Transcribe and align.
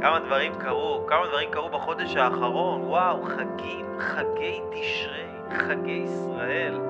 כמה 0.00 0.18
דברים 0.18 0.54
קרו, 0.54 1.04
כמה 1.06 1.26
דברים 1.26 1.50
קרו 1.50 1.68
בחודש 1.68 2.16
האחרון, 2.16 2.82
וואו, 2.82 3.22
חגים, 3.22 3.86
חגי 3.98 4.60
תשרי, 4.70 5.26
חגי 5.58 6.04
ישראל. 6.04 6.80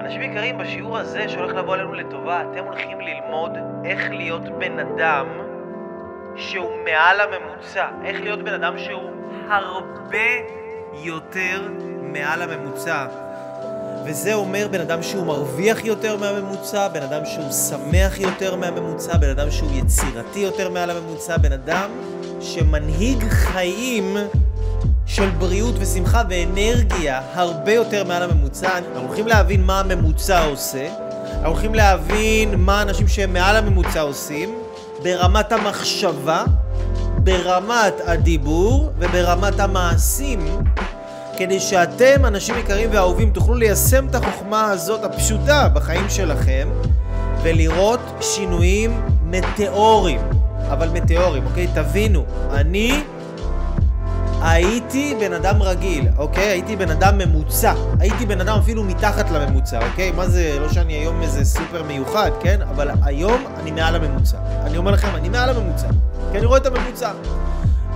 אנשים 0.00 0.22
יקרים, 0.22 0.58
בשיעור 0.58 0.98
הזה 0.98 1.28
שהולך 1.28 1.54
לבוא 1.54 1.74
עלינו 1.74 1.94
לטובה, 1.94 2.42
אתם 2.42 2.64
הולכים 2.64 3.00
ללמוד 3.00 3.50
איך 3.84 4.10
להיות 4.10 4.42
בן 4.42 4.78
אדם 4.78 5.26
שהוא 6.36 6.70
מעל 6.84 7.20
הממוצע, 7.20 7.88
איך 8.04 8.20
להיות 8.20 8.42
בן 8.42 8.54
אדם 8.54 8.78
שהוא 8.78 9.10
הרבה 9.48 10.28
יותר 10.92 11.68
מעל 12.02 12.42
הממוצע. 12.42 13.06
וזה 14.06 14.34
אומר 14.34 14.68
בן 14.70 14.80
אדם 14.80 15.02
שהוא 15.02 15.26
מרוויח 15.26 15.84
יותר 15.84 16.16
מהממוצע, 16.16 16.88
בן 16.88 17.02
אדם 17.02 17.20
שהוא 17.24 17.52
שמח 17.52 18.18
יותר 18.18 18.56
מהממוצע, 18.56 19.16
בן 19.16 19.30
אדם 19.30 19.50
שהוא 19.50 19.70
יצירתי 19.72 20.38
יותר 20.38 20.70
מעל 20.70 20.90
הממוצע, 20.90 21.36
בן 21.36 21.52
אדם 21.52 21.90
שמנהיג 22.40 23.24
חיים 23.28 24.16
של 25.06 25.30
בריאות 25.30 25.74
ושמחה 25.78 26.22
ואנרגיה 26.30 27.20
הרבה 27.34 27.72
יותר 27.72 28.04
מעל 28.04 28.22
הממוצע. 28.22 28.78
אנחנו 28.78 29.08
הולכים 29.08 29.26
להבין 29.26 29.62
מה 29.62 29.80
הממוצע 29.80 30.44
עושה, 30.44 30.88
אנחנו 31.32 31.48
הולכים 31.48 31.74
להבין 31.74 32.54
מה 32.54 32.82
אנשים 32.82 33.08
שהם 33.08 33.32
מעל 33.32 33.56
הממוצע 33.56 34.00
עושים, 34.00 34.58
ברמת 35.02 35.52
המחשבה, 35.52 36.44
ברמת 37.18 37.94
הדיבור 38.06 38.90
וברמת 38.98 39.60
המעשים. 39.60 40.46
כדי 41.36 41.60
שאתם, 41.60 42.26
אנשים 42.26 42.58
יקרים 42.58 42.88
ואהובים, 42.92 43.30
תוכלו 43.30 43.54
ליישם 43.54 44.06
את 44.10 44.14
החוכמה 44.14 44.70
הזאת 44.70 45.04
הפשוטה 45.04 45.68
בחיים 45.68 46.10
שלכם 46.10 46.68
ולראות 47.42 48.00
שינויים 48.20 49.00
מטאוריים. 49.22 50.20
אבל 50.72 50.88
מטאוריים, 50.88 51.46
אוקיי? 51.46 51.66
תבינו, 51.74 52.24
אני 52.50 53.02
הייתי 54.42 55.16
בן 55.20 55.32
אדם 55.32 55.62
רגיל, 55.62 56.08
אוקיי? 56.18 56.44
הייתי 56.44 56.76
בן 56.76 56.90
אדם 56.90 57.18
ממוצע. 57.18 57.74
הייתי 58.00 58.26
בן 58.26 58.40
אדם 58.40 58.58
אפילו 58.58 58.84
מתחת 58.84 59.30
לממוצע, 59.30 59.88
אוקיי? 59.88 60.10
מה 60.10 60.28
זה, 60.28 60.56
לא 60.60 60.68
שאני 60.68 60.92
היום 60.92 61.22
איזה 61.22 61.44
סופר 61.44 61.82
מיוחד, 61.82 62.30
כן? 62.40 62.60
אבל 62.62 62.90
היום 63.02 63.44
אני 63.60 63.70
מעל 63.70 63.94
הממוצע. 63.96 64.36
אני 64.64 64.76
אומר 64.76 64.90
לכם, 64.90 65.08
אני 65.14 65.28
מעל 65.28 65.50
הממוצע. 65.50 65.86
כי 66.32 66.38
אני 66.38 66.46
רואה 66.46 66.58
את 66.58 66.66
הממוצע. 66.66 67.10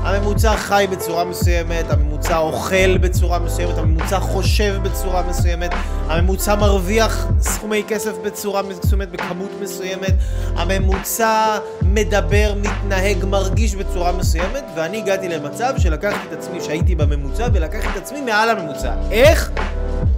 הממוצע 0.03 0.57
חי 0.57 0.87
בצורה 0.91 1.25
מסוימת, 1.25 1.91
הממוצע 1.91 2.39
אוכל 2.39 2.99
בצורה 2.99 3.39
מסוימת, 3.39 3.79
הממוצע 3.79 4.21
חושב 4.21 4.77
בצורה 4.83 5.23
מסוימת, 5.23 5.71
הממוצע 6.09 6.55
מרוויח 6.55 7.27
סכומי 7.41 7.85
כסף 7.89 8.13
בצורה 8.25 8.63
מסוימת, 8.63 9.11
בכמות 9.11 9.51
מסוימת, 9.63 10.15
הממוצע 10.57 11.59
מדבר, 11.83 12.55
מתנהג, 12.57 13.25
מרגיש 13.25 13.75
בצורה 13.75 14.13
מסוימת, 14.13 14.65
ואני 14.77 14.99
הגעתי 14.99 15.29
למצב 15.29 15.75
שלקחתי 15.79 16.29
את 16.29 16.33
עצמי 16.33 16.61
שהייתי 16.61 16.95
בממוצע 16.95 17.47
ולקחתי 17.53 17.89
את 17.93 17.97
עצמי 17.97 18.21
מעל 18.21 18.51
הממוצע. 18.51 18.93
איך? 19.11 19.51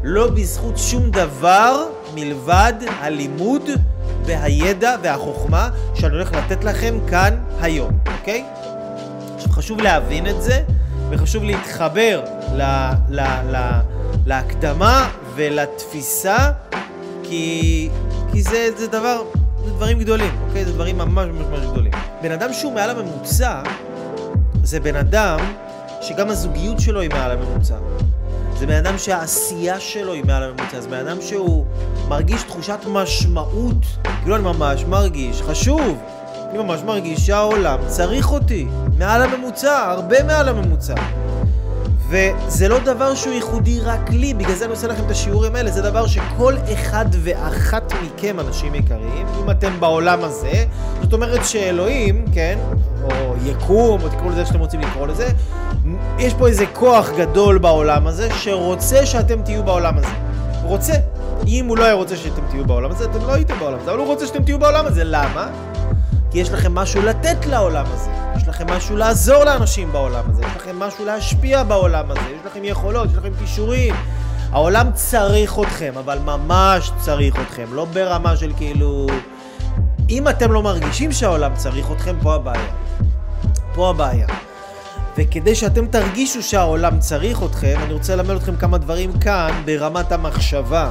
לא 0.03 0.31
בזכות 0.31 0.79
שום 0.79 1.11
דבר 1.11 1.85
מלבד 2.15 2.73
הלימוד 3.01 3.71
והידע 4.27 4.95
והחוכמה 5.03 5.69
שאני 5.95 6.15
הולך 6.15 6.33
לתת 6.33 6.65
לכם 6.65 6.99
כאן 7.11 7.37
היום, 7.61 7.91
אוקיי? 8.19 8.45
חשוב 9.63 9.81
להבין 9.81 10.27
את 10.27 10.43
זה, 10.43 10.63
וחשוב 11.11 11.45
להתחבר 11.45 12.23
ל, 12.55 12.63
ל, 13.09 13.21
ל, 13.21 13.57
להקדמה 14.27 15.11
ולתפיסה, 15.35 16.51
כי, 17.23 17.89
כי 18.33 18.43
זה, 18.43 18.69
זה 18.77 18.87
דבר, 18.87 19.23
זה 19.65 19.71
דברים 19.71 19.99
גדולים, 19.99 20.31
אוקיי? 20.49 20.65
זה 20.65 20.73
דברים 20.73 20.99
ממש 20.99 21.29
ממש 21.29 21.47
ממש 21.51 21.67
גדולים. 21.67 21.93
בן 22.23 22.33
אדם 22.33 22.53
שהוא 22.53 22.73
מעל 22.73 22.91
הממוצע, 22.91 23.63
זה 24.63 24.81
בן 24.81 24.97
אדם 24.97 25.39
שגם 26.01 26.29
הזוגיות 26.29 26.81
שלו 26.81 27.01
היא 27.01 27.11
מעל 27.11 27.31
הממוצע. 27.31 27.77
זה 28.59 28.67
בן 28.67 28.77
אדם 28.77 28.99
שהעשייה 28.99 29.81
שלו 29.81 30.13
היא 30.13 30.25
מעל 30.25 30.43
הממוצע, 30.43 30.81
זה 30.81 30.89
בן 30.89 31.07
אדם 31.07 31.17
שהוא 31.21 31.65
מרגיש 32.09 32.43
תחושת 32.43 32.79
משמעות, 32.87 33.87
כאילו 34.23 34.37
אני 34.37 34.45
ממש 34.45 34.85
מרגיש 34.85 35.43
חשוב. 35.43 35.99
אני 36.53 36.63
ממש 36.63 36.81
מרגיש 36.83 37.27
שהעולם 37.27 37.79
צריך 37.87 38.33
אותי, 38.33 38.67
מעל 38.99 39.23
הממוצע, 39.23 39.91
הרבה 39.91 40.23
מעל 40.23 40.49
הממוצע. 40.49 40.95
וזה 42.09 42.69
לא 42.69 42.79
דבר 42.79 43.15
שהוא 43.15 43.33
ייחודי 43.33 43.81
רק 43.81 44.11
לי, 44.11 44.35
בגלל 44.35 44.55
זה 44.55 44.65
אני 44.65 44.73
עושה 44.73 44.87
לכם 44.87 45.05
את 45.07 45.11
השיעורים 45.11 45.57
האלה, 45.57 45.71
זה 45.71 45.83
דבר 45.83 46.07
שכל 46.07 46.55
אחד 46.73 47.05
ואחת 47.11 47.93
מכם, 48.03 48.41
אנשים 48.41 48.75
יקרים, 48.75 49.27
אם 49.43 49.51
אתם 49.51 49.81
בעולם 49.81 50.25
הזה, 50.25 50.65
זאת 51.03 51.13
אומרת 51.13 51.45
שאלוהים, 51.45 52.25
כן, 52.35 52.59
או 53.03 53.35
יקום, 53.45 54.03
או 54.03 54.09
תקראו 54.09 54.31
לזה 54.31 54.47
שאתם 54.47 54.59
רוצים 54.59 54.81
לקרוא 54.81 55.07
לזה, 55.07 55.29
יש 56.19 56.35
פה 56.35 56.49
איזה 56.49 56.67
כוח 56.73 57.11
גדול 57.19 57.59
בעולם 57.59 58.07
הזה, 58.07 58.29
שרוצה 58.35 59.07
שאתם 59.07 59.43
תהיו 59.43 59.63
בעולם 59.63 59.99
הזה. 59.99 60.15
רוצה. 60.65 60.93
אם 61.47 61.67
הוא 61.67 61.79
לא 61.79 61.85
היה 61.85 61.95
רוצה 61.95 62.17
שאתם 62.17 62.43
תהיו 62.51 62.65
בעולם 62.65 62.91
הזה, 62.91 63.05
אתם 63.05 63.27
לא 63.27 63.35
הייתם 63.35 63.55
בעולם 63.59 63.79
הזה, 63.83 63.91
אבל 63.91 63.99
הוא 63.99 64.07
רוצה 64.07 64.27
שאתם 64.27 64.45
תהיו 64.45 64.59
בעולם 64.59 64.87
הזה. 64.87 65.05
למה? 65.05 65.49
כי 66.33 66.39
יש 66.39 66.51
לכם 66.51 66.75
משהו 66.75 67.03
לתת 67.03 67.47
לעולם 67.47 67.85
הזה, 67.89 68.11
יש 68.37 68.49
לכם 68.49 68.67
משהו 68.71 68.97
לעזור 68.97 69.45
לאנשים 69.45 69.93
בעולם 69.93 70.25
הזה, 70.31 70.43
יש 70.43 70.57
לכם 70.57 70.79
משהו 70.79 71.05
להשפיע 71.05 71.63
בעולם 71.63 72.11
הזה, 72.11 72.21
יש 72.21 72.47
לכם 72.47 72.65
יכולות, 72.65 73.11
יש 73.11 73.17
לכם 73.17 73.33
כישורים. 73.39 73.95
העולם 74.53 74.93
צריך 74.95 75.59
אתכם, 75.63 75.93
אבל 75.99 76.19
ממש 76.19 76.91
צריך 76.99 77.37
אתכם, 77.41 77.65
לא 77.73 77.85
ברמה 77.85 78.37
של 78.37 78.53
כאילו... 78.57 79.07
אם 80.11 80.29
אתם 80.29 80.53
לא 80.53 80.63
מרגישים 80.63 81.13
שהעולם 81.13 81.55
צריך 81.55 81.93
אתכם, 81.93 82.17
פה 82.23 82.35
הבעיה. 82.35 82.73
פה 83.75 83.91
הבעיה. 83.91 84.27
וכדי 85.17 85.55
שאתם 85.55 85.87
תרגישו 85.87 86.43
שהעולם 86.43 86.99
צריך 86.99 87.43
אתכם, 87.43 87.77
אני 87.85 87.93
רוצה 87.93 88.17
ללמד 88.17 88.31
אתכם 88.37 88.57
כמה 88.57 88.79
דברים 88.79 89.19
כאן 89.19 89.63
ברמת 89.65 90.13
המחשבה, 90.13 90.91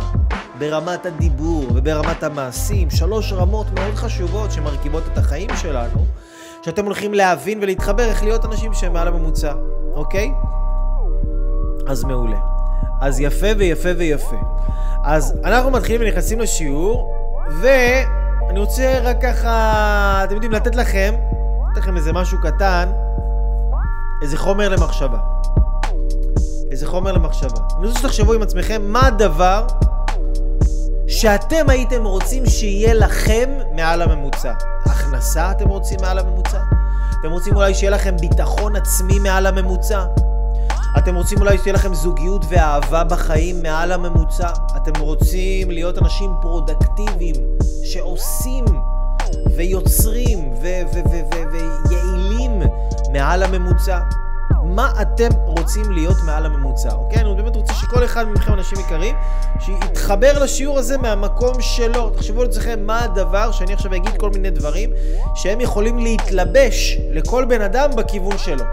ברמת 0.59 1.06
הדיבור 1.06 1.68
וברמת 1.76 2.24
המעשים, 2.24 2.90
שלוש 2.90 3.34
רמות 3.34 3.68
מאוד 3.72 3.96
חשובות 3.96 4.52
שמרכיבות 4.52 5.04
את 5.14 5.18
החיים 5.18 5.50
שלנו, 5.56 6.06
שאתם 6.66 6.86
הולכים 6.86 7.14
להבין 7.14 7.60
ולהתחבר 7.62 8.04
איך 8.04 8.24
להיות 8.24 8.46
אנשים 8.46 8.74
שהם 8.74 8.94
מעל 8.94 9.08
הממוצע, 9.08 9.54
אוקיי? 9.94 10.31
אז 11.88 12.04
מעולה. 12.04 12.38
אז 13.02 13.20
יפה 13.20 13.48
ויפה 13.58 13.90
ויפה. 13.98 14.38
אז 15.04 15.36
אנחנו 15.44 15.72
מתחילים 15.72 16.02
ונכנסים 16.02 16.40
לשיעור, 16.40 17.16
ואני 17.62 18.60
רוצה 18.60 19.00
רק 19.04 19.18
ככה, 19.22 20.22
אתם 20.24 20.34
יודעים, 20.34 20.52
לתת 20.52 20.76
לכם, 20.76 21.14
לתת 21.72 21.81
לכם 21.81 21.98
איזה 21.98 22.14
משהו 22.14 22.38
קטן, 22.42 22.90
איזה 24.22 24.38
חומר 24.38 24.70
למחשבה. 24.70 25.18
איזה 26.72 26.88
חומר 26.88 27.12
למחשבה. 27.12 27.59
אני 27.78 27.88
רוצה 27.88 28.00
שתחשבו 28.00 28.34
עם 28.34 28.42
עצמכם 28.42 28.82
מה 28.86 29.08
הדבר 29.08 29.68
שאתם 31.08 31.70
הייתם 31.70 32.06
רוצים 32.06 32.46
שיהיה 32.46 32.94
לכם 32.94 33.50
מעל 33.76 34.02
הממוצע. 34.02 34.54
הכנסה 34.86 35.52
אתם 35.52 35.68
רוצים 35.68 35.98
מעל 36.02 36.20
הממוצע? 36.20 36.60
אתם 37.20 37.31
רוצים 37.31 37.56
אולי 37.56 37.74
שיהיה 37.76 37.92
לכם 37.92 38.18
ביטחון 38.18 38.76
עצמי 38.76 39.20
מעל 39.20 39.46
הממוצע? 39.46 40.06
אתם 40.98 41.16
רוצים 41.16 41.38
אולי 41.40 41.58
שתהיה 41.58 41.74
לכם 41.74 41.94
זוגיות 41.94 42.46
ואהבה 42.50 43.04
בחיים 43.04 43.64
מעל 43.64 43.92
הממוצע? 43.92 44.50
אתם 44.78 45.02
רוצים 45.02 45.72
להיות 45.72 45.98
אנשים 45.98 46.31
פרודקטיביים 46.42 47.36
שעושים 47.84 48.66
ויוצרים 49.56 50.53
ויעילים 50.62 52.62
מעל 53.14 53.44
הממוצע? 53.44 54.00
מה 54.64 54.92
אתם 55.02 55.30
רוצים 55.46 55.92
להיות 55.92 56.18
מעל 56.25 56.46
הממוצע, 56.46 56.94
אוקיי? 56.94 57.22
אני 57.22 57.36
באמת 57.36 57.56
רוצה 57.56 57.74
שכל 57.74 58.06
אחד 58.06 58.25
מכם, 58.28 58.53
אנשים 58.53 58.80
יקרים, 58.80 59.16
שיתחבר 59.59 60.44
לשיעור 60.44 60.80
הזה 60.80 60.97
מהמקום 60.97 61.62
שלו. 61.62 62.09
תחשבו 62.09 62.42
על 62.42 62.47
עצמכם 62.47 62.86
מה 62.86 63.03
הדבר, 63.03 63.52
שאני 63.52 63.74
עכשיו 63.74 63.96
אגיד 63.96 64.18
כל 64.18 64.30
מיני 64.30 64.50
דברים, 64.50 64.90
שהם 65.36 65.62
יכולים 65.62 66.00
להתלבש 66.00 66.98
לכל 67.12 67.46
בן 67.46 67.62
אדם 67.62 67.90
בכיוון 67.96 68.38
שלו. 68.38 68.66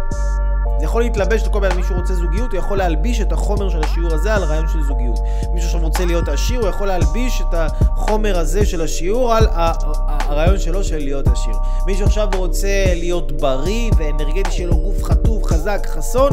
זה 0.78 0.84
יכול 0.84 1.02
להתלבש 1.02 1.42
לכל 1.42 1.60
בן 1.60 1.66
אדם, 1.66 1.76
מישהו 1.76 1.96
רוצה 1.96 2.14
זוגיות, 2.14 2.52
הוא 2.52 2.58
יכול 2.58 2.78
להלביש 2.78 3.20
את 3.20 3.32
החומר 3.32 3.70
של 3.70 3.80
השיעור 3.82 4.14
הזה 4.14 4.34
על 4.34 4.42
רעיון 4.42 4.68
של 4.68 4.82
זוגיות. 4.82 5.18
מישהו 5.54 5.68
עכשיו 5.68 5.80
רוצה 5.80 6.04
להיות 6.04 6.28
עשיר, 6.28 6.60
הוא 6.60 6.68
יכול 6.68 6.86
להלביש 6.86 7.42
את 7.48 7.54
החומר 7.54 8.38
הזה 8.38 8.66
של 8.66 8.80
השיעור 8.80 9.34
על 9.34 9.46
הרעיון 9.50 10.58
שלו 10.58 10.84
של 10.84 10.98
להיות 10.98 11.28
עשיר. 11.28 11.54
מישהו 11.86 12.06
עכשיו 12.06 12.28
רוצה 12.36 12.84
להיות 12.94 13.32
בריא 13.32 13.90
ואנרגטי, 13.96 14.50
שיהיה 14.50 14.68
לו 14.68 14.76
גוף 14.76 15.04
חטוף, 15.04 15.44
חזק, 15.44 15.86
חסון, 15.86 16.30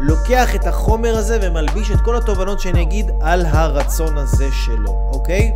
לוקח 0.00 0.54
את 0.54 0.66
החומר 0.66 1.16
הזה 1.16 1.38
ומלביש 1.42 1.90
את 1.90 2.00
כל 2.00 2.16
התובנות 2.16 2.60
שאני 2.60 2.82
אגיד 2.82 3.10
על 3.20 3.46
הרצון 3.46 4.18
הזה 4.18 4.48
שלו, 4.52 5.10
אוקיי? 5.12 5.52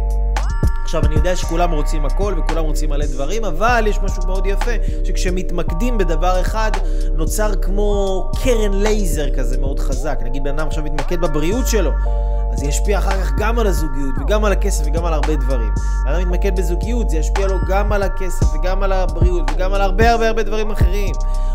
עכשיו, 0.85 1.05
אני 1.05 1.15
יודע 1.15 1.37
שכולם 1.37 1.71
רוצים 1.73 2.07
הכל 2.07 2.35
וכולם 2.39 2.65
רוצים 2.65 2.91
מלא 2.91 3.07
דברים, 3.07 3.45
אבל 3.45 3.85
יש 3.87 3.99
משהו 3.99 4.23
מאוד 4.27 4.47
יפה, 4.47 4.71
שכשמתמקדים 5.05 5.99
בדבר 5.99 6.41
אחד, 6.41 6.71
נוצר 7.15 7.55
כמו 7.63 8.31
קרן 8.45 8.83
לייזר 8.83 9.35
כזה 9.37 9.59
מאוד 9.59 9.79
חזק. 9.79 10.19
נגיד 10.25 10.45
בן 10.45 10.59
אדם 10.59 10.67
עכשיו 10.67 10.85
מתמקד 10.85 11.21
בבריאות 11.21 11.67
שלו, 11.67 11.91
אז 12.53 12.59
זה 12.59 12.67
ישפיע 12.67 12.99
אחר 12.99 13.25
כך 13.25 13.33
גם 13.39 13.59
על 13.59 13.67
הזוגיות 13.67 14.15
וגם 14.21 14.45
על 14.45 14.53
הכסף 14.53 14.85
וגם 14.87 15.05
על 15.05 15.15
הרבה 15.15 15.37
דברים. 15.37 15.73
אדם 16.07 16.21
מתמקד 16.21 16.57
בזוגיות, 16.57 17.11
זה 17.11 17.17
ישפיע 17.17 17.47
לו 17.47 17.57
גם 17.69 17.93
על 17.93 18.03
הכסף 18.03 18.47
וגם 18.55 18.83
על 18.83 18.93
הבריאות 18.93 19.51
וגם 19.55 19.75
על 19.75 19.81
הרבה 19.81 20.11
הרבה 20.11 20.29
הרבה 20.29 20.43
דברים 20.43 20.71
אחרים. 20.71 21.15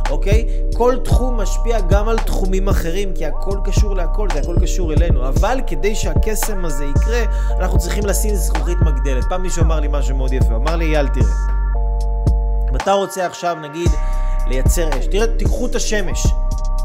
אוקיי? 0.10 0.48
כל 0.74 0.96
תחום 1.04 1.38
משפיע 1.38 1.80
גם 1.80 2.10
על 2.10 2.18
תחומים 2.18 2.70
אחרים, 2.70 3.14
כי 3.16 3.26
הכל 3.26 3.58
קשור 3.64 3.96
להכל, 3.96 4.28
זה 4.34 4.40
הכל 4.40 4.56
קשור 4.62 4.94
אלינו. 4.94 5.28
אבל 5.28 5.60
כדי 5.68 5.96
שהקסם 5.96 6.66
הזה 6.66 6.86
יקרה, 6.86 7.22
אנחנו 7.60 7.80
צריכים 7.80 8.06
לשים 8.06 8.36
זכוכית 8.36 8.78
מגדלת. 8.82 9.26
פעם 9.30 9.42
מישהו 9.42 9.64
אמר 9.64 9.80
לי 9.80 9.88
משהו 9.92 10.16
מאוד 10.16 10.34
יפה, 10.34 10.56
אמר 10.56 10.76
לי, 10.76 10.86
אייל, 10.86 11.08
תראה. 11.08 11.28
אם 12.70 12.76
אתה 12.76 12.92
רוצה 12.92 13.26
עכשיו, 13.26 13.56
נגיד, 13.62 13.90
לייצר 14.48 14.90
אש, 15.00 15.08
תראה, 15.08 15.28
תיקחו 15.38 15.66
את 15.66 15.76
השמש. 15.76 16.28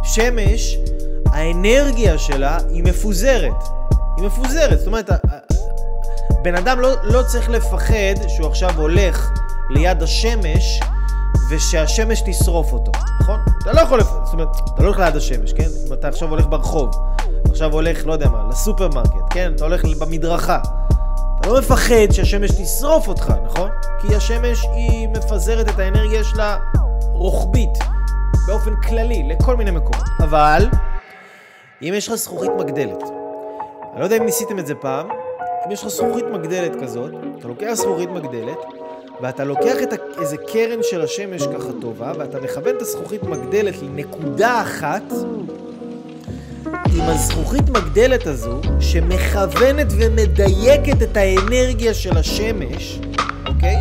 שמש, 0.02 0.78
האנרגיה 1.26 2.18
שלה 2.18 2.58
היא 2.68 2.84
מפוזרת. 2.84 3.68
היא 4.20 4.26
מפוזרת, 4.26 4.78
זאת 4.78 4.86
אומרת, 4.86 5.10
בן 6.42 6.54
אדם 6.54 6.80
לא, 6.80 6.90
לא 7.02 7.22
צריך 7.22 7.50
לפחד 7.50 8.28
שהוא 8.28 8.46
עכשיו 8.46 8.70
הולך 8.80 9.30
ליד 9.70 10.02
השמש 10.02 10.80
ושהשמש 11.50 12.22
תשרוף 12.26 12.72
אותו, 12.72 12.92
נכון? 13.20 13.40
אתה 13.62 13.72
לא 13.72 13.80
יכול, 13.80 14.02
זאת 14.02 14.32
אומרת, 14.32 14.48
אתה 14.74 14.82
לא 14.82 14.86
הולך 14.86 14.98
ליד 14.98 15.16
השמש, 15.16 15.52
כן? 15.52 15.68
אם 15.86 15.92
אתה 15.92 16.08
עכשיו 16.08 16.28
הולך 16.28 16.46
ברחוב, 16.46 16.90
עכשיו 17.50 17.72
הולך, 17.72 18.06
לא 18.06 18.12
יודע 18.12 18.28
מה, 18.28 18.48
לסופרמרקט, 18.50 19.14
כן? 19.30 19.52
אתה 19.56 19.64
הולך 19.64 19.84
במדרכה. 20.00 20.58
אתה 21.40 21.48
לא 21.48 21.58
מפחד 21.58 22.12
שהשמש 22.12 22.50
תשרוף 22.50 23.08
אותך, 23.08 23.32
נכון? 23.44 23.70
כי 24.00 24.14
השמש 24.14 24.64
היא 24.64 25.08
מפזרת 25.08 25.68
את 25.68 25.78
האנרגיה 25.78 26.24
שלה 26.24 26.58
רוחבית, 27.00 27.78
באופן 28.46 28.76
כללי, 28.76 29.22
לכל 29.28 29.56
מיני 29.56 29.70
מקומות. 29.70 30.08
אבל, 30.20 30.68
אם 31.82 31.92
יש 31.96 32.08
לך 32.08 32.14
זכוכית 32.14 32.50
מגדלת, 32.58 33.19
אני 33.92 34.00
לא 34.00 34.04
יודע 34.04 34.16
אם 34.16 34.24
ניסיתם 34.24 34.58
את 34.58 34.66
זה 34.66 34.74
פעם, 34.74 35.08
אם 35.66 35.72
יש 35.72 35.82
לך 35.82 35.88
זכוכית 35.88 36.24
מגדלת 36.32 36.72
כזאת, 36.82 37.10
אתה 37.38 37.48
לוקח 37.48 37.72
זכוכית 37.72 38.10
מגדלת, 38.10 38.58
ואתה 39.20 39.44
לוקח 39.44 39.76
את 39.82 40.00
איזה 40.18 40.36
קרן 40.36 40.78
של 40.82 41.00
השמש 41.00 41.42
ככה 41.42 41.68
טובה, 41.80 42.12
ואתה 42.18 42.40
מכוון 42.40 42.76
את 42.76 42.82
הזכוכית 42.82 43.22
מגדלת 43.22 43.74
לנקודה 43.82 44.62
אחת, 44.62 45.02
עם 46.66 47.02
הזכוכית 47.02 47.68
מגדלת 47.68 48.26
הזו, 48.26 48.60
שמכוונת 48.80 49.86
ומדייקת 49.90 51.02
את 51.02 51.16
האנרגיה 51.16 51.94
של 51.94 52.16
השמש, 52.16 53.00
אוקיי? 53.46 53.76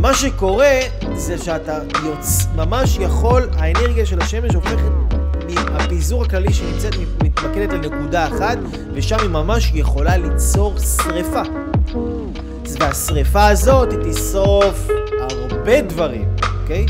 מה 0.00 0.14
שקורה 0.14 0.78
זה 1.14 1.38
שאתה 1.38 1.78
יוצ... 2.04 2.46
ממש 2.56 2.98
יכול, 2.98 3.48
האנרגיה 3.52 4.06
של 4.06 4.20
השמש 4.20 4.54
הופכת 4.54 4.92
מהפיזור 5.70 6.22
הכללי 6.22 6.52
שנמצאת 6.52 6.94
מתמקדת 7.44 7.72
לנקודה 7.72 8.26
אחת, 8.26 8.58
ושם 8.94 9.16
היא 9.20 9.30
ממש 9.30 9.72
יכולה 9.74 10.16
ליצור 10.16 10.78
שריפה. 10.78 11.42
והשריפה 12.80 13.46
הזאת 13.46 13.92
היא 13.92 14.12
תשרוף 14.12 14.88
הרבה 15.20 15.80
דברים, 15.80 16.28
אוקיי? 16.62 16.86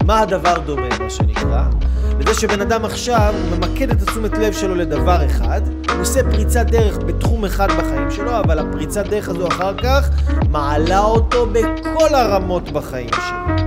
למה 0.00 0.20
הדבר 0.20 0.58
דומה, 0.58 0.88
מה 1.00 1.10
שנקרא? 1.10 1.64
לזה 2.20 2.40
שבן 2.40 2.60
אדם 2.60 2.84
עכשיו 2.84 3.34
ממקד 3.50 3.90
את 3.90 4.02
התשומת 4.02 4.38
לב 4.38 4.52
שלו 4.52 4.74
לדבר 4.74 5.26
אחד, 5.26 5.60
הוא 5.92 6.00
עושה 6.00 6.30
פריצת 6.30 6.66
דרך 6.66 6.98
בתחום 6.98 7.44
אחד 7.44 7.68
בחיים 7.72 8.10
שלו, 8.10 8.38
אבל 8.40 8.58
הפריצת 8.58 9.06
דרך 9.06 9.28
הזו 9.28 9.48
אחר 9.48 9.74
כך 9.78 10.10
מעלה 10.50 11.00
אותו 11.00 11.46
בכל 11.46 12.14
הרמות 12.14 12.70
בחיים 12.70 13.10
שלו. 13.12 13.66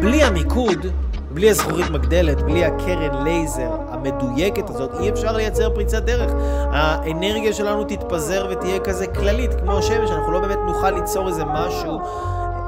בלי 0.00 0.22
המיקוד, 0.22 0.86
בלי 1.30 1.50
הזכורית 1.50 1.90
מגדלת, 1.90 2.42
בלי 2.42 2.64
הקרן 2.64 3.24
לייזר 3.24 3.70
המדויקת 3.90 4.70
הזאת, 4.70 4.90
אי 5.00 5.10
אפשר 5.10 5.32
לייצר 5.32 5.74
פריצת 5.74 6.02
דרך. 6.02 6.32
האנרגיה 6.72 7.52
שלנו 7.52 7.84
תתפזר 7.84 8.46
ותהיה 8.50 8.78
כזה 8.78 9.06
כללית, 9.06 9.54
כמו 9.54 9.78
השמש, 9.78 10.10
אנחנו 10.10 10.32
לא 10.32 10.40
באמת 10.40 10.58
נוכל 10.66 10.90
ליצור 10.90 11.28
איזה 11.28 11.44
משהו 11.44 12.00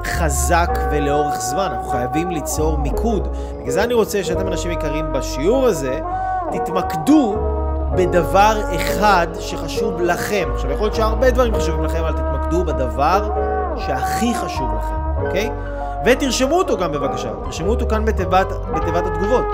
חזק 0.05 0.69
ולאורך 0.91 1.35
זמן, 1.35 1.67
אנחנו 1.71 1.89
חייבים 1.89 2.31
ליצור 2.31 2.77
מיקוד. 2.77 3.27
בגלל 3.59 3.71
זה 3.71 3.83
אני 3.83 3.93
רוצה 3.93 4.23
שאתם 4.23 4.47
אנשים 4.47 4.71
יקרים 4.71 5.13
בשיעור 5.13 5.65
הזה, 5.65 5.99
תתמקדו 6.51 7.35
בדבר 7.95 8.61
אחד 8.75 9.27
שחשוב 9.39 10.01
לכם. 10.01 10.49
עכשיו, 10.53 10.71
יכול 10.71 10.85
להיות 10.85 10.95
שהרבה 10.95 11.31
דברים 11.31 11.55
חשובים 11.55 11.83
לכם, 11.83 12.03
אבל 12.03 12.11
תתמקדו 12.11 12.63
בדבר 12.63 13.29
שהכי 13.77 14.33
חשוב 14.35 14.71
לכם, 14.77 15.25
אוקיי? 15.25 15.49
ותרשמו 16.05 16.57
אותו 16.57 16.77
גם 16.77 16.91
בבקשה, 16.91 17.29
תרשמו 17.43 17.69
אותו 17.69 17.87
כאן 17.87 18.05
בתיבת, 18.05 18.47
בתיבת 18.75 19.03
התגובות. 19.05 19.45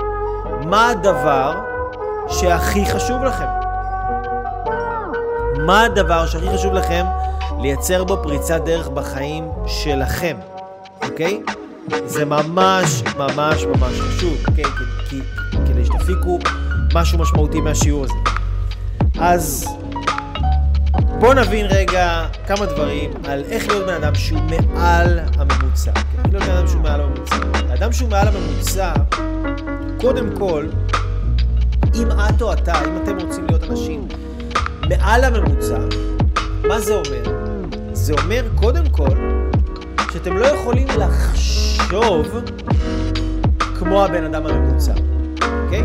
מה 0.66 0.88
הדבר 0.88 1.54
שהכי 2.28 2.86
חשוב 2.86 3.24
לכם? 3.24 3.46
מה 5.66 5.84
הדבר 5.84 6.26
שהכי 6.26 6.50
חשוב 6.54 6.74
לכם 6.74 7.04
לייצר 7.60 8.04
בו 8.04 8.16
פריצת 8.22 8.60
דרך 8.64 8.88
בחיים 8.88 9.48
שלכם, 9.66 10.36
אוקיי? 11.02 11.42
זה 12.06 12.24
ממש 12.24 13.02
ממש 13.16 13.64
ממש 13.64 14.00
חשוב, 14.00 14.34
אוקיי? 14.48 14.64
כדי 15.66 15.84
שתפיקו 15.84 16.38
משהו 16.94 17.18
משמעותי 17.18 17.60
מהשיעור 17.60 18.04
הזה. 18.04 18.14
אז 19.20 19.68
בואו 21.20 21.32
נבין 21.34 21.66
רגע 21.66 22.26
כמה 22.46 22.66
דברים 22.66 23.10
על 23.24 23.44
איך 23.50 23.68
להיות 23.68 23.86
בן 23.86 23.94
אדם 23.94 24.14
שהוא 24.14 24.40
מעל 24.74 25.18
הממוצע. 25.38 25.90
איך 25.96 26.32
להיות 26.32 26.44
בן 26.44 26.50
אדם 26.50 26.68
שהוא 26.68 26.80
מעל 26.82 27.00
הממוצע. 27.00 27.36
האדם 27.68 27.92
שהוא 27.92 28.10
מעל 28.10 28.28
הממוצע, 28.28 28.92
קודם 30.00 30.36
כל, 30.38 30.66
אם 31.94 32.06
את 32.10 32.42
או 32.42 32.52
אתה, 32.52 32.84
אם 32.84 32.96
אתם 33.02 33.18
רוצים 33.18 33.46
להיות 33.46 33.64
אנשים 33.64 34.08
מעל 34.88 35.24
הממוצע, 35.24 35.78
מה 36.68 36.80
זה 36.80 36.94
אומר? 36.94 37.22
זה 37.92 38.12
אומר 38.22 38.42
קודם 38.54 38.88
כל 38.90 39.16
שאתם 40.12 40.36
לא 40.36 40.46
יכולים 40.46 40.88
לחשוב 40.98 42.26
כמו 43.78 44.04
הבן 44.04 44.24
אדם 44.24 44.46
הממוצע, 44.46 44.92
אוקיי? 45.64 45.84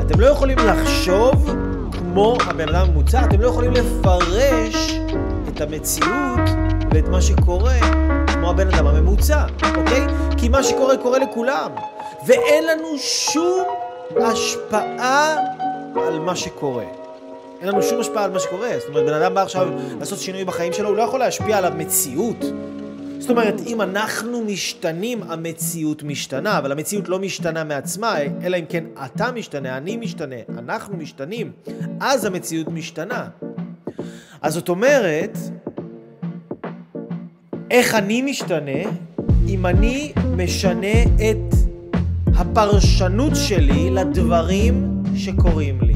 אתם 0.00 0.20
לא 0.20 0.26
יכולים 0.26 0.58
לחשוב 0.58 1.65
כמו 2.16 2.36
הבן 2.40 2.68
אדם 2.68 2.88
הממוצע, 2.88 3.24
אתם 3.24 3.40
לא 3.40 3.48
יכולים 3.48 3.72
לפרש 3.72 5.00
את 5.48 5.60
המציאות 5.60 6.40
ואת 6.90 7.08
מה 7.08 7.22
שקורה 7.22 7.78
כמו 8.26 8.50
הבן 8.50 8.74
אדם 8.74 8.86
הממוצע, 8.86 9.46
אוקיי? 9.76 10.06
כי 10.36 10.48
מה 10.48 10.62
שקורה 10.62 10.96
קורה 10.96 11.18
לכולם, 11.18 11.70
ואין 12.26 12.66
לנו 12.66 12.98
שום 12.98 13.64
השפעה 14.16 15.36
על 15.96 16.18
מה 16.18 16.36
שקורה. 16.36 16.84
אין 17.60 17.68
לנו 17.68 17.82
שום 17.82 18.00
השפעה 18.00 18.24
על 18.24 18.30
מה 18.30 18.38
שקורה. 18.38 18.70
זאת 18.78 18.88
אומרת, 18.88 19.06
בן 19.06 19.14
אדם 19.14 19.34
בא 19.34 19.42
עכשיו 19.42 19.68
לעשות 19.98 20.18
שינוי 20.18 20.44
בחיים 20.44 20.72
שלו, 20.72 20.88
הוא 20.88 20.96
לא 20.96 21.02
יכול 21.02 21.20
להשפיע 21.20 21.58
על 21.58 21.64
המציאות. 21.64 22.44
זאת 23.18 23.30
אומרת, 23.30 23.60
אם 23.66 23.82
אנחנו 23.82 24.44
משתנים, 24.44 25.22
המציאות 25.22 26.02
משתנה, 26.02 26.58
אבל 26.58 26.72
המציאות 26.72 27.08
לא 27.08 27.18
משתנה 27.18 27.64
מעצמה, 27.64 28.14
אלא 28.42 28.56
אם 28.56 28.64
כן 28.68 28.84
אתה 29.04 29.32
משתנה, 29.32 29.76
אני 29.76 29.96
משתנה, 29.96 30.36
אנחנו 30.58 30.96
משתנים, 30.96 31.52
אז 32.00 32.24
המציאות 32.24 32.68
משתנה. 32.68 33.28
אז 34.42 34.54
זאת 34.54 34.68
אומרת, 34.68 35.38
איך 37.70 37.94
אני 37.94 38.22
משתנה 38.22 38.82
אם 39.48 39.66
אני 39.66 40.12
משנה 40.36 41.02
את 41.02 41.54
הפרשנות 42.36 43.32
שלי 43.34 43.90
לדברים 43.90 45.02
שקורים 45.14 45.78
לי, 45.82 45.94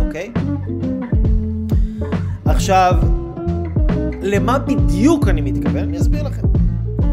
אוקיי? 0.00 0.32
עכשיו, 2.44 2.94
למה 4.22 4.58
בדיוק 4.58 5.28
אני 5.28 5.40
מתכוון? 5.40 5.76
אני 5.88 5.98
אסביר 5.98 6.22
לכם. 6.22 6.42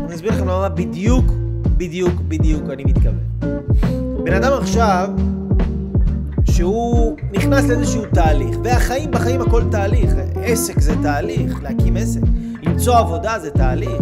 אני 0.06 0.16
אסביר 0.16 0.32
לכם 0.32 0.48
למה 0.48 0.70
בדיוק, 0.70 1.26
בדיוק, 1.78 2.14
בדיוק 2.28 2.70
אני 2.70 2.84
מתכוון. 2.84 3.20
בן 4.24 4.34
אדם 4.34 4.52
עכשיו, 4.62 5.10
שהוא 6.46 7.16
נכנס 7.34 7.66
לאיזשהו 7.70 8.02
תהליך, 8.14 8.58
והחיים, 8.64 9.12
בחיים 9.12 9.42
הכל 9.42 9.64
תהליך. 9.72 10.12
עסק 10.44 10.80
זה 10.80 10.94
תהליך, 11.02 11.64
להקים 11.64 11.98
עסק. 11.98 12.22
למצוא 12.64 12.96
עבודה 12.98 13.40
זה 13.42 13.50
תהליך. 13.52 14.02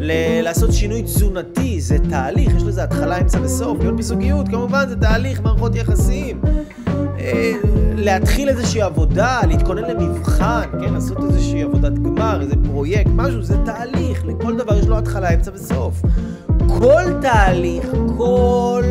ל- 0.00 0.40
לעשות 0.42 0.72
שינוי 0.72 1.02
תזונתי 1.02 1.80
זה 1.80 1.96
תהליך, 2.10 2.54
יש 2.56 2.62
לזה 2.62 2.82
התחלה, 2.84 3.18
אמצע 3.20 3.38
וסוף. 3.42 3.78
להיות 3.80 3.96
בזוגיות, 3.96 4.48
כמובן, 4.48 4.84
זה 4.88 4.96
תהליך, 4.96 5.40
מערכות 5.40 5.74
יחסים. 5.76 6.40
להתחיל 8.02 8.48
איזושהי 8.48 8.82
עבודה, 8.82 9.40
להתכונן 9.48 9.82
למבחן, 9.82 10.62
כן, 10.80 10.94
לעשות 10.94 11.18
איזושהי 11.18 11.62
עבודת 11.62 11.98
גמר, 11.98 12.40
איזה 12.40 12.54
פרויקט, 12.64 13.10
משהו, 13.14 13.42
זה 13.42 13.56
תהליך, 13.64 14.24
לכל 14.26 14.56
דבר 14.56 14.78
יש 14.78 14.86
לו 14.86 14.98
התחלה, 14.98 15.34
אמצע 15.34 15.50
וסוף. 15.54 16.02
כל 16.68 17.02
תהליך, 17.20 17.86
כל 18.16 18.82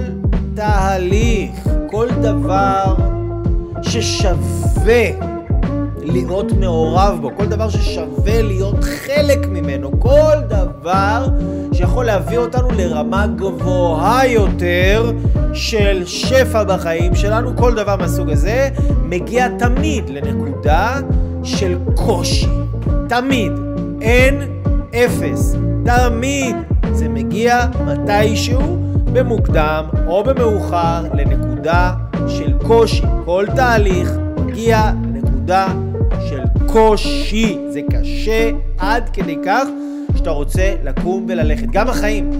תהליך, 0.55 1.69
כל 1.89 2.07
דבר 2.21 2.95
ששווה 3.81 5.40
להיות 6.03 6.51
מעורב 6.51 7.17
בו, 7.21 7.29
כל 7.37 7.45
דבר 7.45 7.69
ששווה 7.69 8.41
להיות 8.41 8.83
חלק 8.83 9.47
ממנו, 9.47 9.99
כל 9.99 10.35
דבר 10.47 11.27
שיכול 11.73 12.05
להביא 12.05 12.37
אותנו 12.37 12.67
לרמה 12.71 13.27
גבוהה 13.27 14.27
יותר 14.27 15.11
של 15.53 16.03
שפע 16.05 16.63
בחיים 16.63 17.15
שלנו, 17.15 17.57
כל 17.57 17.75
דבר 17.75 17.95
מהסוג 17.95 18.29
הזה 18.29 18.69
מגיע 19.03 19.47
תמיד 19.47 20.09
לנקודה 20.09 20.99
של 21.43 21.77
קושי. 21.95 22.47
תמיד. 23.09 23.51
אין 24.01 24.41
אפס. 24.95 25.55
תמיד 25.85 26.55
זה 26.91 27.09
מגיע 27.09 27.65
מתישהו 27.85 28.77
במוקדם 29.13 29.85
או 30.07 30.23
במאוחר 30.23 31.03
לנקודה 31.13 31.93
של 32.27 32.53
קושי. 32.67 33.03
כל 33.25 33.45
תהליך 33.55 34.11
מגיע 34.45 34.91
לנקודה 35.03 35.67
קושי. 36.71 37.57
זה 37.69 37.81
קשה 37.91 38.51
עד 38.77 39.09
כדי 39.13 39.37
כך 39.45 39.67
שאתה 40.17 40.29
רוצה 40.29 40.73
לקום 40.83 41.25
וללכת. 41.29 41.67
גם 41.71 41.87
החיים. 41.87 42.31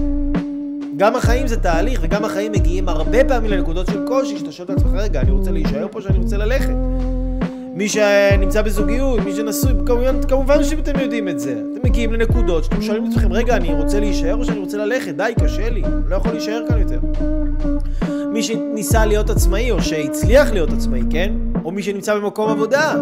גם 0.96 1.16
החיים 1.16 1.46
זה 1.46 1.56
תהליך, 1.56 2.00
וגם 2.02 2.24
החיים 2.24 2.52
מגיעים 2.52 2.88
הרבה 2.88 3.24
פעמים 3.24 3.50
לנקודות 3.50 3.86
של 3.86 4.06
קושי, 4.06 4.38
שאתה 4.38 4.52
שואל 4.52 4.68
את 4.70 4.76
עצמך, 4.76 4.90
רגע, 4.94 5.20
אני 5.20 5.30
רוצה 5.30 5.50
להישאר 5.50 5.86
פה 5.90 6.00
שאני 6.00 6.18
רוצה 6.18 6.36
ללכת. 6.36 6.74
מי 7.74 7.88
שנמצא 7.88 8.62
בזוגיות, 8.62 9.20
מי 9.20 9.32
שנשוי, 9.32 9.72
כמובן, 9.86 10.22
כמובן 10.28 10.64
שאתם 10.64 11.00
יודעים 11.00 11.28
את 11.28 11.40
זה. 11.40 11.52
אתם 11.52 11.88
מגיעים 11.88 12.12
לנקודות 12.12 12.64
שאתם 12.64 12.82
שואלים 12.82 13.04
את 13.04 13.08
עצמכם, 13.10 13.32
רגע, 13.32 13.56
אני 13.56 13.74
רוצה 13.74 14.00
להישאר 14.00 14.34
או 14.34 14.44
שאני 14.44 14.58
רוצה 14.58 14.76
ללכת? 14.78 15.14
די, 15.14 15.32
קשה 15.44 15.70
לי, 15.70 15.82
לא 16.08 16.16
יכול 16.16 16.32
להישאר 16.32 16.62
כאן 16.68 16.80
יותר. 16.80 17.00
מי 18.32 18.42
שניסה 18.42 19.06
להיות 19.06 19.30
עצמאי 19.30 19.70
או 19.70 19.82
שהצליח 19.82 20.52
להיות 20.52 20.72
עצמאי, 20.72 21.00
כן? 21.10 21.32
או 21.64 21.70
מי 21.70 21.82
שנמצא 21.82 22.14
במקום 22.14 22.50
עבודה. 22.50 22.94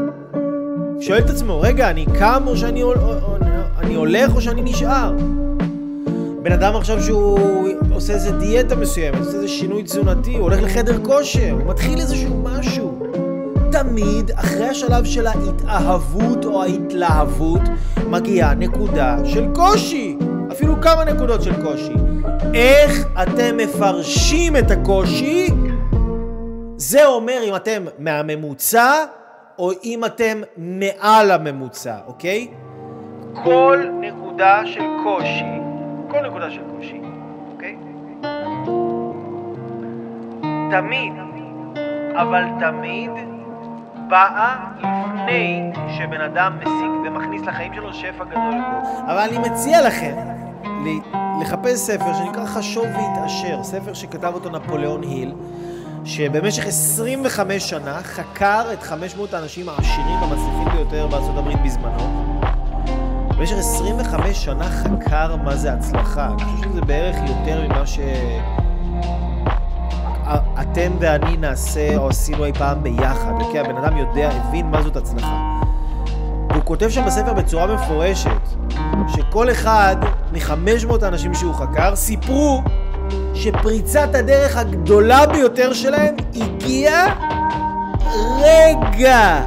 שואל 1.00 1.18
את 1.18 1.30
עצמו, 1.30 1.60
רגע, 1.60 1.90
אני 1.90 2.06
קם 2.18 2.42
או 2.46 2.56
שאני 2.56 2.82
או, 2.82 2.92
או, 2.92 3.12
או, 3.22 3.36
אני 3.78 3.94
הולך 3.94 4.34
או 4.34 4.40
שאני 4.40 4.62
נשאר? 4.62 5.12
בן 6.42 6.52
אדם 6.52 6.76
עכשיו 6.76 7.02
שהוא 7.02 7.68
עושה 7.90 8.12
איזה 8.12 8.30
דיאטה 8.30 8.76
מסוימת, 8.76 9.18
עושה 9.18 9.36
איזה 9.36 9.48
שינוי 9.48 9.82
תזונתי, 9.82 10.34
הוא 10.34 10.42
הולך 10.42 10.62
לחדר 10.62 11.04
כושר, 11.04 11.50
הוא 11.50 11.70
מתחיל 11.70 11.98
איזשהו 11.98 12.42
משהו. 12.42 12.98
תמיד 13.72 14.30
אחרי 14.34 14.68
השלב 14.68 15.04
של 15.04 15.26
ההתאהבות 15.26 16.44
או 16.44 16.62
ההתלהבות 16.62 17.62
מגיעה 18.06 18.54
נקודה 18.54 19.18
של 19.24 19.46
קושי, 19.54 20.16
אפילו 20.52 20.80
כמה 20.80 21.04
נקודות 21.04 21.42
של 21.42 21.62
קושי. 21.62 21.94
איך 22.54 23.06
אתם 23.22 23.56
מפרשים 23.56 24.56
את 24.56 24.70
הקושי? 24.70 25.48
זה 26.76 27.06
אומר 27.06 27.40
אם 27.44 27.56
אתם 27.56 27.84
מהממוצע 27.98 28.92
או 29.60 29.70
אם 29.84 30.04
אתם 30.04 30.40
מעל 30.56 31.30
הממוצע, 31.30 31.96
אוקיי? 32.06 32.48
כל 33.34 33.86
נקודה 34.00 34.62
של 34.66 34.84
קושי, 35.04 35.60
כל 36.08 36.26
נקודה 36.28 36.50
של 36.50 36.62
קושי, 36.76 37.00
אוקיי? 37.52 37.76
תמיד, 40.70 41.12
אבל 42.14 42.44
תמיד 42.60 43.10
באה 44.08 44.56
לפני 44.78 45.70
שבן 45.98 46.20
אדם 46.20 46.58
משיג 46.58 46.90
ומכניס 47.06 47.42
לחיים 47.42 47.74
שלו 47.74 47.94
שפע 47.94 48.24
גדול. 48.24 48.54
אבל 49.06 49.18
אני 49.18 49.38
מציע 49.38 49.86
לכם 49.86 50.16
לחפש 51.40 51.74
ספר 51.74 52.14
שנקרא 52.14 52.44
חשוב 52.44 52.84
והתעשר, 52.84 53.62
ספר 53.62 53.94
שכתב 53.94 54.32
אותו 54.34 54.50
נפוליאון 54.50 55.02
היל, 55.02 55.34
שבמשך 56.04 56.66
25 56.66 57.70
שנה 57.70 58.00
חקר 58.02 58.72
את 58.72 58.82
500 58.82 59.34
האנשים 59.34 59.68
העשירים 59.68 60.22
והמצליחים 60.22 60.68
ביותר 60.72 61.06
בארצות 61.06 61.36
הברית 61.36 61.58
בזמנו. 61.64 62.40
במשך 63.38 63.56
25 63.58 64.44
שנה 64.44 64.70
חקר 64.70 65.36
מה 65.36 65.56
זה 65.56 65.72
הצלחה. 65.72 66.26
אני 66.26 66.56
חושב 66.56 66.70
שזה 66.70 66.80
בערך 66.80 67.16
יותר 67.26 67.68
ממה 67.68 67.86
ש... 67.86 67.98
אתם 70.60 70.92
ואני 71.00 71.36
נעשה 71.36 71.96
או 71.96 72.08
עשינו 72.08 72.44
אי 72.44 72.52
פעם 72.52 72.82
ביחד, 72.82 73.32
אוקיי? 73.40 73.60
הבן 73.60 73.76
אדם 73.76 73.96
יודע, 73.96 74.30
הבין 74.30 74.70
מה 74.70 74.82
זאת 74.82 74.96
הצלחה. 74.96 75.60
והוא 76.50 76.64
כותב 76.64 76.88
שם 76.88 77.06
בספר 77.06 77.32
בצורה 77.32 77.74
מפורשת, 77.74 78.40
שכל 79.08 79.50
אחד 79.50 79.96
מ-500 80.32 81.04
האנשים 81.04 81.34
שהוא 81.34 81.54
חקר 81.54 81.96
סיפרו 81.96 82.62
שפריצת 83.34 84.14
הדרך 84.14 84.56
הגדולה 84.56 85.26
ביותר 85.26 85.72
שלהם 85.72 86.14
הגיעה 86.36 87.14
רגע 88.40 89.44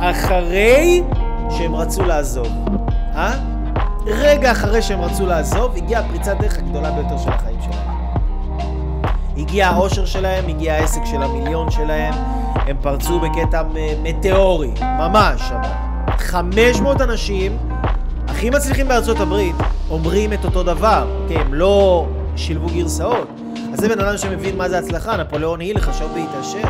אחרי 0.00 1.02
שהם 1.50 1.74
רצו 1.74 2.02
לעזוב. 2.02 2.48
אה? 3.14 3.32
רגע 4.06 4.52
אחרי 4.52 4.82
שהם 4.82 5.00
רצו 5.00 5.26
לעזוב, 5.26 5.76
הגיעה 5.76 6.00
הפריצת 6.00 6.36
דרך 6.40 6.58
הגדולה 6.58 6.90
ביותר 6.90 7.18
של 7.18 7.30
החיים 7.30 7.58
שלהם. 7.62 7.96
הגיע 9.36 9.68
האושר 9.68 10.06
שלהם, 10.06 10.48
הגיע 10.48 10.74
העסק 10.74 11.00
של 11.04 11.22
המיליון 11.22 11.70
שלהם, 11.70 12.14
הם 12.54 12.76
פרצו 12.82 13.20
בקטע 13.20 13.62
מטאורי, 14.02 14.70
ממש, 14.80 15.42
אבל 15.52 15.68
500 16.18 17.00
אנשים 17.00 17.56
הכי 18.28 18.50
מצליחים 18.50 18.88
בארצות 18.88 19.20
הברית 19.20 19.56
אומרים 19.90 20.32
את 20.32 20.44
אותו 20.44 20.62
דבר, 20.62 21.06
כן, 21.28 21.40
הם 21.40 21.54
לא 21.54 22.06
שילבו 22.36 22.66
גרסאות. 22.66 23.28
אז 23.72 23.80
זה 23.80 23.88
בן 23.88 24.00
אדם 24.00 24.18
שמבין 24.18 24.56
מה 24.56 24.68
זה 24.68 24.78
הצלחה, 24.78 25.16
נפוליאון 25.16 25.60
היל, 25.60 25.80
חשוב 25.80 26.10
והתעשר. 26.14 26.68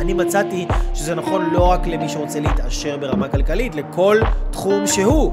אני 0.00 0.14
מצאתי 0.14 0.66
שזה 0.94 1.14
נכון 1.14 1.50
לא 1.52 1.70
רק 1.70 1.86
למי 1.86 2.08
שרוצה 2.08 2.40
להתעשר 2.40 2.96
ברמה 2.96 3.28
כלכלית, 3.28 3.74
לכל 3.74 4.20
תחום 4.50 4.86
שהוא. 4.86 5.32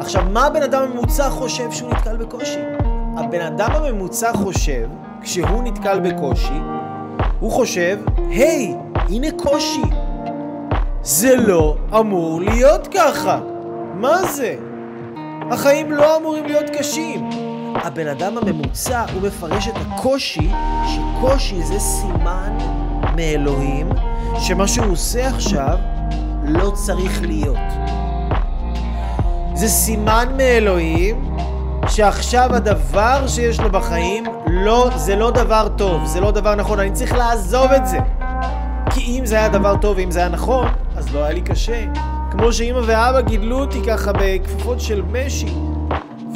עכשיו, 0.00 0.24
מה 0.30 0.46
הבן 0.46 0.62
אדם 0.62 0.82
הממוצע 0.82 1.30
חושב 1.30 1.72
שהוא 1.72 1.90
נתקל 1.90 2.16
בקושי? 2.16 2.60
הבן 3.16 3.40
אדם 3.40 3.70
הממוצע 3.72 4.32
חושב 4.32 4.88
כשהוא 5.22 5.62
נתקל 5.62 6.00
בקושי, 6.00 6.58
הוא 7.40 7.50
חושב, 7.50 7.98
היי, 8.28 8.74
הנה 8.94 9.30
קושי. 9.30 9.82
זה 11.02 11.36
לא 11.36 11.76
אמור 12.00 12.40
להיות 12.40 12.88
ככה. 12.94 13.40
מה 13.94 14.22
זה? 14.22 14.56
החיים 15.50 15.92
לא 15.92 16.16
אמורים 16.16 16.44
להיות 16.44 16.70
קשים. 16.78 17.30
הבן 17.74 18.08
אדם 18.08 18.38
הממוצע, 18.38 19.04
הוא 19.14 19.22
מפרש 19.22 19.68
את 19.68 19.74
הקושי, 19.76 20.50
שקושי 20.86 21.62
זה 21.62 21.78
סימן 21.78 22.58
מאלוהים, 23.16 23.88
שמה 24.38 24.68
שהוא 24.68 24.92
עושה 24.92 25.28
עכשיו 25.28 25.78
לא 26.44 26.70
צריך 26.70 27.22
להיות. 27.22 27.58
זה 29.54 29.68
סימן 29.68 30.28
מאלוהים 30.36 31.36
שעכשיו 31.88 32.54
הדבר 32.54 33.26
שיש 33.26 33.60
לו 33.60 33.70
בחיים, 33.70 34.24
לא, 34.46 34.90
זה 34.96 35.16
לא 35.16 35.30
דבר 35.30 35.68
טוב, 35.76 36.06
זה 36.06 36.20
לא 36.20 36.30
דבר 36.30 36.54
נכון, 36.54 36.80
אני 36.80 36.92
צריך 36.92 37.12
לעזוב 37.14 37.72
את 37.72 37.86
זה. 37.86 37.98
כי 38.90 39.18
אם 39.18 39.26
זה 39.26 39.36
היה 39.36 39.48
דבר 39.48 39.76
טוב 39.76 39.96
ואם 39.96 40.10
זה 40.10 40.18
היה 40.18 40.28
נכון, 40.28 40.68
אז 40.96 41.14
לא 41.14 41.24
היה 41.24 41.32
לי 41.34 41.40
קשה. 41.40 41.84
כמו 42.30 42.52
שאימא 42.52 42.80
ואבא 42.86 43.20
גידלו 43.20 43.60
אותי 43.60 43.80
ככה 43.86 44.12
בכפפות 44.12 44.80
של 44.80 45.02
משי, 45.02 45.54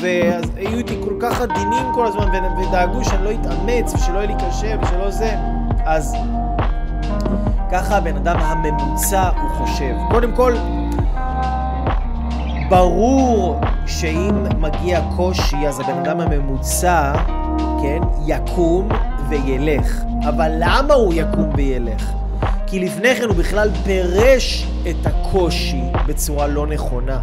והיו 0.01 0.79
איתי 0.79 0.97
כל 1.05 1.15
כך 1.21 1.41
עדינים 1.41 1.93
כל 1.95 2.07
הזמן, 2.07 2.29
ודאגו 2.59 3.05
שאני 3.05 3.25
לא 3.25 3.31
אתאמץ, 3.31 3.95
ושלא 3.95 4.19
יהיה 4.19 4.27
לי 4.27 4.35
קשה, 4.35 4.77
ושלא 4.83 5.11
זה. 5.11 5.35
אז 5.85 6.17
ככה 7.73 7.97
הבן 7.97 8.17
אדם 8.17 8.37
הממוצע 8.41 9.29
הוא 9.43 9.51
חושב. 9.51 9.95
קודם 10.11 10.33
כל, 10.33 10.55
ברור 12.69 13.61
שאם 13.87 14.61
מגיע 14.61 15.01
קושי, 15.17 15.69
אז 15.69 15.81
הבן 15.81 15.99
אדם 15.99 16.21
הממוצע, 16.21 17.13
כן, 17.83 18.01
יקום 18.27 18.89
וילך. 19.29 20.03
אבל 20.29 20.53
למה 20.59 20.95
הוא 20.95 21.15
יקום 21.15 21.51
וילך? 21.55 22.13
כי 22.67 22.81
לפני 22.81 23.15
כן 23.15 23.25
הוא 23.25 23.37
בכלל 23.37 23.71
פירש 23.85 24.67
את 24.91 25.07
הקושי 25.07 25.83
בצורה 26.07 26.47
לא 26.47 26.67
נכונה. 26.67 27.21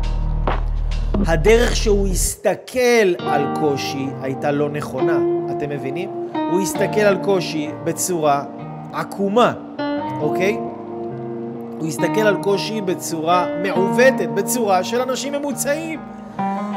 הדרך 1.27 1.75
שהוא 1.75 2.07
הסתכל 2.07 3.15
על 3.19 3.45
קושי 3.59 4.07
הייתה 4.21 4.51
לא 4.51 4.69
נכונה, 4.69 5.19
אתם 5.57 5.69
מבינים? 5.69 6.09
הוא 6.51 6.61
הסתכל 6.61 7.01
על 7.01 7.17
קושי 7.23 7.69
בצורה 7.83 8.43
עקומה, 8.93 9.53
אוקיי? 10.21 10.57
הוא 11.79 11.87
יסתכל 11.87 12.21
על 12.21 12.43
קושי 12.43 12.81
בצורה 12.81 13.47
מעוותת, 13.63 14.29
בצורה 14.35 14.83
של 14.83 15.01
אנשים 15.01 15.33
ממוצעים. 15.33 15.99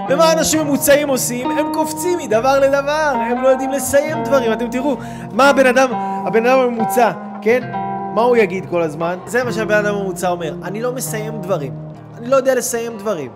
ומה 0.09 0.33
אנשים 0.33 0.61
ממוצעים 0.61 1.09
עושים? 1.09 1.51
הם 1.51 1.67
קופצים 1.75 2.19
מדבר 2.19 2.61
לדבר, 2.61 3.15
הם 3.31 3.43
לא 3.43 3.49
יודעים 3.49 3.71
לסיים 3.71 4.25
דברים. 4.25 4.53
אתם 4.53 4.71
תראו, 4.71 4.97
מה 5.33 5.49
הבן 5.51 5.67
אדם, 5.67 5.89
הבן 6.27 6.47
אדם 6.47 6.59
הממוצע, 6.59 7.11
כן? 7.43 7.71
מה 8.15 8.23
הוא 8.23 8.37
יגיד 8.37 8.67
כל 8.71 8.83
הזמן? 8.83 9.19
זה 9.27 9.45
מה 9.45 9.53
שהבן 9.53 9.75
אדם 9.75 9.95
הממוצע 9.95 10.29
אומר. 10.29 10.55
אני 10.65 10.83
לא 10.83 10.93
מסיים 10.93 11.41
דברים. 11.41 11.73
אני 12.19 12.29
לא 12.29 12.37
יודע 12.37 12.55
לסיים 12.55 12.93
דברים. 12.99 13.31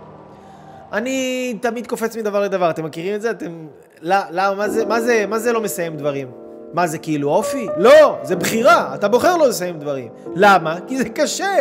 אני 0.92 1.56
תמיד 1.60 1.86
קופץ 1.86 2.16
מדבר 2.16 2.40
לדבר. 2.40 2.70
אתם 2.70 2.84
מכירים 2.84 3.14
את 3.14 3.22
זה? 3.22 3.30
אתם... 3.30 3.66
לא, 4.02 4.16
לא, 4.30 4.56
מה 4.56 4.68
זה, 4.68 4.84
מה 4.84 5.00
זה, 5.00 5.24
מה 5.28 5.38
זה 5.38 5.52
לא 5.52 5.60
מסיים 5.60 5.96
דברים? 5.96 6.30
מה 6.72 6.86
זה 6.86 6.98
כאילו 6.98 7.30
אופי? 7.30 7.66
לא, 7.76 8.18
זה 8.22 8.36
בחירה, 8.36 8.94
אתה 8.94 9.08
בוחר 9.08 9.36
לא 9.36 9.48
לסיים 9.48 9.78
דברים. 9.78 10.08
למה? 10.34 10.78
כי 10.88 10.98
זה 10.98 11.08
קשה. 11.08 11.56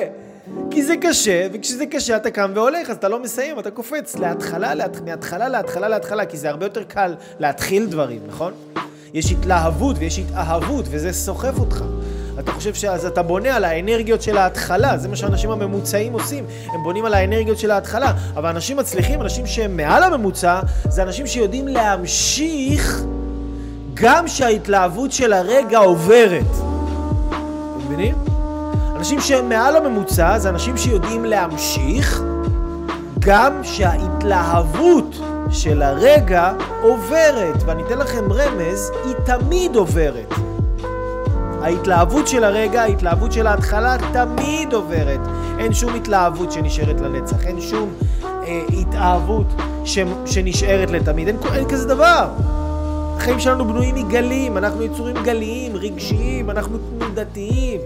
כי 0.71 0.83
זה 0.83 0.97
קשה, 1.01 1.47
וכשזה 1.53 1.85
קשה 1.85 2.17
אתה 2.17 2.31
קם 2.31 2.51
והולך, 2.55 2.89
אז 2.89 2.95
אתה 2.95 3.09
לא 3.09 3.19
מסיים, 3.19 3.59
אתה 3.59 3.71
קופץ 3.71 4.15
להתחלה, 4.15 4.75
להת... 4.75 5.01
מהתחלה 5.01 5.49
להתחלה 5.49 5.89
להתחלה, 5.89 6.25
כי 6.25 6.37
זה 6.37 6.49
הרבה 6.49 6.65
יותר 6.65 6.83
קל 6.83 7.15
להתחיל 7.39 7.85
דברים, 7.85 8.21
נכון? 8.27 8.53
יש 9.13 9.31
התלהבות 9.31 9.95
ויש 9.99 10.19
התאהבות, 10.19 10.85
וזה 10.89 11.13
סוחף 11.13 11.59
אותך. 11.59 11.83
אתה 12.39 12.51
חושב 12.51 12.73
שאז 12.73 13.05
אתה 13.05 13.21
בונה 13.21 13.55
על 13.55 13.63
האנרגיות 13.63 14.21
של 14.21 14.37
ההתחלה, 14.37 14.97
זה 14.97 15.07
מה 15.07 15.15
שאנשים 15.15 15.51
הממוצעים 15.51 16.13
עושים, 16.13 16.45
הם 16.73 16.83
בונים 16.83 17.05
על 17.05 17.13
האנרגיות 17.13 17.57
של 17.57 17.71
ההתחלה. 17.71 18.13
אבל 18.35 18.49
אנשים 18.49 18.77
מצליחים, 18.77 19.21
אנשים 19.21 19.47
שהם 19.47 19.77
מעל 19.77 20.03
הממוצע, 20.03 20.59
זה 20.89 21.03
אנשים 21.03 21.27
שיודעים 21.27 21.67
להמשיך 21.67 23.03
גם 23.93 24.27
שההתלהבות 24.27 25.11
של 25.11 25.33
הרגע 25.33 25.77
עוברת. 25.77 26.51
אתם 26.51 27.85
מבינים? 27.85 28.15
אנשים 28.95 29.21
שהם 29.21 29.49
מעל 29.49 29.75
הממוצע 29.75 30.37
זה 30.39 30.49
אנשים 30.49 30.77
שיודעים 30.77 31.25
להמשיך, 31.25 32.23
גם 33.19 33.63
שההתלהבות 33.63 35.15
של 35.51 35.81
הרגע 35.81 36.51
עוברת, 36.81 37.63
ואני 37.65 37.83
אתן 37.83 37.97
לכם 37.97 38.31
רמז, 38.31 38.91
היא 39.05 39.13
תמיד 39.25 39.75
עוברת. 39.75 40.33
ההתלהבות 41.61 42.27
של 42.27 42.43
הרגע, 42.43 42.81
ההתלהבות 42.81 43.31
של 43.31 43.47
ההתחלה 43.47 43.95
תמיד 44.13 44.73
עוברת. 44.73 45.19
אין 45.59 45.73
שום 45.73 45.95
התלהבות 45.95 46.51
שנשארת 46.51 47.01
לנצח, 47.01 47.45
אין 47.45 47.61
שום 47.61 47.93
אה, 48.23 48.61
התאהבות 48.79 49.47
ש, 49.85 49.99
שנשארת 50.25 50.91
לתמיד, 50.91 51.27
אין, 51.27 51.37
אין 51.53 51.69
כזה 51.69 51.87
דבר. 51.87 52.27
החיים 53.17 53.39
שלנו 53.39 53.65
בנויים 53.67 53.95
מגלים, 53.95 54.57
אנחנו 54.57 54.83
יצורים 54.83 55.15
גליים, 55.23 55.75
רגשיים, 55.75 56.49
אנחנו 56.49 56.77
תנודתיים. 56.77 57.81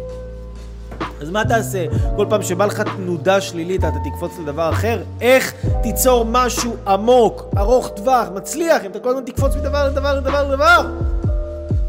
אז 1.21 1.29
מה 1.29 1.45
תעשה? 1.45 1.85
כל 2.15 2.25
פעם 2.29 2.41
שבא 2.41 2.65
לך 2.65 2.81
תנודה 2.81 3.41
שלילית 3.41 3.83
אתה 3.83 3.97
תקפוץ 4.03 4.31
לדבר 4.43 4.69
אחר? 4.69 5.01
איך 5.21 5.53
תיצור 5.83 6.25
משהו 6.29 6.75
עמוק, 6.87 7.45
ארוך 7.57 7.89
טווח, 7.95 8.27
מצליח, 8.35 8.85
אם 8.85 8.91
אתה 8.91 8.99
כל 8.99 9.09
הזמן 9.09 9.23
תקפוץ 9.25 9.55
מדבר 9.55 9.87
לדבר 9.87 10.15
לדבר 10.15 10.43
לדבר? 10.49 10.85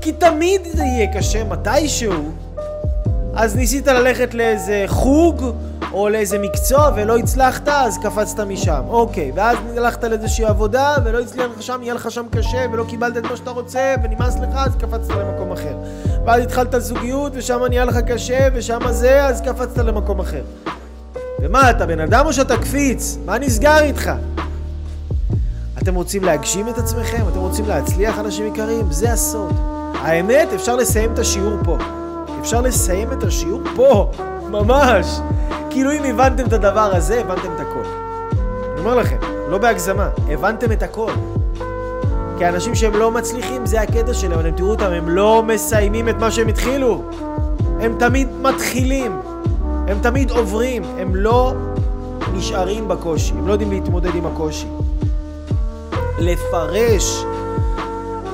כי 0.06 0.12
תמיד 0.12 0.60
זה 0.72 0.82
יהיה 0.82 1.06
קשה 1.12 1.44
מתישהו. 1.44 2.30
אז 3.34 3.56
ניסית 3.56 3.86
ללכת 3.86 4.34
לאיזה 4.34 4.84
חוג 4.86 5.44
או 5.92 6.08
לאיזה 6.08 6.38
מקצוע 6.38 6.90
ולא 6.96 7.16
הצלחת, 7.16 7.68
אז 7.68 7.98
קפצת 7.98 8.40
משם. 8.40 8.82
אוקיי, 8.88 9.32
ואז 9.34 9.58
הלכת 9.76 10.04
לאיזושהי 10.04 10.44
עבודה 10.44 10.94
ולא 11.04 11.20
הצליח 11.20 11.46
לך 11.56 11.62
שם, 11.62 11.78
יהיה 11.82 11.94
לך 11.94 12.10
שם 12.10 12.26
קשה 12.30 12.66
ולא 12.72 12.84
קיבלת 12.88 13.16
את 13.16 13.22
מה 13.22 13.36
שאתה 13.36 13.50
רוצה 13.50 13.94
ונמאס 14.04 14.36
לך, 14.36 14.48
אז 14.54 14.76
קפצת 14.76 15.10
למקום 15.10 15.52
אחר. 15.52 15.76
ואז 16.26 16.42
התחלת 16.42 16.74
זוגיות 16.78 17.32
ושם 17.34 17.60
נהיה 17.68 17.84
לך 17.84 17.96
קשה 17.96 18.48
ושם 18.54 18.80
זה, 18.90 19.24
אז 19.24 19.40
קפצת 19.40 19.78
למקום 19.78 20.20
אחר. 20.20 20.42
ומה, 21.40 21.70
אתה 21.70 21.86
בן 21.86 22.00
אדם 22.00 22.26
או 22.26 22.32
שאתה 22.32 22.56
קפיץ? 22.56 23.18
מה 23.24 23.38
נסגר 23.38 23.78
איתך? 23.78 24.10
אתם 25.82 25.94
רוצים 25.94 26.24
להגשים 26.24 26.68
את 26.68 26.78
עצמכם? 26.78 27.22
אתם 27.32 27.38
רוצים 27.38 27.68
להצליח, 27.68 28.18
אנשים 28.18 28.46
יקרים? 28.46 28.92
זה 28.92 29.12
הסוד. 29.12 29.75
האמת, 30.02 30.48
אפשר 30.54 30.76
לסיים 30.76 31.12
את 31.12 31.18
השיעור 31.18 31.56
פה. 31.64 31.78
אפשר 32.40 32.60
לסיים 32.60 33.12
את 33.12 33.22
השיעור 33.22 33.62
פה, 33.76 34.10
ממש. 34.50 35.20
כאילו 35.70 35.92
אם 35.92 36.04
הבנתם 36.04 36.46
את 36.46 36.52
הדבר 36.52 36.96
הזה, 36.96 37.20
הבנתם 37.20 37.48
את 37.54 37.60
הכל. 37.60 37.84
אני 38.72 38.80
אומר 38.80 38.94
לכם, 38.94 39.16
לא 39.48 39.58
בהגזמה, 39.58 40.08
הבנתם 40.28 40.72
את 40.72 40.82
הכל. 40.82 41.12
כי 42.38 42.44
האנשים 42.44 42.74
שהם 42.74 42.94
לא 42.94 43.10
מצליחים, 43.10 43.66
זה 43.66 43.80
הקטע 43.80 44.14
שלהם, 44.14 44.40
אתם 44.40 44.50
תראו 44.50 44.70
אותם, 44.70 44.92
הם 44.92 45.08
לא 45.08 45.42
מסיימים 45.46 46.08
את 46.08 46.16
מה 46.20 46.30
שהם 46.30 46.48
התחילו. 46.48 47.02
הם 47.80 47.96
תמיד 47.98 48.28
מתחילים, 48.42 49.12
הם 49.88 49.98
תמיד 50.02 50.30
עוברים, 50.30 50.82
הם 50.98 51.14
לא 51.14 51.52
נשארים 52.34 52.88
בקושי, 52.88 53.32
הם 53.32 53.48
לא 53.48 53.52
יודעים 53.52 53.70
להתמודד 53.70 54.14
עם 54.14 54.26
הקושי. 54.26 54.66
לפרש 56.18 57.24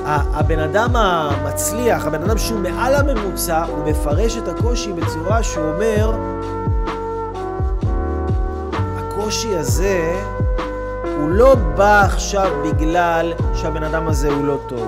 הבן 0.05 0.59
אדם 0.59 0.95
המצליח, 0.95 2.05
הבן 2.05 2.23
אדם 2.23 2.37
שהוא 2.37 2.59
מעל 2.59 2.95
הממוצע, 2.95 3.63
הוא 3.63 3.85
מפרש 3.85 4.37
את 4.37 4.47
הקושי 4.47 4.93
בצורה 4.93 5.43
שהוא 5.43 5.65
אומר, 5.65 6.13
הקושי 8.73 9.55
הזה 9.55 10.21
הוא 11.19 11.29
לא 11.29 11.55
בא 11.55 12.01
עכשיו 12.01 12.51
בגלל 12.65 13.33
שהבן 13.55 13.83
אדם 13.83 14.07
הזה 14.07 14.33
הוא 14.33 14.45
לא 14.45 14.57
טוב. 14.67 14.87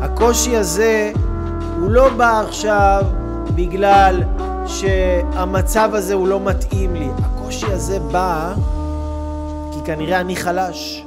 הקושי 0.00 0.56
הזה 0.56 1.12
הוא 1.80 1.90
לא 1.90 2.08
בא 2.08 2.40
עכשיו 2.40 3.02
בגלל 3.54 4.22
שהמצב 4.66 5.90
הזה 5.92 6.14
הוא 6.14 6.28
לא 6.28 6.40
מתאים 6.40 6.94
לי. 6.94 7.08
הקושי 7.24 7.66
הזה 7.66 7.98
בא 7.98 8.54
כי 9.72 9.78
כנראה 9.84 10.20
אני 10.20 10.36
חלש. 10.36 11.04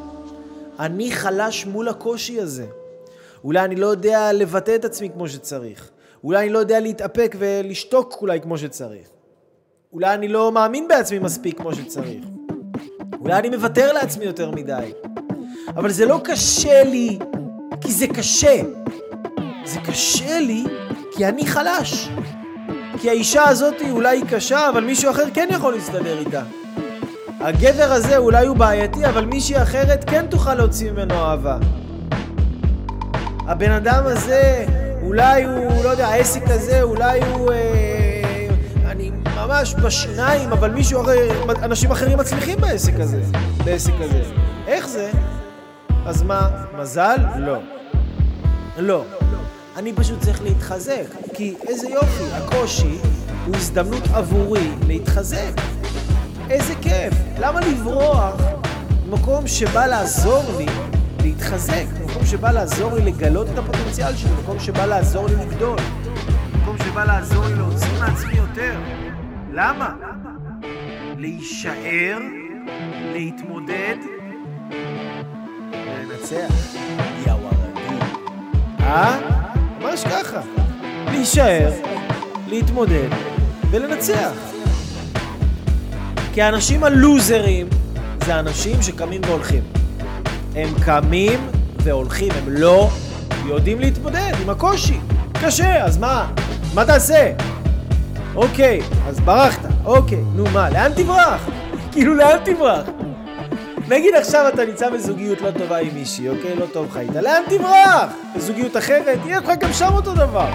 אני 0.79 1.11
חלש 1.11 1.65
מול 1.65 1.87
הקושי 1.87 2.41
הזה. 2.41 2.65
אולי 3.43 3.65
אני 3.65 3.75
לא 3.75 3.88
יודע 3.88 4.34
לבטא 4.34 4.75
את 4.75 4.86
עצמי 4.86 5.10
כמו 5.10 5.27
שצריך. 5.30 5.89
אולי 6.23 6.39
אני 6.43 6.49
לא 6.49 6.60
יודע 6.60 6.80
להתאפק 6.80 7.36
ולשתוק 7.39 8.17
אולי 8.21 8.41
כמו 8.41 8.58
שצריך. 8.58 9.08
אולי 9.93 10.13
אני 10.13 10.27
לא 10.27 10.51
מאמין 10.51 10.88
בעצמי 10.88 11.19
מספיק 11.19 11.58
כמו 11.58 11.75
שצריך. 11.75 12.25
אולי 13.19 13.34
אני 13.34 13.49
מוותר 13.49 13.93
לעצמי 13.93 14.25
יותר 14.25 14.51
מדי. 14.51 14.91
אבל 15.67 15.91
זה 15.91 16.06
לא 16.06 16.21
קשה 16.23 16.84
לי 16.84 17.19
כי 17.82 17.91
זה 17.91 18.08
קשה. 18.08 18.62
זה 19.65 19.80
קשה 19.86 20.39
לי 20.39 20.63
כי 21.12 21.25
אני 21.25 21.45
חלש. 21.45 22.10
כי 23.01 23.10
האישה 23.10 23.43
הזאת 23.43 23.75
אולי 23.91 24.17
היא 24.17 24.25
קשה, 24.30 24.69
אבל 24.69 24.84
מישהו 24.84 25.12
אחר 25.12 25.23
כן 25.34 25.47
יכול 25.51 25.73
להסתדר 25.73 26.19
איתה. 26.19 26.43
הגבר 27.39 27.91
הזה 27.91 28.17
אולי 28.17 28.47
הוא 28.47 28.58
בעייתי, 28.58 29.06
אבל 29.06 29.25
מישהי 29.25 29.62
אחרת 29.62 30.10
כן 30.10 30.25
תוכל 30.30 30.56
להוציא 30.56 30.91
ממנו 30.91 31.13
אהבה. 31.13 31.58
הבן 33.47 33.71
אדם 33.71 34.04
הזה, 34.06 34.65
אולי 35.01 35.43
הוא, 35.43 35.84
לא 35.84 35.89
יודע, 35.89 36.08
העסק 36.08 36.41
הזה, 36.45 36.82
אולי 36.82 37.19
הוא... 37.23 37.51
אה, 37.51 38.47
אני 38.86 39.12
ממש 39.36 39.75
בשיניים, 39.75 40.51
אבל 40.51 40.71
מישהו 40.71 41.01
אחר, 41.01 41.13
אנשים 41.63 41.91
אחרים 41.91 42.17
מצליחים 42.17 42.62
בעסק 42.62 42.99
הזה, 42.99 43.21
בעסק 43.65 43.93
הזה. 43.99 44.21
איך 44.67 44.88
זה? 44.88 45.12
אז 46.06 46.23
מה, 46.23 46.49
מזל? 46.77 47.17
לא. 47.36 47.58
לא. 48.77 49.04
אני 49.77 49.93
פשוט 49.93 50.19
צריך 50.19 50.41
להתחזק, 50.43 51.06
כי 51.34 51.56
איזה 51.67 51.88
יופי, 51.89 52.23
הקושי 52.34 52.97
הוא 53.45 53.56
הזדמנות 53.56 54.04
עבורי 54.13 54.71
להתחזק. 54.88 55.51
איזה 56.49 56.73
כיף. 56.82 57.13
למה 57.39 57.60
לברוח 57.60 58.36
ממקום 59.06 59.47
שבא 59.47 59.86
לעזור 59.86 60.43
לי 60.58 60.65
להתחזק, 61.23 61.86
מקום 62.12 62.26
שבא 62.26 62.52
לעזור 62.52 62.93
לי 62.93 63.02
לגלות 63.02 63.47
את 63.54 63.58
הפוטנציאל 63.58 64.15
שלי, 64.15 64.32
מקום 64.43 64.60
שבא 64.60 64.86
לעזור 64.86 65.28
לי 65.28 65.36
לגדול, 65.36 65.78
מקום 66.62 66.78
שבא 66.78 67.04
לעזור 67.04 67.45
לי 67.45 67.56
להוציא 67.56 67.88
מעצמי 68.00 68.36
יותר. 68.36 68.80
למה? 69.54 69.93
להישאר, 71.17 72.17
להתמודד, 73.13 73.95
לנצח. 75.71 76.76
יא 77.26 77.32
ווארדי. 77.32 78.04
אה? 78.80 79.19
ממש 79.80 80.04
ככה. 80.04 80.41
להישאר, 81.06 81.71
להתמודד 82.47 83.10
ולנצח. 83.71 84.32
כי 86.34 86.41
האנשים 86.41 86.84
הלוזרים 86.84 87.67
זה 88.26 88.39
אנשים 88.39 88.82
שקמים 88.82 89.21
והולכים. 89.28 89.63
הם 90.56 90.69
קמים 90.86 91.39
והולכים, 91.83 92.31
הם 92.31 92.45
לא 92.47 92.89
יודעים 93.45 93.79
להתמודד 93.79 94.31
עם 94.41 94.49
הקושי. 94.49 94.99
קשה, 95.41 95.85
אז 95.85 95.97
מה? 95.97 96.27
מה 96.73 96.85
תעשה? 96.85 97.31
אוקיי, 98.35 98.81
אז 99.07 99.19
ברחת, 99.19 99.65
אוקיי, 99.85 100.23
נו 100.35 100.43
מה, 100.53 100.69
לאן 100.69 100.91
תברח? 100.95 101.49
כאילו, 101.91 102.15
לאן 102.15 102.37
תברח? 102.45 102.85
נגיד 103.87 104.15
עכשיו 104.15 104.47
אתה 104.53 104.65
נמצא 104.65 104.89
בזוגיות 104.89 105.41
לא 105.41 105.51
טובה 105.51 105.77
עם 105.77 105.89
מישהי, 105.93 106.29
אוקיי? 106.29 106.55
לא 106.55 106.65
טוב 106.65 106.87
לך 106.91 106.97
איתה, 106.97 107.21
לאן 107.21 107.41
תברח? 107.49 108.11
בזוגיות 108.35 108.77
אחרת, 108.77 109.19
יהיה 109.25 109.39
לך 109.39 109.51
גם 109.59 109.73
שם 109.73 109.89
אותו 109.93 110.13
דבר. 110.13 110.49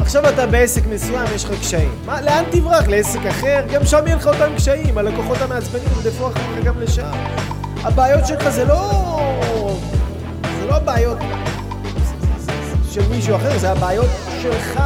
עכשיו 0.00 0.28
אתה 0.28 0.46
בעסק 0.46 0.82
מסוים, 0.86 1.26
יש 1.34 1.44
לך 1.44 1.60
קשיים. 1.60 1.90
מה, 2.06 2.20
לאן 2.20 2.44
תברח? 2.50 2.88
לעסק 2.88 3.26
אחר? 3.26 3.64
גם 3.72 3.84
שם 3.84 4.06
יהיה 4.06 4.16
לך 4.16 4.26
אותם 4.26 4.54
קשיים, 4.56 4.98
הלקוחות 4.98 5.42
המעצבנים 5.42 5.88
ירדפו 5.96 6.28
אחריך 6.28 6.64
גם 6.64 6.80
לשם. 6.80 7.12
הבעיות 7.84 8.26
שלך 8.26 8.48
זה 8.48 8.64
לא... 8.64 9.57
לא 10.68 10.74
הבעיות 10.76 11.18
של 12.90 13.08
מישהו 13.10 13.36
אחר, 13.36 13.58
זה 13.58 13.70
הבעיות 13.70 14.10
שלך. 14.42 14.80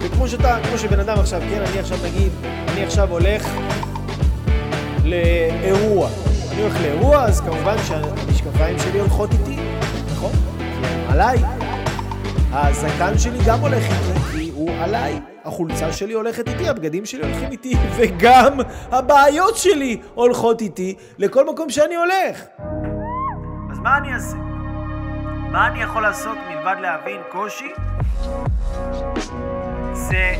וכמו 0.00 0.28
שאתה, 0.28 0.58
כמו 0.68 0.78
שבן 0.78 1.00
אדם 1.00 1.18
עכשיו, 1.18 1.40
כן, 1.40 1.62
אני 1.62 1.78
עכשיו 1.78 1.98
נגיד, 2.04 2.32
אני 2.68 2.84
עכשיו 2.84 3.10
הולך 3.10 3.48
לאירוע. 5.04 6.08
אני 6.52 6.62
הולך 6.62 6.80
לאירוע, 6.80 7.24
אז 7.24 7.40
כמובן 7.40 7.76
שהמשקפיים 7.86 8.78
שלי 8.78 9.00
הולכות 9.00 9.30
איתי, 9.32 9.56
נכון? 10.12 10.32
עליי. 11.08 11.38
הזקן 12.52 13.18
שלי 13.18 13.38
גם 13.46 13.60
הולך 13.60 13.82
איתי, 13.82 14.20
כי 14.32 14.50
הוא 14.54 14.70
עליי. 14.80 15.20
החולצה 15.44 15.92
שלי 15.92 16.12
הולכת 16.12 16.48
איתי, 16.48 16.68
הבגדים 16.68 17.06
שלי 17.06 17.22
הולכים 17.22 17.50
איתי, 17.50 17.74
וגם 17.96 18.58
הבעיות 18.90 19.56
שלי 19.56 20.00
הולכות 20.14 20.60
איתי 20.60 20.94
לכל 21.18 21.50
מקום 21.50 21.70
שאני 21.70 21.94
הולך. 21.96 22.44
אז 23.70 23.78
מה 23.78 23.98
אני 23.98 24.14
אעשה? 24.14 24.45
מה 25.56 25.66
אני 25.66 25.82
יכול 25.82 26.02
לעשות 26.02 26.38
מלבד 26.48 26.76
להבין 26.82 27.20
קושי? 27.32 27.72
זה 29.92 30.34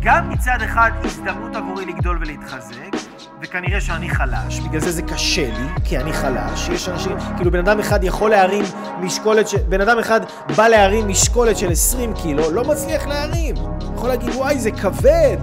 גם 0.00 0.30
מצד 0.30 0.58
אחד 0.64 0.90
הזדמנות 1.04 1.56
עבורי 1.56 1.84
לגדול 1.84 2.18
ולהתחזק, 2.20 2.96
וכנראה 3.42 3.80
שאני 3.80 4.10
חלש, 4.10 4.60
בגלל 4.60 4.80
זה 4.80 4.90
זה 4.90 5.02
קשה 5.02 5.46
לי, 5.46 5.68
כי 5.84 5.98
אני 5.98 6.12
חלש. 6.12 6.68
יש 6.68 6.88
אנשים, 6.88 7.16
כאילו 7.36 7.50
בן 7.50 7.58
אדם 7.58 7.80
אחד 7.80 8.04
יכול 8.04 8.30
להרים 8.30 8.64
משקולת, 9.00 9.48
ש... 9.48 9.54
בן 9.54 9.80
אדם 9.80 9.98
אחד 9.98 10.20
בא 10.56 10.68
להרים 10.68 11.08
משקולת 11.08 11.56
של 11.56 11.72
20 11.72 12.14
קילו, 12.14 12.50
לא 12.50 12.64
מצליח 12.64 13.06
להרים. 13.06 13.54
יכול 13.94 14.08
להגיד, 14.08 14.28
וואי, 14.28 14.58
זה 14.58 14.70
כבד. 14.70 15.38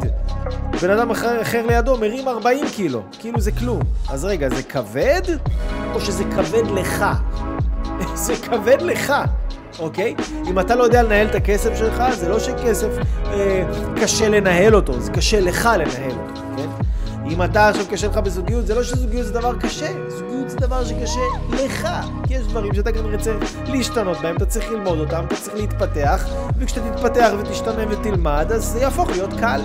בן 0.82 0.90
אדם 0.90 1.12
אחר, 1.12 1.42
אחר 1.42 1.68
לידו 1.68 1.98
מרים 1.98 2.28
40 2.28 2.66
קילו, 2.76 3.04
כאילו 3.20 3.42
זה 3.42 3.52
כלום. 3.52 3.82
אז 4.10 4.26
רגע, 4.26 4.50
זה 4.50 4.64
כבד? 4.64 5.22
או 5.94 6.02
שזה 6.02 6.24
כבד 6.24 6.72
לך? 6.72 7.06
זה 8.16 8.34
כבד 8.36 8.82
לך. 8.82 9.14
אוקיי? 9.80 10.16
אם 10.50 10.60
אתה 10.60 10.76
לא 10.76 10.84
יודע 10.84 11.04
לנהל 11.04 11.28
את 11.28 11.36
הכסף 11.36 11.76
שלך, 11.76 12.04
זה 12.16 12.30
לא 12.30 12.40
שכסף 12.40 12.88
אה, 13.26 13.64
קשה 14.02 14.30
לנהל 14.30 14.76
אותו, 14.76 15.00
זה 15.00 15.12
קשה 15.12 15.40
לך 15.40 15.70
לנהל 15.74 16.12
אותו, 16.12 16.42
כן? 16.58 16.70
אם 17.30 17.44
אתה 17.44 17.70
עכשיו 17.70 17.86
קשה 17.90 18.08
לך 18.08 18.18
בזוגיות, 18.18 18.68
זה 18.68 18.76
לא 18.76 18.84
שזוגיות 18.84 19.26
זה 19.26 19.34
דבר 19.34 19.60
קשה, 19.60 19.88
זוגיות 20.10 20.50
זה 20.50 20.58
דבר 20.58 20.86
שקשה 20.86 21.20
לך. 21.50 21.88
כי 22.28 22.34
יש 22.34 22.48
דברים 22.48 22.74
שאתה 22.74 22.92
כנראה 22.92 23.18
צריך 23.18 23.54
להשתנות 23.66 24.18
בהם, 24.22 24.36
אתה 24.36 24.46
צריך 24.46 24.72
ללמוד 24.72 25.00
אותם, 25.00 25.24
אתה 25.28 25.36
צריך 25.36 25.56
להתפתח, 25.56 26.26
וכשאתה 26.58 26.90
תתפתח 26.90 27.32
ותשתנה 27.40 27.84
ותלמד, 27.90 28.52
אז 28.52 28.64
זה 28.64 28.80
יהפוך 28.80 29.10
להיות 29.10 29.34
קל. 29.40 29.62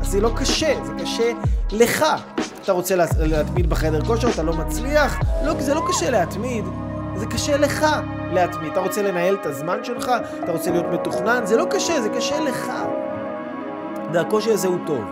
אז 0.00 0.06
זה 0.06 0.20
לא 0.20 0.30
קשה, 0.36 0.74
זה 0.84 0.92
קשה 1.02 1.32
לך. 1.72 2.04
אתה 2.62 2.72
רוצה 2.72 2.94
להתמיד 3.18 3.70
בחדר 3.70 4.04
כושר, 4.04 4.28
אתה 4.28 4.42
לא 4.42 4.52
מצליח? 4.52 5.20
לא, 5.44 5.60
זה 5.60 5.74
לא 5.74 5.82
קשה 5.88 6.10
להתמיד, 6.10 6.64
זה 7.16 7.26
קשה 7.26 7.56
לך 7.56 7.86
להתמיד. 8.32 8.72
אתה 8.72 8.80
רוצה 8.80 9.02
לנהל 9.02 9.34
את 9.34 9.46
הזמן 9.46 9.78
שלך, 9.84 10.10
אתה 10.44 10.52
רוצה 10.52 10.70
להיות 10.70 10.86
מתוכנן, 10.92 11.46
זה 11.46 11.56
לא 11.56 11.64
קשה, 11.70 12.00
זה 12.00 12.08
קשה 12.08 12.40
לך. 12.40 12.72
והקושי 14.12 14.52
הזה 14.52 14.68
הוא 14.68 14.78
טוב. 14.86 15.04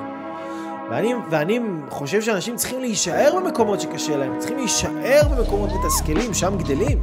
ואני, 0.91 1.15
ואני 1.31 1.61
חושב 1.89 2.21
שאנשים 2.21 2.57
צריכים 2.57 2.81
להישאר 2.81 3.33
במקומות 3.37 3.81
שקשה 3.81 4.17
להם, 4.17 4.39
צריכים 4.39 4.57
להישאר 4.57 5.21
במקומות 5.37 5.71
מתסכלים, 5.73 6.35
שם 6.35 6.59
גדלים. 6.59 6.99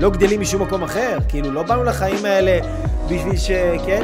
לא 0.00 0.10
גדלים 0.10 0.40
משום 0.40 0.62
מקום 0.62 0.82
אחר, 0.82 1.18
כאילו 1.28 1.52
לא 1.52 1.62
באנו 1.62 1.84
לחיים 1.84 2.24
האלה 2.24 2.58
בשביל 3.06 3.36
ש... 3.36 3.50
כן? 3.86 4.02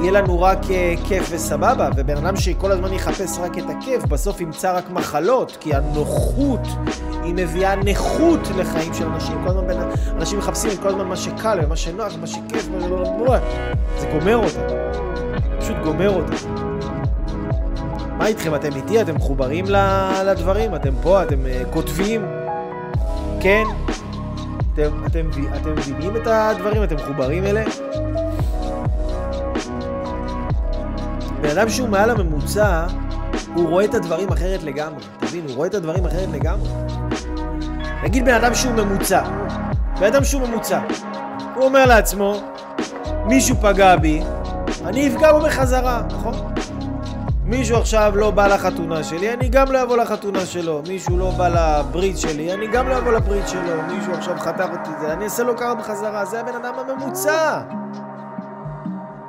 יהיה 0.00 0.12
לנו 0.12 0.42
רק 0.42 0.58
אה, 0.70 0.94
כיף 1.08 1.28
וסבבה, 1.30 1.88
ובן 1.96 2.16
אדם 2.16 2.36
שכל 2.36 2.72
הזמן 2.72 2.92
יחפש 2.92 3.38
רק 3.38 3.58
את 3.58 3.64
הכיף, 3.68 4.04
בסוף 4.04 4.40
ימצא 4.40 4.76
רק 4.76 4.90
מחלות, 4.90 5.56
כי 5.60 5.74
הנוחות 5.74 6.60
היא 7.22 7.34
מביאה 7.34 7.76
נכות 7.76 8.40
לחיים 8.56 8.94
של 8.94 9.06
אנשים. 9.06 9.34
כל 9.44 9.48
הזמן 9.48 9.66
בין... 9.66 9.76
אנשים 10.16 10.38
מחפשים 10.38 10.76
כל 10.82 10.88
הזמן 10.88 11.04
מה 11.04 11.16
שקל 11.16 11.58
ומה 11.62 11.76
שנוח 11.76 12.12
ומה 12.14 12.26
שכיף, 12.26 12.68
זה 13.98 14.06
גומר 14.12 14.36
אותם. 14.36 14.60
פשוט 15.60 15.76
גומר 15.84 16.08
אותם. 16.08 16.54
מה 18.18 18.26
איתכם? 18.26 18.54
אתם 18.54 18.76
איתי? 18.76 19.00
אתם 19.00 19.14
מחוברים 19.14 19.64
לדברים? 20.24 20.74
אתם 20.74 20.94
פה? 21.02 21.22
אתם 21.22 21.38
uh, 21.44 21.72
כותבים? 21.72 22.26
כן? 23.40 23.64
אתם, 24.74 25.06
אתם, 25.06 25.30
אתם 25.56 25.72
מבינים 25.72 26.16
את 26.16 26.26
הדברים? 26.26 26.82
אתם 26.82 26.96
מחוברים 26.96 27.44
אליהם? 27.44 27.68
בן 31.40 31.58
אדם 31.58 31.68
שהוא 31.68 31.88
מעל 31.88 32.10
הממוצע, 32.10 32.86
הוא 33.54 33.68
רואה 33.68 33.84
את 33.84 33.94
הדברים 33.94 34.28
אחרת 34.28 34.62
לגמרי. 34.62 35.04
תבין, 35.18 35.44
הוא 35.48 35.56
רואה 35.56 35.68
את 35.68 35.74
הדברים 35.74 36.06
אחרת 36.06 36.28
לגמרי. 36.32 36.68
נגיד 38.02 38.24
בן 38.24 38.34
אדם 38.34 38.54
שהוא 38.54 38.72
ממוצע. 38.72 39.22
בן 40.00 40.06
אדם 40.06 40.24
שהוא 40.24 40.48
ממוצע. 40.48 40.80
הוא 41.54 41.64
אומר 41.64 41.86
לעצמו, 41.86 42.42
מישהו 43.26 43.56
פגע 43.56 43.96
בי, 43.96 44.22
אני 44.84 45.08
אפגע 45.08 45.32
בו 45.32 45.40
בחזרה, 45.40 46.02
נכון? 46.10 46.34
מישהו 47.50 47.76
עכשיו 47.76 48.12
לא 48.16 48.30
בא 48.30 48.46
לחתונה 48.46 49.04
שלי, 49.04 49.32
אני 49.32 49.48
גם 49.48 49.72
לא 49.72 49.82
אבוא 49.82 49.96
לחתונה 49.96 50.46
שלו. 50.46 50.82
מישהו 50.88 51.18
לא 51.18 51.30
בא 51.30 51.48
לברית 51.48 52.18
שלי, 52.18 52.52
אני 52.52 52.66
גם 52.66 52.88
לא 52.88 52.98
אבוא 52.98 53.12
לברית 53.12 53.48
שלו. 53.48 53.82
מישהו 53.88 54.12
עכשיו 54.12 54.36
חתך 54.38 54.66
אותי, 54.72 54.90
זה, 55.00 55.12
אני 55.12 55.24
אעשה 55.24 55.42
לו 55.42 55.56
קרה 55.56 55.74
בחזרה. 55.74 56.24
זה 56.24 56.40
הבן 56.40 56.54
אדם 56.54 56.74
הממוצע. 56.78 57.60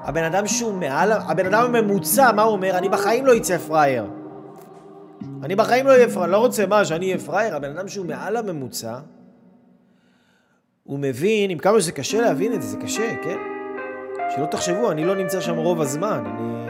הבן 0.04 0.24
אדם 0.24 0.48
שהוא 0.48 0.74
מעל, 0.74 1.12
הבן 1.12 1.46
אדם 1.46 1.76
הממוצע, 1.76 2.32
מה 2.32 2.42
הוא 2.42 2.52
אומר? 2.52 2.78
אני 2.78 2.90
בחיים 2.90 3.26
לא 3.26 3.38
אצא 3.38 3.58
פראייר. 3.58 4.06
אני 5.44 5.56
בחיים 5.56 5.88
לא 5.88 5.92
אהיה 5.92 6.10
פראייר, 6.10 6.32
לא 6.32 6.38
רוצה 6.38 6.66
מה, 6.66 6.86
שאני 6.86 7.06
אהיה 7.06 7.18
פראייר. 7.20 7.56
הבן 7.56 7.78
אדם 7.78 7.88
שהוא 7.88 8.06
מעל 8.06 8.38
הממוצע, 8.38 8.98
הוא 10.84 11.00
מבין, 11.00 11.50
עם 11.50 11.58
כמה 11.58 11.82
שזה 11.82 11.92
קשה 11.92 12.22
להבין 12.22 12.54
את 12.54 12.62
זה, 12.62 12.68
זה 12.68 12.78
קשה, 12.78 13.16
כן? 13.24 13.38
שלא 14.36 14.46
תחשבו, 14.46 14.92
אני 14.92 15.06
לא 15.06 15.16
נמצא 15.16 15.42
שם 15.42 15.56
רוב 15.56 15.82
הזמן, 15.82 16.24
אני 16.26 16.61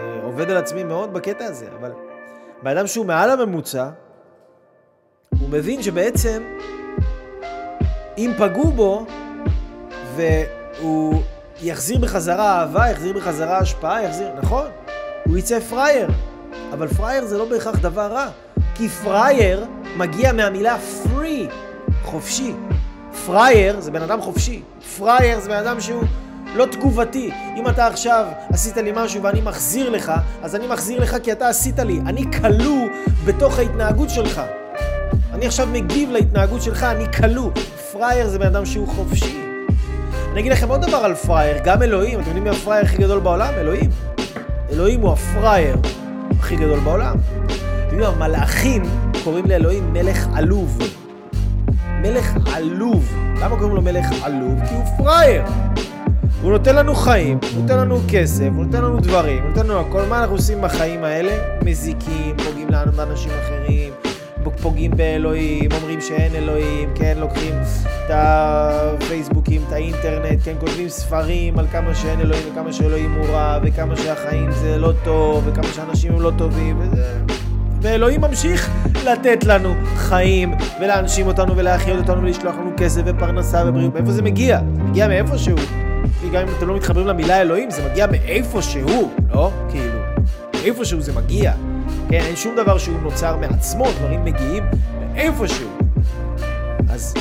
עובד 0.41 0.51
על 0.51 0.57
עצמי 0.57 0.83
מאוד 0.83 1.13
בקטע 1.13 1.45
הזה, 1.45 1.65
אבל 1.79 1.91
בן 2.63 2.77
אדם 2.77 2.87
שהוא 2.87 3.05
מעל 3.05 3.29
הממוצע, 3.29 3.89
הוא 5.39 5.49
מבין 5.49 5.83
שבעצם 5.83 6.43
אם 8.17 8.31
פגעו 8.37 8.71
בו 8.71 9.05
והוא 10.15 11.21
יחזיר 11.61 11.99
בחזרה 11.99 12.59
אהבה, 12.59 12.89
יחזיר 12.89 13.13
בחזרה 13.13 13.57
השפעה, 13.57 14.03
יחזיר... 14.03 14.27
נכון, 14.41 14.65
הוא 15.27 15.37
יצא 15.37 15.59
פראייר. 15.59 16.09
אבל 16.73 16.87
פראייר 16.87 17.25
זה 17.25 17.37
לא 17.37 17.45
בהכרח 17.45 17.75
דבר 17.75 18.07
רע. 18.07 18.27
כי 18.75 18.89
פראייר 18.89 19.65
מגיע 19.97 20.33
מהמילה 20.33 20.77
free, 20.77 21.51
חופשי. 22.03 22.53
פראייר 23.25 23.79
זה 23.79 23.91
בן 23.91 24.01
אדם 24.01 24.21
חופשי. 24.21 24.61
פראייר 24.97 25.39
זה 25.39 25.49
בן 25.49 25.57
אדם 25.57 25.79
שהוא 25.79 26.03
לא 26.55 26.65
תגובתי. 26.65 27.31
אם 27.57 27.67
אתה 27.67 27.87
עכשיו 27.87 28.25
עשית 28.49 28.77
לי 28.77 28.91
משהו 28.95 29.23
ואני 29.23 29.41
מחזיר 29.41 29.89
לך, 29.89 30.11
אז 30.43 30.55
אני 30.55 30.67
מחזיר 30.67 30.99
לך 30.99 31.17
כי 31.23 31.31
אתה 31.31 31.49
עשית 31.49 31.79
לי. 31.79 31.99
אני 32.05 32.23
כלוא 32.31 32.87
בתוך 33.25 33.59
ההתנהגות 33.59 34.09
שלך. 34.09 34.41
אני 35.33 35.47
עכשיו 35.47 35.67
מגיב 35.67 36.09
להתנהגות 36.11 36.61
שלך, 36.61 36.83
אני 36.83 37.13
כלוא. 37.13 37.51
פראייר 37.91 38.27
זה 38.27 38.39
בן 38.39 38.45
אדם 38.45 38.65
שהוא 38.65 38.87
חופשי. 38.87 39.37
אני 40.31 40.39
אגיד 40.39 40.51
לכם 40.51 40.69
עוד 40.69 40.81
דבר 40.81 40.97
על 40.97 41.15
פראייר, 41.15 41.57
גם 41.63 41.81
אלוהים, 41.81 42.19
אתם 42.19 42.27
יודעים 42.27 42.43
מי 42.43 42.49
הפראייר 42.49 42.85
הכי 42.85 42.97
גדול 42.97 43.19
בעולם? 43.19 43.53
אלוהים. 43.57 43.89
אלוהים 44.71 45.01
הוא 45.01 45.11
הפראייר 45.11 45.75
הכי 46.39 46.55
גדול 46.55 46.79
בעולם. 46.79 47.15
אתם 47.87 47.99
יודעים, 47.99 48.21
המלאכים 48.21 48.83
קוראים 49.23 49.45
לאלוהים 49.45 49.93
מלך 49.93 50.27
עלוב. 50.33 50.77
מלך 52.01 52.33
עלוב. 52.53 53.13
למה 53.41 53.55
קוראים 53.55 53.75
לו 53.75 53.81
מלך 53.81 54.05
עלוב? 54.23 54.59
כי 54.69 54.75
הוא 54.75 54.83
פראייר. 54.97 55.43
הוא 56.41 56.51
נותן 56.51 56.75
לנו 56.75 56.95
חיים, 56.95 57.39
הוא 57.53 57.61
נותן 57.61 57.77
לנו 57.77 57.99
כסף, 58.07 58.49
הוא 58.55 58.65
נותן 58.65 58.83
לנו 58.83 58.99
דברים, 58.99 59.43
הוא 59.43 59.49
נותן 59.49 59.67
לנו 59.67 59.79
הכל. 59.79 60.01
מה 60.09 60.19
אנחנו 60.19 60.35
עושים 60.35 60.61
בחיים 60.61 61.03
האלה? 61.03 61.31
מזיקים, 61.65 62.37
פוגעים 62.45 62.67
לנו 62.69 62.91
באנשים 62.91 63.31
אחרים, 63.43 63.93
פוגעים 64.61 64.91
באלוהים, 64.91 65.69
אומרים 65.71 66.01
שאין 66.01 66.35
אלוהים, 66.35 66.89
כן, 66.95 67.17
לוקחים 67.19 67.53
את 67.85 68.11
הפייסבוקים, 68.13 69.61
את 69.67 69.73
האינטרנט, 69.73 70.39
כן, 70.43 70.53
כותבים 70.59 70.89
ספרים 70.89 71.59
על 71.59 71.67
כמה 71.71 71.95
שאין 71.95 72.19
אלוהים 72.19 72.43
וכמה 72.51 72.73
שאלוהים 72.73 73.13
הוא 73.13 73.25
רע, 73.25 73.59
וכמה 73.63 73.95
שהחיים 73.95 74.51
זה 74.51 74.77
לא 74.77 74.91
טוב, 75.03 75.43
וכמה 75.47 75.67
שאנשים 75.75 76.13
הם 76.13 76.21
לא 76.21 76.31
טובים, 76.37 76.79
וזה... 76.79 77.13
ואלוהים 77.81 78.21
ממשיך 78.21 78.69
לתת 79.05 79.43
לנו 79.43 79.73
חיים, 79.95 80.53
ולהנשים 80.81 81.27
אותנו, 81.27 81.57
ולהחיות 81.57 81.97
אותנו, 81.99 82.21
ולשלוח 82.21 82.55
לנו 82.55 82.71
כסף 82.77 83.01
ופרנסה 83.05 83.63
ובריאות. 83.67 83.93
מאיפה 83.93 84.11
זה 84.11 84.21
מגיע? 84.21 84.59
זה 84.75 84.83
מגיע 84.83 85.07
מאיפשהו. 85.07 85.55
גם 86.31 86.47
אם 86.47 86.53
אתם 86.57 86.67
לא 86.67 86.75
מתחברים 86.75 87.07
למילה 87.07 87.41
אלוהים, 87.41 87.71
זה 87.71 87.89
מגיע 87.91 88.07
מאיפשהו, 88.07 89.11
לא? 89.33 89.51
כאילו, 89.69 89.99
מאיפשהו 90.53 91.01
זה 91.01 91.13
מגיע. 91.13 91.53
כן, 92.09 92.21
אין 92.21 92.35
שום 92.35 92.55
דבר 92.55 92.77
שהוא 92.77 92.99
נוצר 93.01 93.37
מעצמו, 93.37 93.85
דברים 93.99 94.25
מגיעים 94.25 94.63
מאיפשהו. 95.13 95.69
אז 96.89 97.13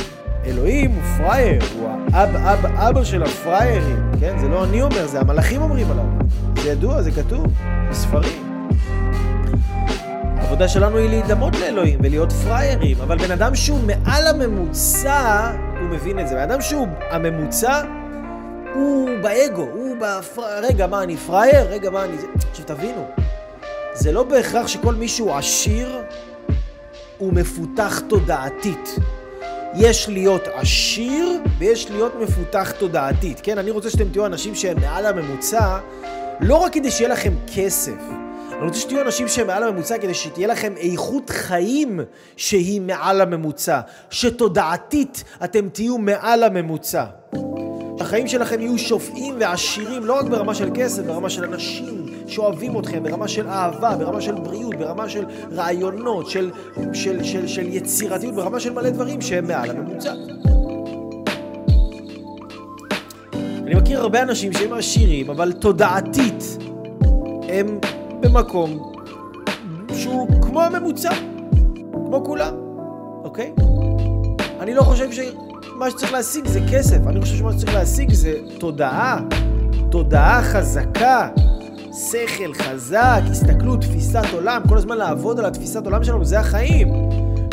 אלוהים 0.46 0.90
הוא 0.90 1.02
פראייר, 1.18 1.62
הוא 1.74 1.88
האב 2.12 2.36
אב 2.36 2.66
אבא 2.66 3.04
של 3.04 3.22
הפראיירים, 3.22 4.12
כן? 4.20 4.38
זה 4.38 4.48
לא 4.48 4.64
אני 4.64 4.82
אומר, 4.82 5.06
זה 5.06 5.20
המלאכים 5.20 5.62
אומרים 5.62 5.90
עליו. 5.90 6.04
זה 6.62 6.70
ידוע, 6.70 7.02
זה 7.02 7.10
כתוב, 7.10 7.46
בספרים. 7.90 8.66
העבודה 10.36 10.68
שלנו 10.68 10.96
היא 10.96 11.08
להידמות 11.08 11.56
לאלוהים 11.56 11.98
ולהיות 12.02 12.32
פראיירים, 12.32 12.96
אבל 13.00 13.18
בן 13.18 13.30
אדם 13.30 13.54
שהוא 13.54 13.80
מעל 13.86 14.26
הממוצע, 14.26 15.50
הוא 15.80 15.88
מבין 15.88 16.18
את 16.18 16.28
זה. 16.28 16.34
בן 16.34 16.40
אדם 16.40 16.60
שהוא 16.60 16.88
הממוצע, 17.10 17.82
הוא 18.74 19.10
באגו, 19.22 19.62
הוא 19.62 19.96
בפר... 19.96 20.42
רגע, 20.62 20.86
מה, 20.86 21.02
אני 21.02 21.16
פראייר? 21.16 21.66
רגע, 21.70 21.90
מה, 21.90 22.04
אני... 22.04 22.16
עכשיו 22.50 22.64
תבינו, 22.66 23.06
זה 23.94 24.12
לא 24.12 24.22
בהכרח 24.22 24.66
שכל 24.66 24.94
מי 24.94 25.08
שהוא 25.08 25.34
עשיר 25.34 26.02
הוא 27.18 27.32
מפותח 27.32 28.02
תודעתית. 28.08 28.96
יש 29.74 30.08
להיות 30.08 30.48
עשיר 30.54 31.40
ויש 31.58 31.90
להיות 31.90 32.12
מפותח 32.20 32.72
תודעתית. 32.78 33.40
כן, 33.42 33.58
אני 33.58 33.70
רוצה 33.70 33.90
שאתם 33.90 34.08
תהיו 34.08 34.26
אנשים 34.26 34.54
שהם 34.54 34.80
מעל 34.80 35.06
הממוצע, 35.06 35.78
לא 36.40 36.56
רק 36.56 36.72
כדי 36.72 36.90
שיהיה 36.90 37.10
לכם 37.10 37.32
כסף. 37.54 38.00
אני 38.52 38.68
רוצה 38.68 38.80
שתהיו 38.80 39.00
אנשים 39.00 39.28
שהם 39.28 39.46
מעל 39.46 39.62
הממוצע 39.62 39.98
כדי 39.98 40.14
שתהיה 40.14 40.48
לכם 40.48 40.72
איכות 40.76 41.30
חיים 41.30 42.00
שהיא 42.36 42.80
מעל 42.80 43.20
הממוצע. 43.20 43.80
שתודעתית 44.10 45.24
אתם 45.44 45.68
תהיו 45.68 45.98
מעל 45.98 46.42
הממוצע. 46.42 47.04
החיים 48.00 48.28
שלכם 48.28 48.60
יהיו 48.60 48.78
שופעים 48.78 49.34
ועשירים 49.40 50.04
לא 50.04 50.18
רק 50.18 50.26
ברמה 50.26 50.54
של 50.54 50.70
כסף, 50.74 51.02
ברמה 51.02 51.30
של 51.30 51.44
אנשים, 51.44 52.06
שאוהבים 52.26 52.78
אתכם, 52.78 53.02
ברמה 53.02 53.28
של 53.28 53.48
אהבה, 53.48 53.96
ברמה 53.96 54.20
של 54.20 54.34
בריאות, 54.34 54.74
ברמה 54.74 55.08
של 55.08 55.24
רעיונות, 55.52 56.30
של, 56.30 56.50
של, 56.92 57.22
של, 57.22 57.46
של 57.46 57.68
יצירתיות, 57.68 58.34
ברמה 58.34 58.60
של 58.60 58.72
מלא 58.72 58.90
דברים 58.90 59.20
שהם 59.20 59.48
מעל 59.48 59.70
הממוצע. 59.70 60.12
אני 63.66 63.74
מכיר 63.74 64.00
הרבה 64.00 64.22
אנשים 64.22 64.52
שהם 64.52 64.72
עשירים, 64.72 65.30
אבל 65.30 65.52
תודעתית 65.52 66.56
הם 67.48 67.78
במקום 68.20 68.92
שהוא 69.94 70.28
כמו 70.42 70.62
הממוצע, 70.62 71.10
כמו 71.92 72.24
כולם, 72.24 72.54
אוקיי? 73.24 73.52
אני 74.60 74.74
לא 74.74 74.82
חושב 74.82 75.08
שמה 75.12 75.90
שצריך 75.90 76.12
להשיג 76.12 76.46
זה 76.46 76.60
כסף, 76.72 77.06
אני 77.06 77.20
חושב 77.20 77.36
שמה 77.36 77.52
שצריך 77.52 77.74
להשיג 77.74 78.12
זה 78.12 78.34
תודעה, 78.58 79.20
תודעה 79.90 80.42
חזקה, 80.42 81.28
שכל 81.92 82.54
חזק, 82.54 83.20
הסתכלות, 83.30 83.80
תפיסת 83.80 84.24
עולם, 84.32 84.62
כל 84.68 84.76
הזמן 84.76 84.98
לעבוד 84.98 85.38
על 85.38 85.44
התפיסת 85.44 85.84
עולם 85.84 86.04
שלנו, 86.04 86.24
זה 86.24 86.40
החיים. 86.40 86.88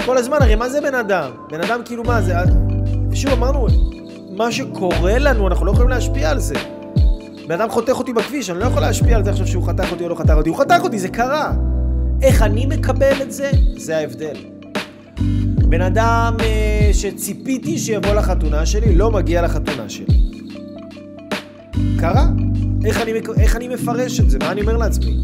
כל 0.06 0.18
הזמן, 0.18 0.38
הרי 0.42 0.56
מה 0.56 0.70
זה 0.70 0.82
בן 0.82 0.96
אדם? 0.96 1.32
בן 1.50 1.62
אדם 1.62 1.82
כאילו 1.86 2.04
מה 2.04 2.22
זה? 2.22 2.34
שוב 3.14 3.32
אמרנו, 3.32 3.68
מה 4.30 4.52
שקורה 4.52 5.20
לנו, 5.20 5.48
אנחנו 5.48 5.66
לא 5.66 5.72
יכולים 5.72 5.90
להשפיע 5.90 6.30
על 6.30 6.40
זה. 6.40 6.56
בן 7.48 7.62
אדם 7.62 7.70
חותך 7.70 7.94
אותי 7.94 8.14
בכביש, 8.14 8.50
אני 8.50 8.60
לא 8.60 8.66
יכול 8.66 8.82
להשפיע 8.82 9.18
על 9.18 9.24
זה 9.24 9.32
עכשיו 9.32 9.48
שהוא 9.48 9.68
חתך 9.68 9.92
אותי 9.92 10.04
או 10.04 10.10
לא 10.10 10.16
חתך 10.16 10.34
אותי, 10.38 10.50
הוא 10.50 10.58
חתך 10.58 10.80
אותי, 10.84 11.00
זה 11.00 11.10
קרה. 11.10 11.54
איך 12.22 12.42
אני 12.42 12.66
מקבל 12.66 13.22
את 13.22 13.32
זה, 13.32 13.52
זה 13.78 13.98
ההבדל. 13.98 14.36
בן 15.70 15.82
אדם 15.82 16.36
אה, 16.40 16.90
שציפיתי 16.94 17.78
שיבוא 17.78 18.14
לחתונה 18.14 18.66
שלי, 18.66 18.96
לא 18.96 19.12
מגיע 19.12 19.42
לחתונה 19.42 19.90
שלי. 19.90 20.06
קרה. 22.00 22.28
איך 22.86 23.02
אני, 23.02 23.12
איך 23.40 23.56
אני 23.56 23.68
מפרש 23.68 24.20
את 24.20 24.30
זה? 24.30 24.38
מה 24.40 24.52
אני 24.52 24.62
אומר 24.62 24.78
לעצמי? 24.78 25.18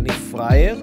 אני 0.00 0.08
פראייר? 0.30 0.82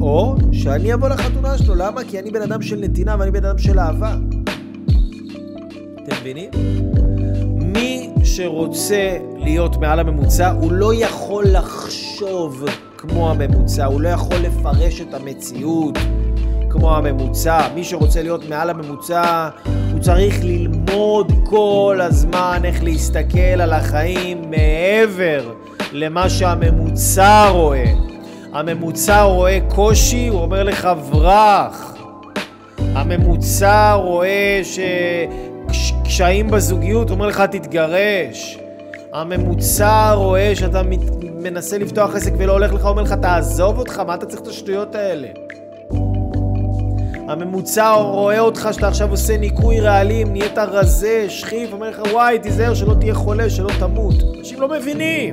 או 0.00 0.36
שאני 0.52 0.94
אבוא 0.94 1.08
לחתונה 1.08 1.58
שלו, 1.58 1.74
למה? 1.74 2.04
כי 2.04 2.18
אני 2.18 2.30
בן 2.30 2.42
אדם 2.42 2.62
של 2.62 2.76
נתינה 2.76 3.16
ואני 3.18 3.30
בן 3.30 3.44
אדם 3.44 3.58
של 3.58 3.78
אהבה. 3.78 4.16
אתם 6.02 6.16
מבינים? 6.20 6.50
מי 7.56 8.10
שרוצה 8.24 9.16
להיות 9.36 9.76
מעל 9.76 10.00
הממוצע, 10.00 10.50
הוא 10.50 10.72
לא 10.72 10.94
יכול 10.94 11.44
לחשוב 11.48 12.64
כמו 12.98 13.30
הממוצע, 13.30 13.84
הוא 13.84 14.00
לא 14.00 14.08
יכול 14.08 14.36
לפרש 14.36 15.00
את 15.00 15.14
המציאות 15.14 15.98
כמו 16.74 16.96
הממוצע. 16.96 17.58
מי 17.74 17.84
שרוצה 17.84 18.22
להיות 18.22 18.48
מעל 18.48 18.70
הממוצע, 18.70 19.48
הוא 19.92 20.00
צריך 20.00 20.44
ללמוד 20.44 21.32
כל 21.44 21.98
הזמן 22.02 22.60
איך 22.64 22.84
להסתכל 22.84 23.60
על 23.60 23.72
החיים 23.72 24.50
מעבר 24.50 25.52
למה 25.92 26.30
שהממוצע 26.30 27.48
רואה. 27.48 27.84
הממוצע 28.52 29.22
רואה 29.22 29.58
קושי, 29.68 30.28
הוא 30.28 30.40
אומר 30.40 30.62
לך 30.62 30.88
ברח. 31.10 31.96
הממוצע 32.78 33.92
רואה 33.92 34.60
שקשיים 35.72 36.50
בזוגיות, 36.50 37.08
הוא 37.08 37.14
אומר 37.14 37.26
לך 37.26 37.40
תתגרש. 37.40 38.58
הממוצע 39.12 40.12
רואה 40.12 40.52
שאתה 40.54 40.82
מנסה 41.34 41.78
לפתוח 41.78 42.14
עסק 42.14 42.32
ולא 42.38 42.52
הולך 42.52 42.72
לך, 42.72 42.84
אומר 42.84 43.02
לך 43.02 43.12
תעזוב 43.12 43.78
אותך, 43.78 43.98
מה 43.98 44.14
אתה 44.14 44.26
צריך 44.26 44.42
את 44.42 44.46
השטויות 44.46 44.94
האלה? 44.94 45.28
הממוצע 47.28 47.92
רואה 47.92 48.40
אותך 48.40 48.68
שאתה 48.72 48.88
עכשיו 48.88 49.10
עושה 49.10 49.36
ניקוי 49.36 49.80
רעלים, 49.80 50.32
נהיית 50.32 50.58
רזה, 50.58 51.26
שכיב, 51.28 51.72
אומר 51.72 51.90
לך 51.90 52.02
וואי, 52.12 52.38
תיזהר 52.38 52.74
שלא 52.74 52.94
תהיה 52.94 53.14
חולה, 53.14 53.50
שלא 53.50 53.70
תמות. 53.78 54.14
אנשים 54.38 54.60
לא 54.60 54.68
מבינים. 54.68 55.30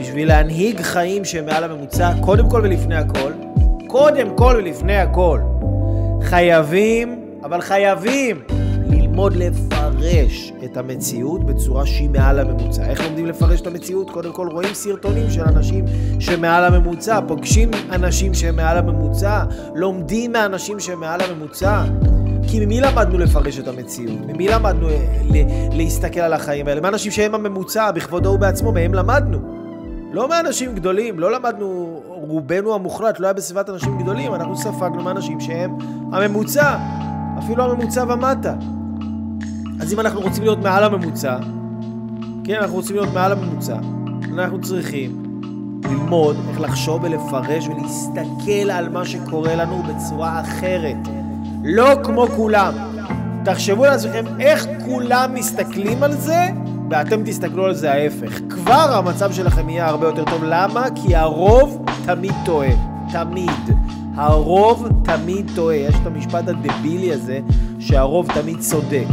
בשביל 0.00 0.28
להנהיג 0.28 0.80
חיים 0.80 1.24
שהם 1.24 1.46
מעל 1.46 1.64
הממוצע, 1.64 2.12
קודם 2.20 2.50
כל 2.50 2.60
ולפני 2.64 2.94
הכל, 2.94 3.32
קודם 3.86 4.36
כל 4.36 4.54
ולפני 4.58 4.96
הכל, 4.96 5.40
חייבים, 6.22 7.20
אבל 7.44 7.60
חייבים, 7.60 8.42
ללמוד 8.86 9.36
לפרש 10.04 10.52
את 10.64 10.76
המציאות 10.76 11.44
בצורה 11.44 11.86
שהיא 11.86 12.10
מעל 12.10 12.38
הממוצע. 12.38 12.84
איך 12.84 13.04
לומדים 13.04 13.26
לפרש 13.26 13.60
את 13.60 13.66
המציאות? 13.66 14.10
קודם 14.10 14.32
כל 14.32 14.48
רואים 14.48 14.74
סרטונים 14.74 15.30
של 15.30 15.42
אנשים 15.42 15.84
שמעל 16.20 16.64
הממוצע, 16.64 17.20
פוגשים 17.28 17.70
אנשים 17.90 18.34
שהם 18.34 18.56
מעל 18.56 18.78
הממוצע, 18.78 19.44
לומדים 19.74 20.32
מאנשים 20.32 20.80
שהם 20.80 21.00
מעל 21.00 21.20
הממוצע. 21.20 21.84
כי 22.48 22.66
ממי 22.66 22.80
למדנו 22.80 23.18
לפרש 23.18 23.58
את 23.58 23.68
המציאות? 23.68 24.18
ממי 24.26 24.48
למדנו 24.48 24.88
אה, 24.88 24.96
להסתכל 25.72 26.20
על 26.20 26.32
החיים 26.32 26.68
האלה? 26.68 26.80
מאנשים 26.80 27.12
שהם 27.12 27.34
הממוצע, 27.34 27.90
בכבודו 27.90 28.30
ובעצמו, 28.30 28.72
מהם 28.72 28.94
למדנו. 28.94 29.38
לא 30.12 30.28
מאנשים 30.28 30.74
גדולים, 30.74 31.18
לא 31.18 31.32
למדנו, 31.32 32.00
רובנו 32.06 32.74
המוחלט 32.74 33.20
לא 33.20 33.26
היה 33.26 33.32
בסביבת 33.32 33.70
אנשים 33.70 33.98
גדולים, 33.98 34.34
אנחנו 34.34 34.56
ספגנו 34.56 35.02
מאנשים 35.02 35.40
שהם 35.40 35.78
הממוצע, 36.12 36.76
אפילו 37.38 37.64
הממוצע 37.64 38.04
ומטה. 38.08 38.54
אז 39.80 39.92
אם 39.92 40.00
אנחנו 40.00 40.20
רוצים 40.20 40.42
להיות 40.42 40.58
מעל 40.58 40.84
הממוצע, 40.84 41.38
כן, 42.44 42.56
אנחנו 42.60 42.76
רוצים 42.76 42.96
להיות 42.96 43.14
מעל 43.14 43.32
הממוצע, 43.32 43.76
אנחנו 44.34 44.60
צריכים 44.60 45.24
ללמוד 45.84 46.36
איך 46.48 46.60
לחשוב 46.60 47.04
ולפרש 47.04 47.68
ולהסתכל 47.68 48.70
על 48.70 48.88
מה 48.88 49.04
שקורה 49.04 49.54
לנו 49.54 49.82
בצורה 49.82 50.40
אחרת. 50.40 50.96
לא 51.64 51.88
כמו 52.04 52.26
כולם. 52.36 52.72
תחשבו 53.44 53.84
לעצמכם 53.84 54.24
איך 54.40 54.66
כולם 54.84 55.34
מסתכלים 55.34 56.02
על 56.02 56.12
זה, 56.12 56.46
ואתם 56.90 57.24
תסתכלו 57.24 57.64
על 57.64 57.74
זה 57.74 57.92
ההפך. 57.92 58.38
כבר 58.50 58.94
המצב 58.94 59.32
שלכם 59.32 59.68
יהיה 59.68 59.86
הרבה 59.86 60.06
יותר 60.06 60.24
טוב. 60.24 60.44
למה? 60.44 60.86
כי 60.94 61.16
הרוב 61.16 61.84
תמיד 62.06 62.34
טועה. 62.44 62.70
תמיד. 63.12 63.50
הרוב 64.14 64.88
תמיד 65.04 65.50
טועה. 65.54 65.76
יש 65.76 65.94
את 66.02 66.06
המשפט 66.06 66.48
הדבילי 66.48 67.12
הזה, 67.12 67.38
שהרוב 67.80 68.28
תמיד 68.34 68.60
צודק. 68.60 69.06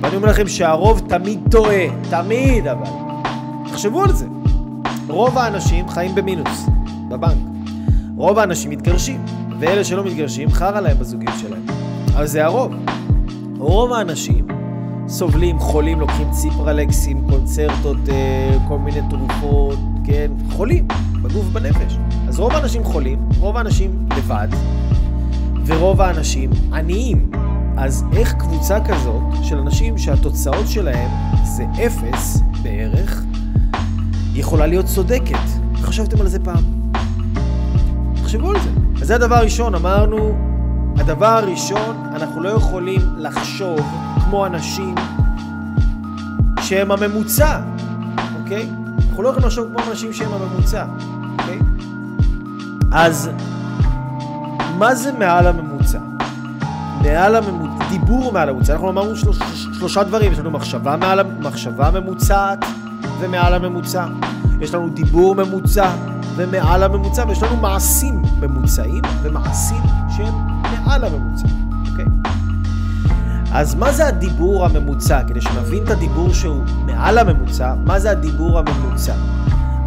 ואני 0.00 0.16
אומר 0.16 0.28
לכם 0.28 0.48
שהרוב 0.48 1.02
תמיד 1.08 1.40
טועה, 1.50 1.84
תמיד 2.10 2.66
אבל. 2.66 2.90
תחשבו 3.70 4.02
על 4.02 4.12
זה. 4.12 4.26
רוב 5.08 5.38
האנשים 5.38 5.88
חיים 5.88 6.14
במינוס, 6.14 6.66
בבנק. 7.08 7.38
רוב 8.16 8.38
האנשים 8.38 8.70
מתגרשים, 8.70 9.24
ואלה 9.60 9.84
שלא 9.84 10.04
מתגרשים, 10.04 10.50
חרא 10.50 10.80
להם 10.80 10.98
בזוגיות 10.98 11.34
שלהם. 11.40 11.66
אבל 12.14 12.26
זה 12.26 12.44
הרוב. 12.44 12.74
רוב 13.58 13.92
האנשים 13.92 14.46
סובלים, 15.08 15.58
חולים, 15.58 16.00
לוקחים 16.00 16.30
ציפרלקסים, 16.30 17.26
קונצרטות, 17.30 17.96
אה, 18.08 18.58
כל 18.68 18.78
מיני 18.78 19.00
תרופות, 19.10 19.78
כן? 20.04 20.30
חולים, 20.50 20.88
בגוף 21.22 21.46
ובנפש. 21.46 21.98
אז 22.28 22.40
רוב 22.40 22.52
האנשים 22.52 22.84
חולים, 22.84 23.18
רוב 23.40 23.56
האנשים 23.56 24.06
לבד, 24.16 24.48
ורוב 25.66 26.00
האנשים 26.00 26.50
עניים. 26.72 27.30
אז 27.80 28.04
איך 28.16 28.32
קבוצה 28.32 28.78
כזאת 28.80 29.22
של 29.42 29.58
אנשים 29.58 29.98
שהתוצאות 29.98 30.68
שלהם 30.68 31.10
זה 31.44 31.64
אפס 31.86 32.40
בערך, 32.62 33.22
יכולה 34.34 34.66
להיות 34.66 34.86
צודקת? 34.86 35.48
חשבתם 35.74 36.20
על 36.20 36.28
זה 36.28 36.38
פעם? 36.44 36.62
תחשבו 38.22 38.50
על 38.50 38.60
זה. 38.60 38.70
אז 39.00 39.06
זה 39.06 39.14
הדבר 39.14 39.34
הראשון, 39.34 39.74
אמרנו, 39.74 40.34
הדבר 40.96 41.26
הראשון, 41.26 41.96
אנחנו 42.14 42.42
לא 42.42 42.48
יכולים 42.48 43.00
לחשוב 43.16 43.80
כמו 44.24 44.46
אנשים 44.46 44.94
שהם 46.60 46.90
הממוצע, 46.90 47.60
אוקיי? 48.40 48.70
אנחנו 49.08 49.22
לא 49.22 49.28
יכולים 49.28 49.46
לחשוב 49.46 49.68
כמו 49.68 49.90
אנשים 49.90 50.12
שהם 50.12 50.30
הממוצע, 50.32 50.84
אוקיי? 51.38 51.58
אז 52.92 53.30
מה 54.78 54.94
זה 54.94 55.12
מעל 55.12 55.46
הממוצע? 55.46 55.98
מעל 57.02 57.36
הממוצע, 57.36 57.67
דיבור 57.88 58.32
מעל 58.32 58.48
הממוצע, 58.48 58.72
אנחנו 58.72 58.90
אמרנו 58.90 59.16
שלוש, 59.16 59.38
שלושה 59.78 60.04
דברים, 60.04 60.32
יש 60.32 60.38
לנו 60.38 60.50
מחשבה, 60.50 60.96
מעל, 60.96 61.22
מחשבה 61.22 61.90
ממוצעת 61.90 62.64
ומעל 63.20 63.54
הממוצע, 63.54 64.06
יש 64.60 64.74
לנו 64.74 64.88
דיבור 64.88 65.34
ממוצע 65.34 65.90
ומעל 66.36 66.82
הממוצע, 66.82 67.24
ויש 67.28 67.42
לנו 67.42 67.56
מעשים 67.56 68.22
ממוצעים 68.40 69.02
ומעשים 69.22 69.82
שהם 70.16 70.34
מעל 70.62 71.04
הממוצע, 71.04 71.46
אוקיי? 71.90 72.04
אז 73.52 73.74
מה 73.74 73.92
זה 73.92 74.06
הדיבור 74.06 74.64
הממוצע? 74.66 75.22
כדי 75.28 75.40
שנבין 75.40 75.84
את 75.84 75.90
הדיבור 75.90 76.34
שהוא 76.34 76.62
מעל 76.86 77.18
הממוצע, 77.18 77.74
מה 77.84 77.98
זה 78.00 78.10
הדיבור 78.10 78.58
הממוצע? 78.58 79.14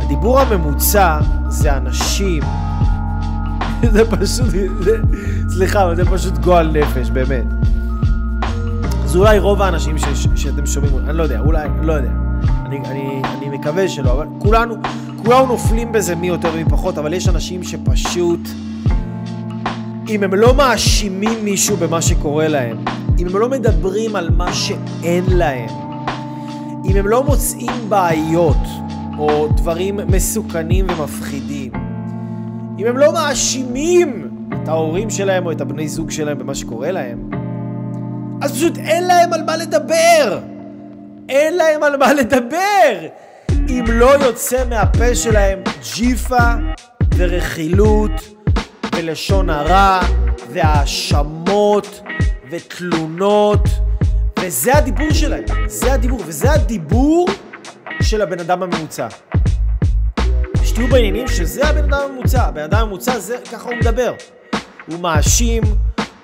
הדיבור 0.02 0.40
הממוצע 0.40 1.20
זה 1.50 1.78
אנשים 1.78 2.44
זה 3.94 4.12
פשוט, 4.12 4.48
סליחה, 5.50 5.84
אבל 5.84 5.96
זה 5.96 6.06
פשוט 6.06 6.38
גועל 6.38 6.72
נפש, 6.72 7.10
באמת. 7.10 7.61
אז 9.12 9.17
אולי 9.17 9.39
רוב 9.39 9.62
האנשים 9.62 9.97
ש, 9.97 10.04
ש, 10.04 10.28
שאתם 10.36 10.65
שומעים, 10.65 10.97
אני 10.97 11.17
לא 11.17 11.24
יודע, 11.24 11.39
אולי, 11.39 11.67
לא 11.82 11.93
יודע. 11.93 12.12
אני, 12.65 12.80
אני, 12.86 13.21
אני 13.38 13.58
מקווה 13.58 13.88
שלא, 13.88 14.12
אבל 14.12 14.28
כולנו, 14.39 14.76
כולנו 15.24 15.45
נופלים 15.45 15.91
בזה 15.91 16.15
מי 16.15 16.28
יותר 16.28 16.50
ומי 16.54 16.65
פחות, 16.65 16.97
אבל 16.97 17.13
יש 17.13 17.28
אנשים 17.28 17.63
שפשוט, 17.63 18.39
אם 20.10 20.24
הם 20.24 20.34
לא 20.34 20.54
מאשימים 20.54 21.45
מישהו 21.45 21.78
במה 21.78 22.02
שקורה 22.02 22.47
להם, 22.47 22.78
אם 23.19 23.28
הם 23.28 23.38
לא 23.38 23.50
מדברים 23.50 24.15
על 24.15 24.30
מה 24.30 24.54
שאין 24.54 25.24
להם, 25.28 25.69
אם 26.86 26.95
הם 26.95 27.08
לא 27.08 27.24
מוצאים 27.24 27.89
בעיות, 27.89 28.63
או 29.17 29.47
דברים 29.47 30.00
מסוכנים 30.08 30.86
ומפחידים, 30.89 31.71
אם 32.80 32.86
הם 32.88 32.97
לא 32.97 33.13
מאשימים 33.13 34.30
את 34.63 34.67
ההורים 34.67 35.10
שלהם 35.10 35.45
או 35.45 35.52
את 35.52 35.62
הבני 35.62 35.88
זוג 35.88 36.12
שלהם 36.12 36.38
במה 36.38 36.56
שקורה 36.56 36.91
להם, 36.91 37.41
אז 38.42 38.52
פשוט 38.52 38.78
אין 38.78 39.08
להם 39.08 39.34
על 39.34 39.44
מה 39.44 39.58
לדבר. 39.58 40.40
אין 41.30 41.58
להם 41.58 41.84
על 41.84 41.98
מה 41.98 42.14
לדבר. 42.14 43.08
אם 43.70 43.86
לא 43.88 44.06
יוצא 44.06 44.66
מהפה 44.70 45.16
שלהם 45.16 45.60
ג'יפה 45.96 46.54
ורכילות 47.18 48.12
ולשון 48.96 49.50
הרע 49.50 50.00
והאשמות 50.50 52.02
ותלונות 52.52 53.68
וזה 54.40 54.78
הדיבור 54.78 55.12
שלהם, 55.14 55.44
זה 55.68 55.94
הדיבור, 55.94 56.22
וזה 56.26 56.52
הדיבור 56.52 57.28
של 58.02 58.22
הבן 58.22 58.40
אדם 58.40 58.64
הממוצע. 58.64 59.08
שתהיו 60.64 60.88
בעניינים 60.88 61.28
שזה 61.28 61.68
הבן 61.68 61.84
אדם 61.84 62.02
הממוצע, 62.10 62.44
הבן 62.44 62.62
אדם 62.64 62.82
הממוצע 62.82 63.20
זה, 63.20 63.38
ככה 63.52 63.70
הוא 63.70 63.76
מדבר. 63.76 64.14
הוא 64.88 65.00
מאשים, 65.00 65.64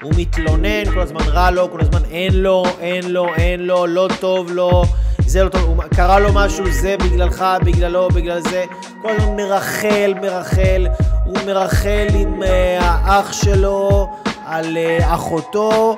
הוא 0.02 0.14
מתלונן, 0.18 0.86
כל 0.94 1.00
הזמן 1.00 1.22
רע 1.22 1.52
לו, 1.52 1.72
כל 1.72 1.82
הזמן 1.82 2.06
אין 2.12 2.34
לו, 2.34 2.64
אין 2.80 3.12
לו, 3.12 3.36
אין 3.36 3.60
לו, 3.60 3.88
לא 3.88 4.08
טוב 4.20 4.52
לו, 4.52 4.84
זה 5.26 5.44
לא 5.44 5.50
טוב, 5.50 5.62
הוא, 5.62 5.84
קרה 5.96 6.20
לו 6.20 6.34
משהו, 6.34 6.72
זה 6.72 6.96
בגללך, 7.00 7.46
בגללו, 7.64 8.08
בגלל 8.08 8.40
זה, 8.40 8.66
כל 9.02 9.10
הזמן 9.10 9.36
מרחל, 9.36 10.14
מרחל, 10.22 10.88
הוא 11.26 11.38
מרחל 11.46 12.08
עם 12.14 12.44
uh, 12.44 12.46
האח 12.80 13.32
שלו 13.34 14.10
על 14.46 14.78
uh, 14.78 15.04
אחותו, 15.06 15.96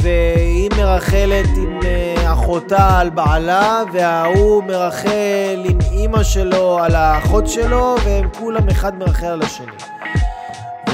והיא 0.00 0.70
מרחלת 0.76 1.48
עם 1.56 1.78
uh, 1.80 2.32
אחותה 2.32 3.00
על 3.00 3.10
בעלה, 3.10 3.82
וההוא 3.92 4.64
מרחל 4.64 5.64
עם 5.64 5.78
אימא 5.92 6.22
שלו 6.22 6.78
על 6.78 6.94
האחות 6.94 7.46
שלו, 7.46 7.96
והם 8.04 8.28
כולם 8.38 8.68
אחד 8.68 8.98
מרחל 8.98 9.26
על 9.26 9.42
השני. 9.42 10.01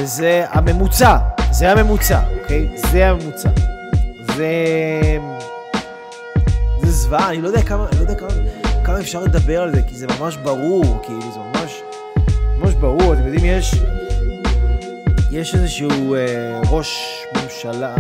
וזה 0.01 0.45
הממוצע, 0.49 1.17
זה 1.51 1.73
הממוצע, 1.73 2.21
אוקיי? 2.43 2.69
זה 2.77 3.09
הממוצע. 3.09 3.49
זה... 4.37 4.55
זה 6.83 6.91
זוועה, 6.91 7.31
אני 7.31 7.43
לא 7.43 7.49
יודע 7.49 7.63
כמה, 7.63 7.87
אני 7.89 7.97
לא 7.97 8.03
יודע 8.03 8.15
כמה, 8.15 8.29
כמה 8.85 9.01
אפשר 9.01 9.21
לדבר 9.21 9.63
על 9.63 9.75
זה, 9.75 9.83
כי 9.83 9.95
זה 9.95 10.07
ממש 10.21 10.37
ברור, 10.37 11.03
כאילו, 11.03 11.21
זה 11.21 11.39
ממש, 11.39 11.83
ממש 12.59 12.75
ברור. 12.75 13.13
אתם 13.13 13.27
יודעים, 13.27 13.45
יש, 13.45 13.75
יש 15.31 15.55
איזשהו 15.55 16.15
אה, 16.15 16.61
ראש 16.71 17.23
ממשלה, 17.35 17.95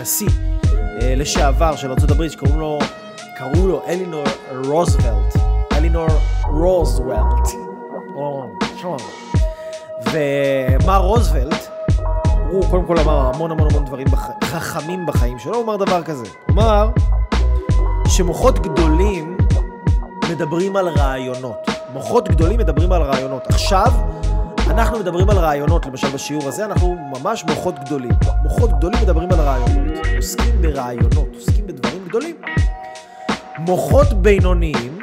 נשיא 0.00 0.28
אה, 1.02 1.14
לשעבר 1.16 1.76
של 1.76 1.90
ארה"ב 1.90 2.28
שקוראים 2.28 2.60
לו, 2.60 2.78
קראו 3.36 3.66
לו 3.66 3.82
אלינור 3.88 4.24
רוזוולט, 4.50 5.36
אלינור 5.72 6.08
רוזוולט. 6.48 7.48
ומר 10.12 10.98
רוזוולט, 10.98 11.68
הוא 12.50 12.64
קודם 12.70 12.84
כל 12.86 12.98
אמר 12.98 13.30
המון 13.34 13.50
המון 13.50 13.68
המון 13.70 13.84
דברים 13.84 14.06
בח... 14.06 14.28
חכמים 14.44 15.06
בחיים 15.06 15.38
שלו, 15.38 15.54
הוא 15.54 15.64
אמר 15.64 15.76
דבר 15.76 16.02
כזה. 16.02 16.24
הוא 16.24 16.54
אמר 16.54 16.90
שמוחות 18.06 18.58
גדולים 18.58 19.36
מדברים 20.30 20.76
על 20.76 20.88
רעיונות. 20.88 21.66
מוחות 21.92 22.28
גדולים 22.28 22.58
מדברים 22.58 22.92
על 22.92 23.02
רעיונות. 23.02 23.46
עכשיו, 23.46 23.92
אנחנו 24.70 24.98
מדברים 24.98 25.30
על 25.30 25.38
רעיונות, 25.38 25.86
למשל 25.86 26.08
בשיעור 26.08 26.48
הזה, 26.48 26.64
אנחנו 26.64 26.96
ממש 26.96 27.44
מוחות 27.44 27.74
גדולים. 27.84 28.10
מוחות 28.42 28.70
גדולים 28.70 28.98
מדברים 29.02 29.32
על 29.32 29.40
רעיונות. 29.40 30.06
עוסקים 30.16 30.62
ברעיונות, 30.62 31.28
עוסקים 31.34 31.66
בדברים 31.66 32.04
גדולים. 32.08 32.36
מוחות 33.58 34.12
בינוניים 34.12 34.98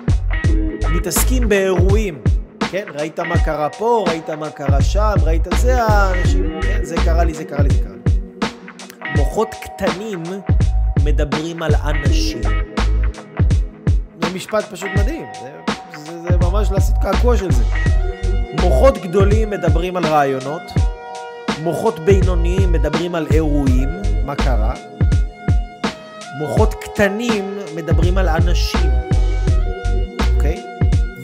מתעסקים 0.95 1.49
באירועים. 1.49 2.35
כן, 2.71 2.86
ראית 2.93 3.19
מה 3.19 3.38
קרה 3.38 3.69
פה, 3.69 4.06
ראית 4.08 4.30
מה 4.30 4.49
קרה 4.49 4.82
שם, 4.82 5.13
ראית 5.23 5.47
זה 5.58 5.84
האנשים, 5.84 6.60
כן, 6.62 6.80
זה 6.84 6.95
קרה 7.06 7.23
לי, 7.23 7.34
זה 7.34 7.45
קרה 7.45 7.62
לי, 7.62 7.69
זה 7.69 7.84
קרה 7.84 7.93
לי. 7.93 9.12
מוחות 9.17 9.56
קטנים 9.62 10.23
מדברים 11.04 11.63
על 11.63 11.71
אנשים. 11.75 12.41
זה 14.21 14.30
משפט 14.36 14.65
פשוט 14.71 14.89
מדהים, 14.97 15.25
זה, 15.41 15.51
זה, 15.95 16.21
זה 16.30 16.38
ממש 16.38 16.71
לעשות 16.71 16.95
קעקוע 17.01 17.38
של 17.38 17.51
זה. 17.51 17.63
מוחות 18.62 18.97
גדולים 18.97 19.49
מדברים 19.49 19.97
על 19.97 20.06
רעיונות, 20.06 20.62
מוחות 21.63 21.99
בינוניים 21.99 22.71
מדברים 22.71 23.15
על 23.15 23.28
אירועים, 23.32 23.89
מה 24.25 24.36
קרה. 24.36 24.73
מוחות 26.39 26.73
קטנים 26.73 27.58
מדברים 27.75 28.17
על 28.17 28.30
אנשים. 28.30 29.14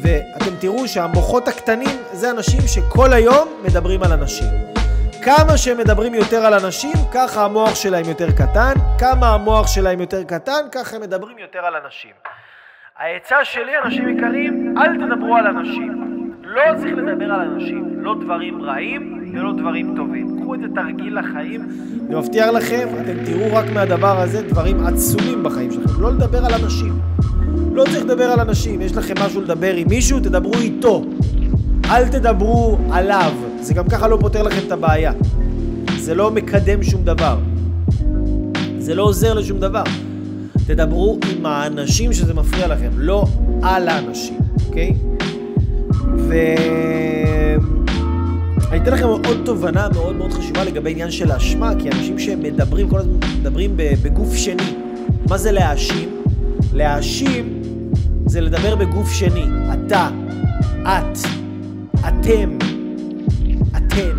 ואתם 0.02 0.56
תראו 0.60 0.88
שהמוחות 0.88 1.48
הקטנים 1.48 1.98
זה 2.12 2.32
אנשים 2.32 2.62
שכל 2.68 3.14
היום 3.14 3.48
מדברים 3.64 4.04
על 4.04 4.12
אנשים. 4.12 4.48
כמה 5.24 5.58
שהם 5.58 5.78
מדברים 5.78 6.14
יותר 6.14 6.46
על 6.46 6.54
אנשים, 6.54 6.94
ככה 7.14 7.46
המוח 7.46 7.76
שלהם 7.76 8.06
יותר 8.06 8.32
קטן, 8.32 8.74
כמה 9.00 9.34
המוח 9.34 9.68
שלהם 9.68 10.02
יותר 10.02 10.24
קטן, 10.24 10.62
ככה 10.72 10.96
הם 10.96 11.02
מדברים 11.02 11.38
יותר 11.38 11.60
על 11.60 11.76
אנשים. 11.86 12.12
העצה 12.98 13.36
שלי, 13.44 13.72
אנשים 13.86 14.18
יקרים, 14.18 14.76
אל 14.78 14.96
תדברו 14.96 15.36
על 15.36 15.48
אנשים. 15.48 16.12
לא 16.44 16.62
צריך 16.78 16.94
לדבר 16.98 17.26
על 17.26 17.40
אנשים, 17.40 18.04
לא 18.04 18.16
דברים 18.22 18.62
רעים 18.62 19.32
ולא 19.34 19.54
דברים 19.58 19.94
טובים. 19.98 20.42
קחו 20.42 20.56
את 20.56 20.60
זה 20.60 20.66
תרגיל 20.76 21.20
לחיים. 21.20 21.70
אני 22.08 22.16
מבטיח 22.16 22.48
לכם, 22.48 22.88
אתם 23.02 23.26
תראו 23.26 23.56
רק 23.56 23.66
מהדבר 23.74 24.22
הזה 24.22 24.42
דברים 24.42 24.88
עצומים 24.88 25.44
בחיים 25.44 25.72
שלכם. 25.72 26.02
לא 26.02 26.12
לדבר 26.12 26.46
על 26.46 26.54
אנשים. 26.64 27.21
לא 27.74 27.84
צריך 27.84 28.06
לדבר 28.06 28.24
על 28.24 28.40
אנשים, 28.40 28.82
יש 28.82 28.98
לכם 28.98 29.14
משהו 29.26 29.42
לדבר 29.42 29.76
עם 29.76 29.88
מישהו, 29.90 30.20
תדברו 30.20 30.54
איתו. 30.54 31.04
אל 31.86 32.08
תדברו 32.08 32.78
עליו, 32.92 33.32
זה 33.62 33.74
גם 33.74 33.90
ככה 33.90 34.08
לא 34.08 34.18
פותר 34.22 34.44
לכם 34.44 34.60
את 34.68 34.72
הבעיה. 34.72 35.14
זה 36.00 36.16
לא 36.16 36.32
מקדם 36.32 36.84
שום 36.84 37.04
דבר. 37.04 37.38
זה 38.78 38.96
לא 38.96 39.04
עוזר 39.04 39.34
לשום 39.34 39.60
דבר. 39.60 39.84
תדברו 40.68 41.18
עם 41.32 41.46
האנשים 41.46 42.14
שזה 42.14 42.34
מפריע 42.34 42.68
לכם, 42.68 42.90
לא 42.96 43.26
על 43.62 43.88
האנשים, 43.88 44.40
אוקיי? 44.68 44.94
ו... 46.18 46.36
אני 48.72 48.80
אתן 48.80 48.94
לכם 48.94 49.08
עוד 49.08 49.42
תובנה 49.46 49.90
מאוד 49.94 50.16
מאוד 50.16 50.34
חשובה 50.34 50.64
לגבי 50.64 50.92
עניין 50.92 51.12
של 51.12 51.32
האשמה, 51.32 51.72
כי 51.80 51.90
אנשים 51.90 52.20
שמדברים, 52.20 52.90
כל 52.90 52.98
הזמן 52.98 53.14
מדברים 53.40 53.74
בגוף 53.78 54.36
שני. 54.36 54.74
מה 55.30 55.38
זה 55.38 55.52
להאשים? 55.52 56.10
להאשים 56.74 57.61
זה 58.32 58.42
לדבר 58.42 58.76
בגוף 58.76 59.12
שני. 59.12 59.46
אתה, 59.74 60.10
את, 60.84 61.18
אתם, 62.00 62.58
אתן, 63.78 63.88
כן, 63.90 64.16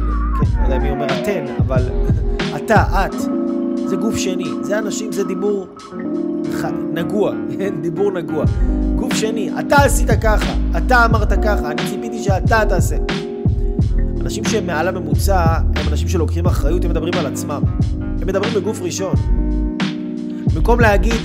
לא 0.61 0.65
יודע 0.65 0.79
מי 0.79 0.91
אומר 0.91 1.07
אתן, 1.07 1.45
אבל 1.59 1.83
אתה, 2.57 3.07
את, 3.07 3.15
זה 3.87 3.97
גוף 3.97 4.17
שני. 4.17 4.49
זה 4.63 4.79
אנשים, 4.79 5.13
זה 5.13 5.25
דיבור 5.25 5.67
ח... 6.53 6.65
נגוע, 6.93 7.33
כן? 7.59 7.75
דיבור 7.83 8.13
נגוע. 8.13 8.45
גוף 8.97 9.15
שני, 9.15 9.51
אתה 9.61 9.77
עשית 9.77 10.11
ככה, 10.11 10.55
אתה 10.77 11.05
אמרת 11.05 11.45
ככה, 11.45 11.71
אני 11.71 11.83
ציפיתי 11.91 12.23
שאתה 12.23 12.63
תעשה. 12.69 12.97
אנשים 14.21 14.45
שהם 14.45 14.67
מעל 14.67 14.89
הממוצע 14.89 15.45
הם 15.77 15.89
אנשים 15.89 16.09
שלוקחים 16.09 16.47
אחריות, 16.47 16.85
הם 16.85 16.91
מדברים 16.91 17.15
על 17.19 17.27
עצמם. 17.27 17.63
הם 18.21 18.27
מדברים 18.27 18.55
בגוף 18.55 18.83
ראשון. 18.83 19.15
במקום 20.55 20.81
להגיד, 20.81 21.21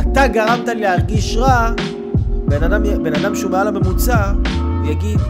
אתה 0.00 0.28
גרמת 0.28 0.68
לי 0.68 0.80
להרגיש 0.80 1.36
רע, 1.36 1.70
בן 2.52 2.62
אדם, 2.62 3.02
בן 3.02 3.14
אדם 3.14 3.34
שהוא 3.34 3.50
מעל 3.50 3.68
הממוצע 3.68 4.32
יגיד, 4.84 5.20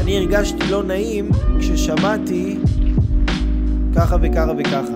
אני 0.00 0.18
הרגשתי 0.18 0.70
לא 0.70 0.82
נעים 0.82 1.30
כששמעתי 1.58 2.58
ככה 3.96 4.16
וככה 4.22 4.52
וככה. 4.58 4.94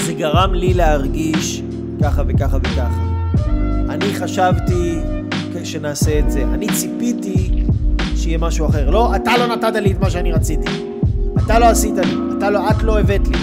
זה 0.00 0.12
גרם 0.12 0.54
לי 0.54 0.74
להרגיש 0.74 1.62
ככה 2.02 2.22
וככה 2.26 2.56
וככה. 2.56 3.02
אני 3.88 4.14
חשבתי 4.14 4.98
שנעשה 5.64 6.18
את 6.18 6.30
זה. 6.30 6.42
אני 6.42 6.66
ציפיתי 6.72 7.64
שיהיה 8.16 8.38
משהו 8.38 8.68
אחר. 8.68 8.90
לא, 8.90 9.16
אתה 9.16 9.32
לא 9.38 9.46
נתת 9.46 9.74
לי 9.74 9.92
את 9.92 10.00
מה 10.00 10.10
שאני 10.10 10.32
רציתי. 10.32 10.72
אתה 11.44 11.58
לא 11.58 11.64
עשית 11.64 11.96
לי. 11.96 12.14
אתה 12.38 12.50
לא, 12.50 12.70
את 12.70 12.82
לא 12.82 13.00
הבאת 13.00 13.28
לי, 13.28 13.36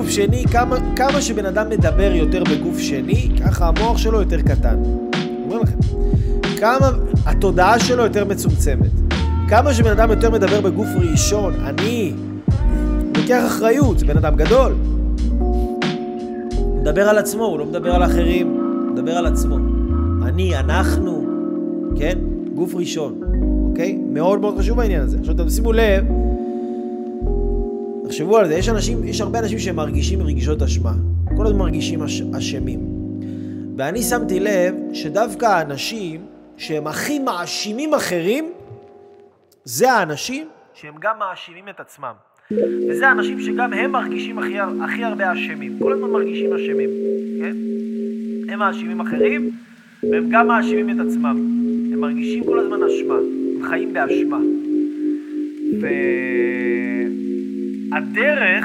כן? 0.00 0.06
גוף 0.06 0.10
שני, 0.10 0.44
כמה, 0.52 0.76
כמה 0.96 1.20
שבן 1.20 1.46
אדם 1.46 1.68
מדבר 1.68 2.12
יותר 2.14 2.44
בגוף 2.44 2.78
שני, 2.78 3.28
ככה 3.44 3.68
המוח 3.68 3.98
שלו 3.98 4.20
יותר 4.20 4.40
קטן. 4.40 4.76
אומר 5.44 5.58
לכם. 5.58 5.76
כמה 6.58 6.90
התודעה 7.26 7.78
שלו 7.78 8.02
יותר 8.02 8.24
מצומצמת. 8.24 8.90
כמה 9.48 9.74
שבן 9.74 9.90
אדם 9.90 10.10
יותר 10.10 10.30
מדבר 10.30 10.60
בגוף 10.60 10.88
ראשון, 10.96 11.54
אני 11.64 12.12
לוקח 13.16 13.42
אחריות, 13.46 13.98
זה 13.98 14.06
בן 14.06 14.16
אדם 14.16 14.36
גדול. 14.36 14.72
הוא 15.28 16.80
מדבר 16.80 17.08
על 17.08 17.18
עצמו, 17.18 17.44
הוא 17.44 17.58
לא 17.58 17.66
מדבר 17.66 17.94
על 17.94 18.04
אחרים, 18.04 18.48
הוא 18.48 18.92
מדבר 18.92 19.12
על 19.12 19.26
עצמו. 19.26 19.56
אני, 20.22 20.56
אנחנו, 20.56 21.26
כן? 21.96 22.18
גוף 22.54 22.74
ראשון, 22.74 23.20
אוקיי? 23.70 23.98
מאוד 24.12 24.40
מאוד 24.40 24.58
חשוב 24.58 24.80
העניין 24.80 25.02
הזה. 25.02 25.18
עכשיו, 25.18 25.34
אתם 25.34 25.48
שימו 25.48 25.72
לב, 25.72 26.04
תחשבו 28.10 28.38
על 28.38 28.48
זה, 28.48 28.54
יש 28.54 28.68
אנשים, 28.68 29.04
יש 29.04 29.20
הרבה 29.20 29.38
אנשים 29.38 29.58
שמרגישים 29.58 30.22
רגישות 30.22 30.62
אשמה. 30.62 30.92
כל 31.36 31.46
הזמן 31.46 31.58
מרגישים 31.58 32.02
אש, 32.02 32.22
אשמים. 32.38 32.80
ואני 33.76 34.02
שמתי 34.02 34.40
לב 34.40 34.74
שדווקא 34.92 35.46
האנשים 35.46 36.20
שהם 36.56 36.86
הכי 36.86 37.18
מאשימים 37.18 37.94
אחרים, 37.94 38.52
זה 39.64 39.92
האנשים 39.92 40.46
שהם 40.74 40.94
גם 41.00 41.18
מאשימים 41.18 41.68
את 41.68 41.80
עצמם. 41.80 42.12
וזה 42.88 43.08
האנשים 43.08 43.40
שגם 43.40 43.72
הם 43.72 43.92
מרגישים 43.92 44.38
הכי, 44.38 44.58
הכי 44.84 45.04
הרבה 45.04 45.32
אשמים. 45.32 45.78
כל 45.78 45.92
הזמן 45.92 46.10
מרגישים 46.10 46.52
אשמים, 46.52 46.90
כן? 47.40 47.56
הם 48.52 48.58
מאשימים 48.58 49.00
אחרים, 49.00 49.50
והם 50.10 50.28
גם 50.30 50.46
מאשימים 50.46 51.00
את 51.00 51.06
עצמם. 51.06 51.36
הם 51.92 52.00
מרגישים 52.00 52.44
כל 52.44 52.58
הזמן 52.58 52.82
אשמה, 52.82 53.14
הם 53.14 53.68
חיים 53.68 53.92
באשמה. 53.92 54.38
והדרך 57.92 58.64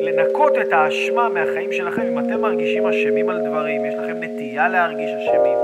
לנקות 0.00 0.52
את 0.60 0.72
האשמה 0.72 1.28
מהחיים 1.28 1.72
שלכם, 1.72 2.02
אם 2.02 2.18
אתם 2.18 2.40
מרגישים 2.40 2.86
אשמים 2.86 3.28
על 3.28 3.40
דברים, 3.46 3.84
יש 3.84 3.94
לכם 3.94 4.16
נטייה 4.20 4.68
להרגיש 4.68 5.10
אשמים, 5.10 5.58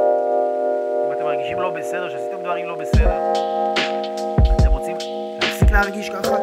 אם 1.07 1.13
אתם 1.13 1.25
מרגישים 1.25 1.61
לא 1.61 1.71
בסדר, 1.71 2.09
שעשיתם 2.09 2.37
דברים 2.43 2.67
לא 2.67 2.75
בסדר, 2.75 3.11
אתם 4.57 4.71
רוצים 4.71 4.97
להפסיק 5.43 5.71
להרגיש 5.71 6.11
ככה? 6.11 6.37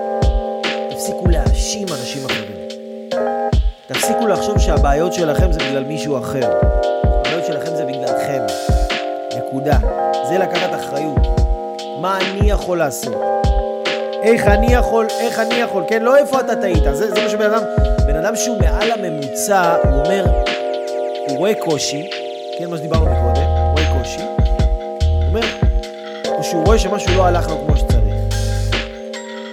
תפסיקו 0.89 1.27
להאשים 1.27 1.87
אנשים 1.91 2.25
אחרים. 2.25 2.67
תפסיקו 3.87 4.27
לחשוב 4.27 4.57
שהבעיות 4.57 5.13
שלכם 5.13 5.51
זה 5.51 5.59
בגלל 5.59 5.83
מישהו 5.83 6.17
אחר. 6.17 6.59
הבעיות 7.03 7.45
שלכם 7.45 7.75
זה 7.75 7.85
בגללכם. 7.85 8.41
נקודה. 9.37 9.77
זה 10.29 10.37
לקחת 10.37 10.73
אחריות. 10.73 11.17
מה 12.01 12.17
אני 12.17 12.51
יכול 12.51 12.77
לעשות? 12.77 13.46
איך 14.23 14.47
אני 14.47 14.73
יכול, 14.73 15.07
איך 15.19 15.39
אני 15.39 15.55
יכול, 15.55 15.83
כן? 15.87 16.01
לא 16.03 16.17
איפה 16.17 16.39
אתה 16.39 16.55
טעית. 16.55 16.83
זה, 16.93 17.11
זה 17.15 17.23
מה 17.23 17.29
שבן 17.29 17.53
אדם, 17.53 17.63
בן 18.07 18.15
אדם 18.15 18.35
שהוא 18.35 18.57
מעל 18.59 18.91
הממוצע, 18.91 19.75
הוא 19.83 20.03
אומר, 20.03 20.25
הוא 21.29 21.37
רואה 21.37 21.53
קושי, 21.55 22.09
כן, 22.57 22.69
מה 22.69 22.77
שדיברנו 22.77 23.05
מקודם, 23.05 23.47
הוא 23.47 23.71
רואה 23.71 23.99
קושי, 23.99 24.21
הוא 24.21 25.27
אומר, 25.27 25.45
או 26.37 26.43
שהוא 26.43 26.65
רואה 26.65 26.79
שמשהו 26.79 27.17
לא 27.17 27.25
הלך 27.25 27.49
לו 27.49 27.57
כמו 27.67 27.77
שצריך. 27.77 28.15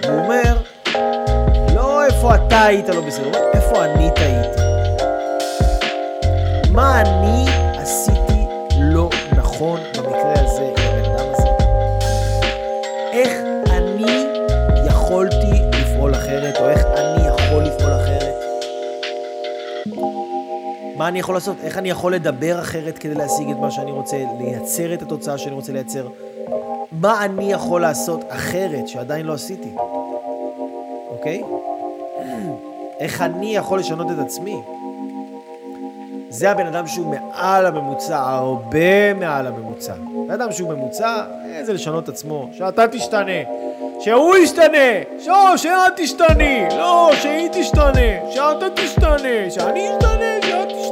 הוא 0.09 0.19
אומר, 0.19 0.57
לא 1.75 2.05
איפה 2.05 2.35
אתה 2.35 2.65
היית 2.65 2.89
לא 2.89 3.01
בסדר, 3.01 3.25
הוא 3.25 3.33
אומר, 3.35 3.49
איפה 3.53 3.85
אני 3.85 4.09
טעיתי. 4.15 4.61
מה 6.71 7.01
אני 7.01 7.45
עשיתי 7.77 8.45
לא 8.79 9.09
נכון 9.35 9.79
מה 21.05 21.09
אני 21.09 21.19
יכול 21.19 21.35
לעשות? 21.35 21.57
איך 21.63 21.77
אני 21.77 21.89
יכול 21.89 22.15
לדבר 22.15 22.59
אחרת 22.59 22.97
כדי 22.97 23.15
להשיג 23.15 23.49
את 23.49 23.57
מה 23.57 23.71
שאני 23.71 23.91
רוצה, 23.91 24.17
לייצר 24.39 24.93
את 24.93 25.01
התוצאה 25.01 25.37
שאני 25.37 25.55
רוצה 25.55 25.73
לייצר? 25.73 26.07
מה 26.91 27.25
אני 27.25 27.51
יכול 27.51 27.81
לעשות 27.81 28.23
אחרת 28.29 28.87
שעדיין 28.87 29.25
לא 29.25 29.33
עשיתי? 29.33 29.69
אוקיי? 31.09 31.43
איך 32.99 33.21
אני 33.21 33.55
יכול 33.55 33.79
לשנות 33.79 34.07
את 34.11 34.19
עצמי? 34.25 34.61
זה 36.29 36.51
הבן 36.51 36.65
אדם 36.67 36.87
שהוא 36.87 37.15
מעל 37.15 37.65
הממוצע, 37.65 38.19
הרבה 38.19 39.13
מעל 39.13 39.47
הממוצע. 39.47 39.93
בן 40.27 40.33
אדם 40.33 40.51
שהוא 40.51 40.73
ממוצע, 40.73 41.23
זה 41.61 41.73
לשנות 41.73 42.09
עצמו. 42.09 42.49
שאתה 42.51 42.87
תשתנה, 42.87 43.41
שהוא 43.99 44.37
ישתנה, 44.37 45.01
לא, 45.27 45.57
שאת 45.57 45.93
תשתני, 45.95 46.65
לא, 46.77 47.11
שהיא 47.21 47.49
תשתנה, 47.51 48.31
שאתה 48.31 48.65
תשתנה, 48.75 49.49
שאני 49.49 49.89
אשתנה, 49.89 50.34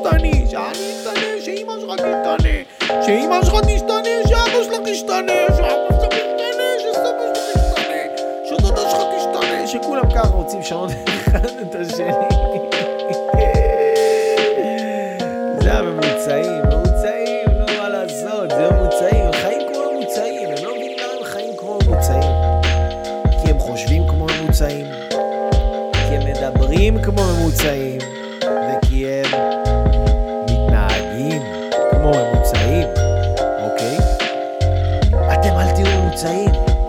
תשתני, 0.04 0.46
שאני 0.50 0.72
אשתנה, 0.72 1.42
שאימא 1.46 1.74
שלך 1.80 1.96
תשתנה, 1.96 3.04
שאימא 3.06 3.44
שלך 3.44 3.60
תשתנה, 3.60 4.10
שאבא 4.28 4.64
שלך 4.64 4.88
ישתנה, 4.88 5.34
שאבא 5.58 6.02
שלך 6.02 6.14
ישתנה, 6.14 6.64
שסבא 6.80 7.34
שלך 7.36 7.56
ישתנה, 7.56 8.00
שדודה 8.50 8.90
שלך 8.90 9.02
תשתנה, 9.18 9.68
שכולם 9.68 10.12
ככה 10.16 10.28
רוצים 10.28 10.60
לשנות 10.60 10.92
אחד 11.28 11.46
את 11.46 11.76
השני. 11.76 12.33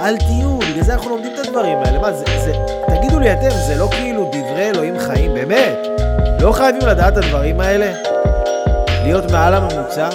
אל 0.04 0.16
תהיו, 0.16 0.58
בגלל 0.58 0.82
זה 0.82 0.94
אנחנו 0.94 1.10
לומדים 1.10 1.32
את 1.34 1.38
הדברים 1.38 1.78
האלה. 1.78 1.98
מה 1.98 2.12
זה, 2.12 2.24
זה, 2.24 2.52
תגידו 2.86 3.20
לי 3.20 3.32
אתם, 3.32 3.50
זה 3.50 3.74
לא 3.78 3.86
כאילו 3.90 4.30
דברי 4.32 4.70
אלוהים 4.70 4.94
חיים, 4.98 5.34
באמת? 5.34 5.78
לא 6.42 6.52
חייבים 6.52 6.82
לדעת 6.88 7.12
את 7.12 7.18
הדברים 7.18 7.60
האלה? 7.60 7.86
להיות 9.04 9.24
מעל 9.32 9.54
הממוצע? 9.54 10.08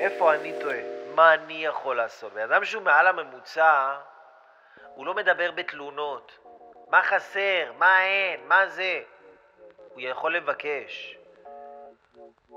איפה 0.00 0.34
אני 0.34 0.52
טועה? 0.60 0.76
מה 1.14 1.34
אני 1.34 1.64
יכול 1.64 1.96
לעשות? 1.96 2.32
בן 2.32 2.52
אדם 2.52 2.64
שהוא 2.64 2.82
מעל 2.82 3.06
הממוצע, 3.06 3.94
הוא 4.94 5.06
לא 5.06 5.14
מדבר 5.14 5.50
בתלונות. 5.50 6.32
מה 6.90 7.02
חסר? 7.02 7.72
מה 7.78 8.02
אין? 8.02 8.40
מה 8.48 8.68
זה? 8.68 9.00
הוא 9.94 10.00
יכול 10.00 10.36
לבקש. 10.36 11.19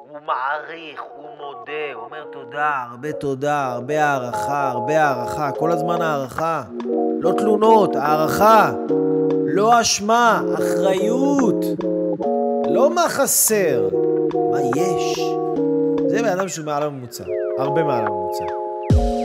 הוא 0.10 0.20
מעריך, 0.26 1.01
הוא 1.16 1.26
מודה, 1.38 1.93
הוא 1.93 2.04
אומר 2.04 2.24
תודה, 2.32 2.72
הרבה 2.91 3.12
תודה, 3.12 3.66
הרבה 3.72 4.06
הערכה, 4.06 4.70
הרבה 4.70 5.04
הערכה, 5.04 5.51
כל 5.51 5.72
הזמן 5.72 6.01
הערכה. 6.01 6.64
לא 7.20 7.32
תלונות, 7.38 7.95
הערכה. 7.95 8.72
לא 9.45 9.82
אשמה, 9.82 10.41
אחריות. 10.54 11.66
לא 12.70 12.95
מה 12.95 13.06
חסר, 13.10 13.89
מה 14.51 14.62
יש. 14.76 15.20
זה 16.08 16.22
בן 16.22 16.30
אדם 16.30 16.47
שהוא 16.47 16.66
מעל 16.66 16.84
הממוצע, 16.84 17.24
הרבה 17.60 17.84
מעל 17.84 18.06
הממוצע, 18.06 18.45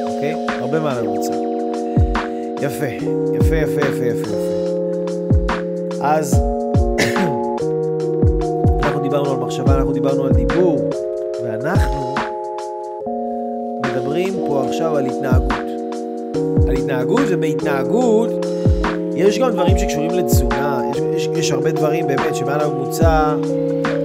אוקיי? 0.02 0.46
הרבה 0.60 0.80
מעל 0.80 0.98
הממוצע. 0.98 1.32
יפה, 2.60 2.86
יפה, 3.34 3.56
יפה, 3.56 3.80
יפה, 3.80 4.04
יפה. 4.04 4.34
אז 6.02 6.57
דיברנו 9.08 9.30
על 9.30 9.36
מחשבה, 9.36 9.74
אנחנו 9.74 9.92
דיברנו 9.92 10.24
על 10.24 10.32
דיבור, 10.32 10.90
ואנחנו 11.44 12.14
מדברים 13.86 14.34
פה 14.48 14.64
עכשיו 14.68 14.96
על 14.96 15.06
התנהגות. 15.06 15.52
על 16.68 16.74
התנהגות, 16.74 17.20
ובהתנהגות 17.28 18.30
יש 19.14 19.38
גם 19.38 19.50
דברים 19.50 19.78
שקשורים 19.78 20.10
לתזונה, 20.10 20.80
יש, 20.90 20.98
יש, 21.16 21.28
יש 21.38 21.50
הרבה 21.50 21.70
דברים 21.70 22.06
באמת 22.06 22.34
שמעל 22.34 22.60
הממוצע, 22.60 23.34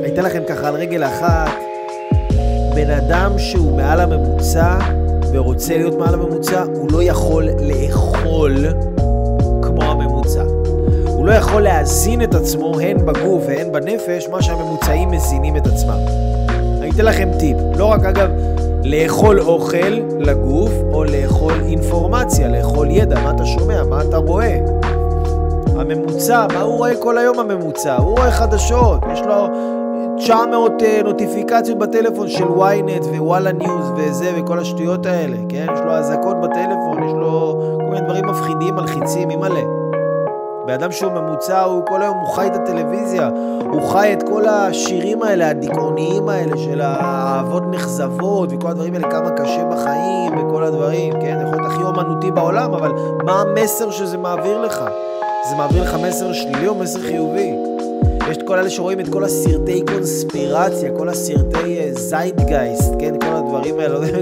אני 0.04 0.14
אתן 0.14 0.24
לכם 0.24 0.44
ככה 0.50 0.68
על 0.68 0.76
רגל 0.76 1.04
אחת, 1.04 1.52
בן 2.76 2.90
אדם 2.90 3.32
שהוא 3.38 3.78
מעל 3.78 4.00
הממוצע 4.00 4.80
ורוצה 5.34 5.78
להיות 5.78 5.96
מעל 5.96 6.14
הממוצע, 6.14 6.64
הוא 6.76 6.92
לא 6.92 7.04
יכול 7.04 7.44
לאכול. 7.44 8.54
הוא 11.24 11.30
לא 11.30 11.34
יכול 11.34 11.62
להזין 11.62 12.22
את 12.22 12.36
עצמו 12.36 12.80
הן 12.80 13.06
בגוף 13.06 13.44
והן 13.48 13.72
בנפש, 13.72 14.28
מה 14.32 14.42
שהממוצעים 14.42 15.12
מזינים 15.12 15.58
את 15.58 15.68
עצמם. 15.68 15.98
אני 16.82 16.90
אתן 16.90 17.06
לכם 17.06 17.30
טיפ, 17.40 17.58
לא 17.78 17.86
רק 17.86 18.06
אגב 18.06 18.30
לאכול 18.84 19.40
אוכל 19.40 20.00
לגוף, 20.20 20.72
או 20.94 21.04
לאכול 21.04 21.54
אינפורמציה, 21.66 22.48
לאכול 22.48 22.88
ידע, 22.92 23.20
מה 23.20 23.32
אתה 23.32 23.46
שומע, 23.46 23.84
מה 23.84 24.02
אתה 24.02 24.18
רואה. 24.18 24.58
הממוצע, 25.76 26.48
מה 26.54 26.62
הוא 26.62 26.78
רואה 26.78 26.96
כל 26.96 27.18
היום 27.18 27.40
הממוצע? 27.40 27.96
הוא 27.96 28.18
רואה 28.18 28.32
חדשות, 28.32 29.00
יש 29.14 29.22
לו 29.22 29.48
900 30.18 30.72
uh, 30.82 31.04
נוטיפיקציות 31.04 31.78
בטלפון 31.78 32.28
של 32.28 32.44
ynet 32.44 33.06
ווואלה 33.06 33.52
ניוז 33.52 33.92
וזה 33.98 34.32
וכל 34.38 34.60
השטויות 34.60 35.06
האלה, 35.06 35.38
כן? 35.50 35.66
יש 35.74 35.80
לו 35.86 35.92
אזעקות 35.92 36.36
בטלפון, 36.42 37.04
יש 37.04 37.14
לו 37.14 37.62
כל 37.78 37.94
מיני 37.94 38.02
דברים 38.06 38.26
מפחידים, 38.26 38.76
מלחיצים, 38.76 39.30
אימא'לה. 39.30 39.83
בן 40.66 40.74
אדם 40.74 40.92
שהוא 40.92 41.12
ממוצע, 41.12 41.62
הוא 41.62 41.86
כל 41.86 42.02
היום, 42.02 42.18
הוא 42.18 42.36
חי 42.36 42.48
את 42.48 42.56
הטלוויזיה, 42.56 43.30
הוא 43.72 43.90
חי 43.92 44.14
את 44.14 44.24
כל 44.24 44.46
השירים 44.48 45.24
האלה, 45.24 45.50
הדיכאוניים 45.50 46.30
האלה 46.30 46.58
של 46.58 46.82
האהבות 46.82 47.64
נכזבות 47.72 48.50
וכל 48.52 48.68
הדברים 48.68 48.94
האלה, 48.94 49.12
כמה 49.12 49.30
קשה 49.30 49.66
בחיים 49.66 50.38
וכל 50.38 50.64
הדברים, 50.64 51.14
כן? 51.14 51.38
יכול 51.42 51.58
להיות 51.62 51.72
הכי 51.72 51.84
אומנותי 51.84 52.32
בעולם, 52.32 52.74
אבל 52.74 52.92
מה 53.24 53.42
המסר 53.42 53.92
שזה 53.92 54.18
מעביר 54.18 54.62
לך? 54.62 54.84
זה 55.50 55.56
מעביר 55.56 55.84
לך 55.84 55.96
מסר 56.08 56.34
שלילי 56.34 56.68
או 56.68 56.76
מסר 56.76 57.00
חיובי? 57.00 57.56
יש 58.30 58.38
את 58.38 58.44
כל 58.48 58.60
אלה 58.60 58.70
שרואים 58.70 59.00
את 59.00 59.10
כל 59.10 59.24
הסרטי 59.24 59.84
קונספירציה, 59.88 60.92
כל 60.98 61.10
הסרטי 61.10 61.94
זיידגייסט, 61.94 62.94
כן? 63.00 63.20
כל 63.20 63.36
הדברים 63.36 63.80
האלה, 63.80 63.94
לא 63.94 63.98
יודע 63.98 64.18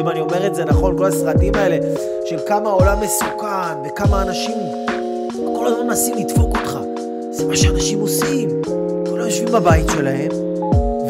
אם 0.00 0.08
אני 0.08 0.20
אומר 0.20 0.46
את 0.46 0.54
זה 0.54 0.64
נכון, 0.64 0.98
כל 0.98 1.04
הסרטים 1.04 1.54
האלה 1.54 1.76
של 2.24 2.38
כמה 2.48 2.70
העולם 2.70 3.00
מסוכן 3.00 3.78
וכמה 3.84 4.22
אנשים 4.22 4.56
כל 5.62 5.68
הזמן 5.68 5.86
מנסים 5.86 6.14
לדפוק 6.16 6.56
אותך. 6.56 6.78
זה 7.30 7.46
מה 7.46 7.56
שאנשים 7.56 8.00
עושים. 8.00 8.48
כולם 9.08 9.24
יושבים 9.24 9.52
בבית 9.52 9.86
שלהם, 9.92 10.30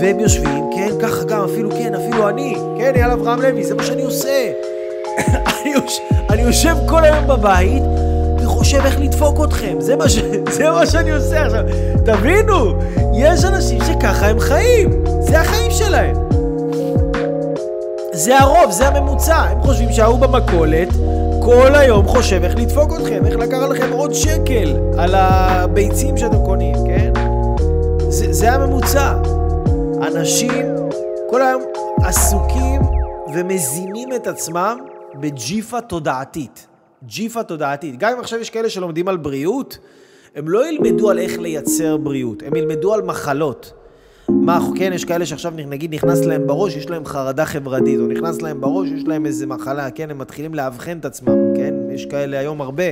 והם 0.01 0.21
יושבים, 0.21 0.71
כן, 0.77 0.89
ככה 1.01 1.25
גם, 1.25 1.45
אפילו, 1.45 1.71
כן, 1.71 1.95
אפילו 1.95 2.29
אני, 2.29 2.55
כן, 2.79 2.93
אייל 2.95 3.11
אברהם 3.11 3.43
לוי, 3.43 3.65
זה 3.65 3.75
מה 3.75 3.83
שאני 3.83 4.03
עושה. 4.03 4.53
אני, 5.49 5.73
יוש... 5.75 6.01
אני 6.31 6.43
יושב 6.43 6.77
כל 6.89 7.05
היום 7.05 7.27
בבית 7.27 7.83
וחושב 8.43 8.81
איך 8.85 9.01
לדפוק 9.01 9.41
אתכם, 9.45 9.81
זה 9.81 9.97
מה, 9.97 10.09
ש... 10.09 10.19
זה 10.57 10.71
מה 10.71 10.87
שאני 10.87 11.11
עושה 11.11 11.43
עכשיו. 11.47 11.65
תבינו, 12.05 12.73
יש 13.15 13.45
אנשים 13.45 13.79
שככה 13.85 14.27
הם 14.27 14.41
חיים, 14.41 15.05
זה 15.21 15.41
החיים 15.41 15.71
שלהם. 15.71 16.17
זה 18.13 18.39
הרוב, 18.39 18.71
זה 18.71 18.89
הממוצע. 18.89 19.37
הם 19.37 19.63
חושבים 19.63 19.93
שההוא 19.93 20.19
במכולת 20.19 20.89
כל 21.45 21.75
היום 21.75 22.07
חושב 22.07 22.41
איך 22.45 22.57
לדפוק 22.57 22.93
אתכם, 23.01 23.27
איך 23.27 23.37
לקחת 23.37 23.71
לכם 23.71 23.93
עוד 23.93 24.13
שקל 24.13 24.77
על 24.99 25.15
הביצים 25.15 26.17
שאתם 26.17 26.45
קונים, 26.45 26.75
כן? 26.87 27.13
זה, 28.09 28.33
זה 28.33 28.53
הממוצע. 28.53 29.15
אנשים 30.03 30.65
כל 31.31 31.43
היום 31.43 31.63
עסוקים 32.05 32.81
ומזינים 33.35 34.13
את 34.13 34.27
עצמם 34.27 34.79
בג'יפה 35.15 35.81
תודעתית. 35.81 36.67
ג'יפה 37.05 37.43
תודעתית. 37.43 37.99
גם 37.99 38.13
אם 38.13 38.21
עכשיו 38.21 38.39
יש 38.39 38.51
כאלה 38.51 38.71
שלומדים 38.71 39.09
על 39.09 39.17
בריאות, 39.17 39.79
הם 40.37 40.49
לא 40.49 40.69
ילמדו 40.69 41.11
על 41.11 41.19
איך 41.19 41.39
לייצר 41.39 41.97
בריאות, 41.97 42.43
הם 42.47 42.57
ילמדו 42.57 42.95
על 42.95 43.03
מחלות. 43.03 43.73
מה, 44.29 44.59
כן, 44.77 44.91
יש 44.95 45.05
כאלה 45.05 45.27
שעכשיו 45.27 45.53
נגיד 45.57 45.95
נכנס 45.95 46.25
להם 46.25 46.47
בראש, 46.47 46.77
יש 46.77 46.91
להם 46.91 47.07
חרדה 47.07 47.47
חברתית, 47.47 48.01
או 48.01 48.07
נכנס 48.07 48.43
להם 48.43 48.61
בראש, 48.61 48.89
יש 48.89 49.05
להם 49.07 49.27
איזה 49.27 49.47
מחלה, 49.47 49.91
כן, 49.91 50.11
הם 50.11 50.19
מתחילים 50.19 50.55
לאבחן 50.55 50.99
את 50.99 51.05
עצמם, 51.05 51.37
כן? 51.57 51.75
יש 51.95 52.07
כאלה 52.07 52.39
היום 52.39 52.61
הרבה. 52.61 52.83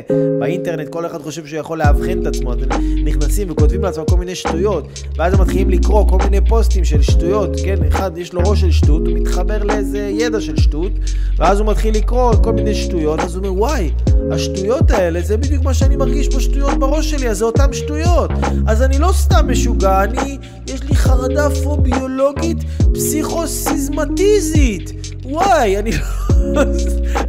באינטרנט 0.41 0.89
כל 0.89 1.07
אחד 1.07 1.23
חושב 1.23 1.47
שהוא 1.47 1.61
יכול 1.61 1.79
לאבחן 1.79 2.23
את 2.23 2.27
עצמו, 2.27 2.53
אתם 2.53 2.67
נכנסים 3.05 3.51
וכותבים 3.51 3.83
לעצמם 3.83 4.05
כל 4.09 4.17
מיני 4.17 4.35
שטויות, 4.35 4.87
ואז 5.17 5.35
הם 5.35 5.41
מתחילים 5.41 5.71
לקרוא 5.71 6.09
כל 6.09 6.19
מיני 6.25 6.41
פוסטים 6.49 6.85
של 6.85 7.03
שטויות, 7.03 7.51
כן? 7.65 7.85
אחד 7.89 8.19
יש 8.19 8.33
לו 8.33 8.41
ראש 8.47 8.61
של 8.61 8.71
שטות, 8.71 9.07
הוא 9.07 9.19
מתחבר 9.19 9.63
לאיזה 9.63 9.99
ידע 9.99 10.41
של 10.41 10.57
שטות, 10.57 10.93
ואז 11.39 11.61
הוא 11.61 11.67
מתחיל 11.67 11.95
לקרוא 11.95 12.35
כל 12.35 12.53
מיני 12.53 12.75
שטויות, 12.75 13.21
אז 13.21 13.37
הוא 13.37 13.47
אומר, 13.47 13.61
וואי, 13.61 13.91
השטויות 14.31 14.91
האלה 14.91 15.21
זה 15.21 15.37
בדיוק 15.37 15.65
מה 15.65 15.75
שאני 15.75 15.97
מרגיש 15.97 16.29
בשטויות 16.29 16.79
בראש 16.79 17.11
שלי, 17.11 17.29
אז 17.29 17.39
זה 17.39 17.45
אותן 17.45 17.73
שטויות. 17.73 18.31
אז 18.67 18.83
אני 18.83 18.99
לא 18.99 19.13
סתם 19.13 19.51
משוגע, 19.51 20.05
אני, 20.05 20.39
יש 20.67 20.83
לי 20.83 20.97
חרדה 20.97 21.49
פוביולוגית 21.65 22.59
פסיכוסיזמטיזית. 22.95 25.00
וואי, 25.31 25.79
אני 25.79 25.91
לא... 25.93 26.63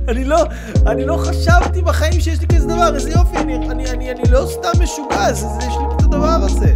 אני 0.07 0.23
לא, 0.23 0.37
אני 0.87 1.05
לא 1.05 1.17
חשבתי 1.17 1.81
בחיים 1.81 2.21
שיש 2.21 2.41
לי 2.41 2.47
כזה 2.47 2.67
דבר, 2.67 2.95
איזה 2.95 3.09
יופי, 3.09 3.37
אני, 3.37 3.55
אני, 3.55 3.89
אני, 3.89 4.11
אני 4.11 4.21
לא 4.31 4.45
סתם 4.45 4.83
משוגע, 4.83 5.33
זה, 5.33 5.47
זה, 5.47 5.67
יש 5.67 5.73
לי 5.77 5.83
את 5.95 6.01
הדבר 6.01 6.37
הזה. 6.41 6.73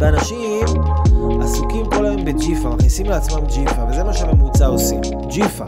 ואנשים 0.00 0.64
עסוקים 1.42 1.86
כל 1.86 2.06
היום 2.06 2.24
בג'יפה, 2.24 2.68
מכניסים 2.68 3.06
לעצמם 3.06 3.46
ג'יפה, 3.46 3.84
וזה 3.90 4.04
מה 4.04 4.12
שהממוצע 4.12 4.66
עושים, 4.66 5.00
ג'יפה. 5.28 5.64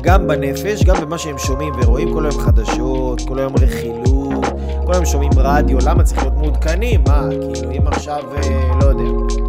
גם 0.00 0.26
בנפש, 0.26 0.84
גם 0.84 0.96
במה 1.00 1.18
שהם 1.18 1.38
שומעים 1.38 1.74
ורואים 1.82 2.12
כל 2.12 2.26
היום 2.26 2.40
חדשות, 2.40 3.20
כל 3.28 3.38
היום 3.38 3.54
רכילות, 3.60 4.44
כל 4.86 4.92
היום 4.92 5.04
שומעים 5.04 5.32
רדיו, 5.36 5.78
למה 5.84 6.02
צריך 6.02 6.22
להיות 6.22 6.34
מעודכנים? 6.34 7.00
מה, 7.06 7.28
כאילו 7.54 7.70
אם 7.70 7.86
עכשיו, 7.86 8.22
אה, 8.36 8.70
לא 8.80 8.86
יודע, 8.86 9.45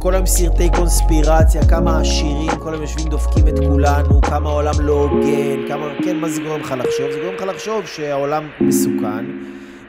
כל 0.00 0.14
היום 0.14 0.26
סרטי 0.26 0.68
קונספירציה, 0.76 1.68
כמה 1.68 2.00
עשירים, 2.00 2.50
כל 2.58 2.72
היום 2.72 2.82
יושבים 2.82 3.08
דופקים 3.08 3.48
את 3.48 3.58
כולנו, 3.58 4.20
כמה 4.22 4.50
העולם 4.50 4.74
לא 4.80 4.92
הוגן, 4.92 5.68
כמה, 5.68 5.88
כן, 6.04 6.16
מה 6.16 6.28
זה 6.28 6.42
גורם 6.42 6.60
לך 6.60 6.74
לחשוב? 6.78 7.10
זה 7.12 7.18
גורם 7.22 7.34
לך 7.34 7.42
לחשוב 7.42 7.86
שהעולם 7.86 8.48
מסוכן. 8.60 9.24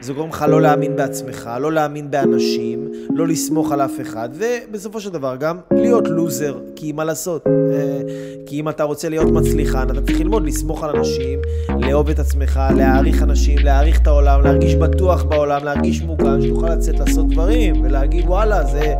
זה 0.00 0.12
גורם 0.12 0.28
לך 0.28 0.44
לא 0.48 0.60
להאמין 0.60 0.96
בעצמך, 0.96 1.50
לא 1.60 1.72
להאמין 1.72 2.10
באנשים, 2.10 2.88
לא 3.14 3.28
לסמוך 3.28 3.72
על 3.72 3.80
אף 3.80 4.00
אחד, 4.00 4.28
ובסופו 4.32 5.00
של 5.00 5.10
דבר 5.10 5.36
גם 5.36 5.56
להיות 5.72 6.08
לוזר, 6.08 6.58
כי 6.76 6.92
מה 6.92 7.04
לעשות? 7.04 7.46
אה, 7.46 8.00
כי 8.46 8.60
אם 8.60 8.68
אתה 8.68 8.84
רוצה 8.84 9.08
להיות 9.08 9.30
מצליחן, 9.32 9.90
אתה 9.90 10.02
צריך 10.02 10.20
ללמוד 10.20 10.46
לסמוך 10.46 10.84
על 10.84 10.96
אנשים, 10.96 11.38
לאהוב 11.80 12.08
את 12.08 12.18
עצמך, 12.18 12.60
להעריך 12.76 13.22
אנשים, 13.22 13.58
להעריך 13.58 14.00
את 14.00 14.06
העולם, 14.06 14.42
להרגיש 14.42 14.74
בטוח 14.74 15.22
בעולם, 15.22 15.64
להרגיש 15.64 16.02
מוגן, 16.02 16.42
שתוכל 16.42 16.74
לצאת 16.74 16.98
לעשות 16.98 17.28
דברים, 17.28 17.82
ולהגיד 17.84 18.24
וואלה, 18.28 18.64
זה... 18.64 18.94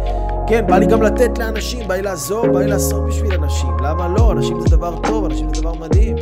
כן, 0.51 0.67
בא 0.67 0.79
לי 0.79 0.87
גם 0.87 1.03
לתת 1.03 1.39
לאנשים, 1.39 1.89
בא 1.89 1.95
לי 1.95 2.03
לעזור, 2.03 2.47
בא 2.47 2.59
לי 2.59 2.67
לעשות 2.67 3.07
בשביל 3.07 3.33
אנשים. 3.33 3.71
למה 3.85 4.09
לא? 4.09 4.33
אנשים 4.33 4.61
זה 4.61 4.77
דבר 4.77 4.99
טוב, 5.03 5.25
אנשים 5.25 5.55
זה 5.55 5.61
דבר 5.61 5.75
מדהים. 5.75 6.17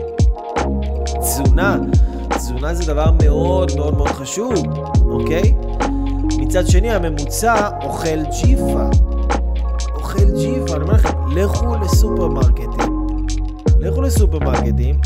תזונה. 1.20 1.78
תזונה 2.28 2.74
זה 2.74 2.92
דבר 2.92 3.10
מאוד 3.22 3.72
מאוד 3.76 3.96
מאוד 3.96 4.08
חשוב, 4.08 4.52
אוקיי? 5.10 5.54
מצד 6.38 6.66
שני, 6.66 6.90
הממוצע 6.90 7.68
אוכל 7.82 8.22
ג'יפה. 8.42 8.84
אוכל 9.94 10.30
ג'יפה. 10.36 10.76
אני 10.76 10.82
אומר 10.82 10.94
לכם, 10.94 11.08
לכו 11.36 11.76
לסופרמרקטים. 11.76 13.06
לכו 13.80 14.02
לסופרמרקטים, 14.02 15.00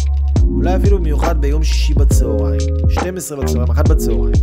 אולי 0.55 0.77
אפילו 0.77 0.99
במיוחד 0.99 1.41
ביום 1.41 1.63
שישי 1.63 1.95
בצהריים, 1.95 2.61
12 2.89 3.39
בצהריים, 3.39 3.71
1 3.71 3.89
בצהריים. 3.89 4.35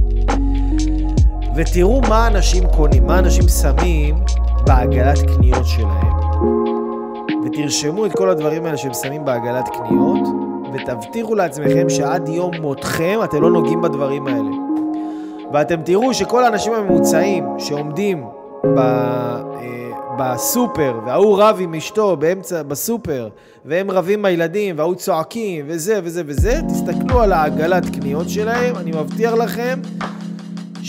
ותראו 1.56 2.02
מה 2.02 2.28
אנשים 2.28 2.64
קונים, 2.68 3.08
מה 3.08 3.20
אנשים 3.20 3.48
שמים 3.48 4.16
בעגלת 4.66 5.20
קניות 5.20 5.66
שלהם. 5.66 6.20
ותרשמו 7.46 8.06
את 8.06 8.12
כל 8.12 8.30
הדברים 8.30 8.66
האלה 8.66 8.78
שהם 8.78 8.94
שמים 8.94 9.26
בעגלת 9.26 9.70
קניות, 9.70 10.28
ותבטיחו 10.74 11.36
לעצמכם 11.36 11.90
שעד 11.90 12.30
יום 12.30 12.52
מותכם 12.62 13.20
אתם 13.24 13.42
לא 13.42 13.50
נוגעים 13.50 13.82
בדברים 13.82 14.28
האלה. 14.28 14.50
ואתם 15.54 15.82
תראו 15.82 16.14
שכל 16.14 16.44
האנשים 16.44 16.74
הממוצעים 16.74 17.46
שעומדים 17.58 18.24
ב, 18.64 18.80
אה, 18.80 19.40
בסופר, 20.20 21.00
וההוא 21.06 21.42
רב 21.42 21.58
עם 21.60 21.74
אשתו 21.74 22.18
באמצע, 22.18 22.64
בסופר, 22.64 23.30
והם 23.66 23.92
רבים 23.92 24.20
עם 24.20 24.26
הילדים, 24.26 24.78
וההוא 24.78 24.96
צועקים, 24.96 25.66
וזה 25.68 26.00
וזה 26.04 26.24
וזה, 26.26 26.60
תסתכלו 26.68 27.22
על 27.22 27.32
העגלת 27.32 27.84
קניות 27.96 28.30
שלהם, 28.30 28.76
אני 28.76 28.92
מבטיח 28.92 29.34
לכם 29.34 29.80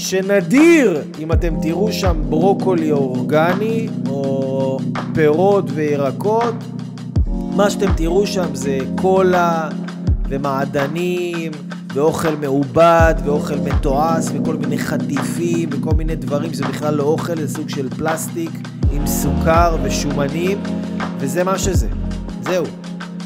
שנדיר 0.01 1.03
אם 1.19 1.33
אתם 1.33 1.55
תראו 1.63 1.93
שם 1.93 2.23
ברוקולי 2.29 2.93
אורגני, 2.93 3.89
או 4.09 4.79
פירות 5.15 5.65
וירקות, 5.75 6.55
מה 7.57 7.71
שאתם 7.71 7.93
תראו 7.97 8.27
שם 8.27 8.55
זה 8.55 8.79
קולה 8.97 9.69
ומעדנים 10.29 11.53
ואוכל 11.95 12.37
מעובד 12.41 13.15
ואוכל 13.25 13.55
מתועש 13.55 14.25
וכל 14.35 14.57
מיני 14.57 14.79
חטיפים 14.79 15.69
וכל 15.73 15.95
מיני 15.97 16.17
דברים, 16.17 16.55
זה 16.55 16.65
בכלל 16.65 16.95
לא 16.95 17.03
אוכל, 17.03 17.37
זה 17.37 17.55
סוג 17.55 17.69
של 17.69 17.89
פלסטיק 17.91 18.51
עם 18.93 19.07
סוכר 19.07 19.77
ושומנים 19.83 20.59
וזה 21.19 21.45
מה 21.45 21.59
שזה, 21.59 21.89
זהו. 22.43 22.80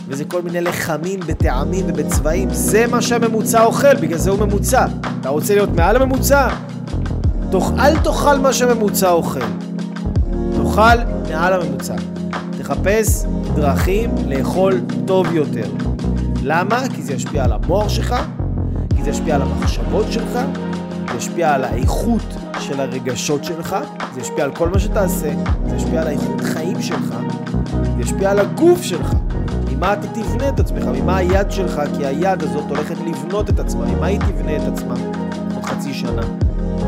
וזה 0.08 0.24
כל 0.24 0.42
מיני 0.42 0.60
לחמים 0.60 1.20
בטעמים 1.20 1.84
ובצבעים, 1.88 2.48
זה 2.50 2.86
מה 2.86 3.02
שהממוצע 3.02 3.64
אוכל, 3.64 3.94
בגלל 3.94 4.18
זה 4.18 4.30
הוא 4.30 4.46
ממוצע. 4.46 4.86
אתה 5.20 5.28
רוצה 5.28 5.54
להיות 5.54 5.70
מעל 5.70 5.96
הממוצע? 5.96 6.48
תאכל, 7.50 7.80
אל 7.80 7.96
תאכל 7.98 8.38
מה 8.38 8.52
שהממוצע 8.52 9.10
אוכל. 9.10 9.40
תאכל 10.56 10.96
מעל 11.30 11.52
הממוצע. 11.52 11.94
תחפש 12.58 13.24
דרכים 13.54 14.10
לאכול 14.26 14.80
טוב 15.06 15.34
יותר. 15.34 15.66
למה? 16.42 16.82
כי 16.94 17.02
זה 17.02 17.12
ישפיע 17.12 17.44
על 17.44 17.52
המוח 17.52 17.88
שלך, 17.88 18.14
כי 18.96 19.02
זה 19.02 19.10
ישפיע 19.10 19.34
על 19.34 19.42
המחשבות 19.42 20.06
שלך, 20.10 20.38
זה 21.10 21.16
ישפיע 21.18 21.54
על 21.54 21.64
האיכות 21.64 22.34
של 22.60 22.80
הרגשות 22.80 23.44
שלך, 23.44 23.76
זה 24.14 24.20
ישפיע 24.20 24.44
על 24.44 24.54
כל 24.54 24.68
מה 24.68 24.78
שתעשה, 24.78 25.32
זה 25.68 25.76
ישפיע 25.76 26.00
על 26.00 26.06
האיכות 26.06 26.40
חיים 26.40 26.82
שלך, 26.82 27.14
זה 27.96 28.02
ישפיע 28.02 28.30
על 28.30 28.38
הגוף 28.38 28.82
שלך. 28.82 29.14
ממה 29.84 29.92
אתה 29.92 30.06
תבנה 30.06 30.48
את 30.48 30.60
עצמך, 30.60 30.84
ממה 30.84 31.16
היד 31.16 31.50
שלך, 31.50 31.82
כי 31.96 32.06
היד 32.06 32.42
הזאת 32.42 32.64
הולכת 32.68 32.96
לבנות 33.06 33.50
את 33.50 33.58
עצמה, 33.58 33.86
ממה 33.86 34.06
היא 34.06 34.20
תבנה 34.20 34.56
את 34.56 34.72
עצמה 34.72 34.94
עוד 35.54 35.64
חצי 35.64 35.94
שנה? 35.94 36.22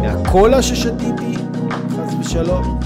מהקולה 0.00 0.62
ששתיתי, 0.62 1.34
חס 1.90 2.14
ושלום, 2.20 2.80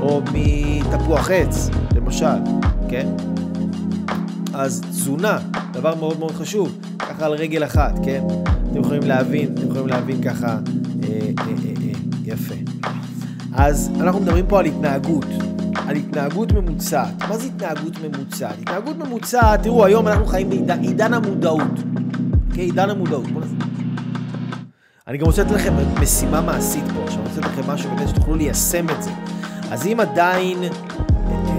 או 0.00 0.22
מתפוח 0.32 1.30
עץ, 1.30 1.70
למשל, 1.96 2.26
כן? 2.88 3.08
אז 4.54 4.80
תזונה, 4.90 5.38
דבר 5.72 5.94
מאוד 5.94 6.18
מאוד 6.18 6.32
חשוב, 6.32 6.78
ככה 6.98 7.26
על 7.26 7.32
רגל 7.32 7.64
אחת, 7.64 7.98
כן? 8.04 8.24
אתם 8.70 8.80
יכולים 8.80 9.02
להבין, 9.02 9.54
אתם 9.54 9.66
יכולים 9.66 9.86
להבין 9.86 10.22
ככה, 10.22 10.46
אה, 10.46 10.58
אה, 11.08 11.44
אה, 11.48 11.72
אה, 11.82 11.92
יפה. 12.24 12.54
אז 13.54 13.90
אנחנו 14.00 14.20
מדברים 14.20 14.46
פה 14.48 14.58
על 14.58 14.64
התנהגות, 14.64 15.26
על 15.88 15.96
התנהגות 15.96 16.52
ממוצעת. 16.52 17.22
מה 17.28 17.36
זה 17.36 17.46
התנהגות 17.46 17.92
ממוצעת? 17.98 18.54
התנהגות 18.62 18.96
ממוצעת, 18.96 19.62
תראו, 19.62 19.84
היום 19.84 20.08
אנחנו 20.08 20.26
חיים 20.26 20.50
בעידן 20.50 21.14
המודעות. 21.14 21.78
אוקיי? 22.48 22.64
עידן 22.64 22.90
המודעות. 22.90 23.26
בואו 23.26 23.40
נעשה. 23.40 23.54
אני 25.08 25.18
גם 25.18 25.26
רוצה 25.26 25.42
לתת 25.42 25.52
לכם 25.52 25.74
משימה 26.00 26.40
מעשית 26.40 26.84
פה, 26.94 27.04
עכשיו 27.04 27.20
אני 27.20 27.28
רוצה 27.28 27.40
לתת 27.40 27.58
לכם 27.58 27.70
משהו 27.70 27.90
באמת 27.90 28.08
שתוכלו 28.08 28.34
ליישם 28.34 28.90
את 28.90 29.02
זה. 29.02 29.10
אז 29.70 29.86
אם 29.86 30.00
עדיין 30.00 30.58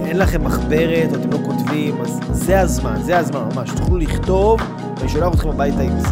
אין 0.05 0.17
לכם 0.17 0.43
מחברת 0.43 1.09
או 1.11 1.15
אתם 1.15 1.31
לא 1.31 1.37
כותבים, 1.45 2.01
אז 2.01 2.19
זה 2.31 2.59
הזמן, 2.59 3.01
זה 3.01 3.17
הזמן 3.17 3.39
ממש. 3.55 3.69
תוכלו 3.69 3.97
לכתוב, 3.97 4.61
ואני 4.97 5.09
שולח 5.09 5.33
אתכם 5.33 5.49
הביתה 5.49 5.81
עם 5.81 5.99
זה, 5.99 6.07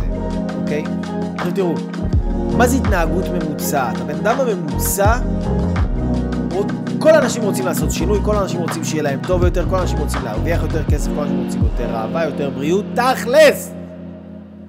אוקיי? 0.61 0.83
עכשיו 1.37 1.51
תראו, 1.51 1.73
מה 2.57 2.67
זה 2.67 2.77
התנהגות 2.77 3.25
ממוצעת? 3.25 3.97
הבן 4.01 4.15
אדם 4.15 4.35
הממוצע 4.39 5.17
כל 6.99 7.09
האנשים 7.09 7.43
רוצים 7.43 7.65
לעשות 7.65 7.91
שינוי, 7.91 8.19
כל 8.25 8.35
האנשים 8.35 8.59
רוצים 8.61 8.83
שיהיה 8.83 9.03
להם 9.03 9.19
טוב 9.27 9.43
יותר, 9.43 9.65
כל 9.69 9.75
האנשים 9.75 9.97
רוצים 9.97 10.21
להרוויח 10.23 10.61
יותר 10.61 10.83
כסף, 10.83 11.11
כל 11.15 11.21
האנשים 11.21 11.43
רוצים 11.43 11.63
יותר 11.63 11.95
אהבה, 11.95 12.25
יותר 12.25 12.49
בריאות, 12.49 12.85
תכלס! 12.95 13.73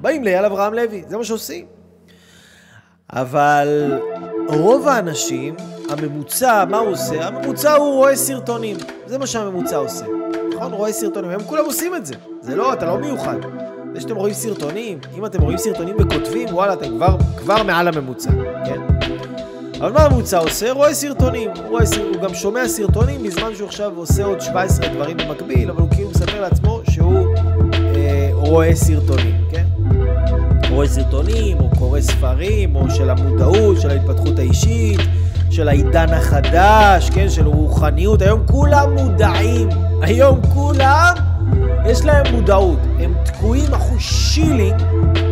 באים 0.00 0.24
לאייל 0.24 0.44
אברהם 0.44 0.74
לוי, 0.74 1.02
זה 1.08 1.16
מה 1.16 1.24
שעושים. 1.24 1.64
אבל 3.12 3.92
רוב 4.48 4.88
האנשים, 4.88 5.54
הממוצע, 5.90 6.64
מה 6.64 6.78
הוא 6.78 6.88
עושה? 6.88 7.26
הממוצע 7.26 7.72
הוא 7.72 7.94
רואה 7.94 8.16
סרטונים. 8.16 8.76
זה 9.06 9.18
מה 9.18 9.26
שהממוצע 9.26 9.76
עושה. 9.76 10.04
נכון? 10.54 10.72
רואה 10.72 10.92
סרטונים. 10.92 11.30
הם 11.30 11.42
כולם 11.42 11.64
עושים 11.64 11.94
את 11.94 12.06
זה. 12.06 12.14
זה 12.40 12.56
לא, 12.56 12.72
אתה 12.72 12.86
לא 12.86 12.98
מיוחד. 12.98 13.36
זה 13.94 14.00
שאתם 14.00 14.16
רואים 14.16 14.34
סרטונים, 14.34 14.98
אם 15.18 15.26
אתם 15.26 15.42
רואים 15.42 15.58
סרטונים 15.58 15.96
וכותבים, 15.98 16.48
וואלה, 16.54 16.72
אתם 16.72 16.88
כבר, 16.96 17.16
כבר 17.36 17.62
מעל 17.62 17.88
הממוצע, 17.88 18.30
כן? 18.64 18.99
אבל 19.80 19.92
מה 19.92 20.04
הממוצע 20.04 20.38
עושה? 20.38 20.72
רואה 20.72 20.94
סרטונים. 20.94 21.50
הוא, 21.56 21.68
רואה, 21.68 21.84
הוא 22.14 22.22
גם 22.22 22.34
שומע 22.34 22.68
סרטונים 22.68 23.22
בזמן 23.22 23.54
שהוא 23.56 23.68
עכשיו 23.68 23.92
עושה 23.96 24.24
עוד 24.24 24.40
17 24.40 24.88
דברים 24.88 25.16
במקביל, 25.16 25.70
אבל 25.70 25.80
הוא 25.80 25.90
כאילו 25.90 26.10
מספר 26.10 26.40
לעצמו 26.40 26.80
שהוא 26.90 27.26
אה, 27.74 28.30
רואה 28.32 28.76
סרטונים, 28.76 29.34
כן? 29.50 29.64
רואה 30.70 30.88
סרטונים, 30.88 31.60
או 31.60 31.70
קורא 31.78 32.00
ספרים, 32.00 32.76
או 32.76 32.90
של 32.90 33.10
המודעות, 33.10 33.80
של 33.80 33.90
ההתפתחות 33.90 34.38
האישית, 34.38 35.00
של 35.50 35.68
העידן 35.68 36.08
החדש, 36.08 37.10
כן? 37.10 37.28
של 37.28 37.46
רוחניות. 37.46 38.22
היום 38.22 38.46
כולם 38.46 38.94
מודעים. 38.94 39.68
היום 40.02 40.40
כולם, 40.54 41.14
יש 41.86 42.04
להם 42.04 42.34
מודעות. 42.34 42.78
הם 42.98 43.14
תקועים 43.24 43.74
אחוז 43.74 44.00
שילינג, 44.00 44.82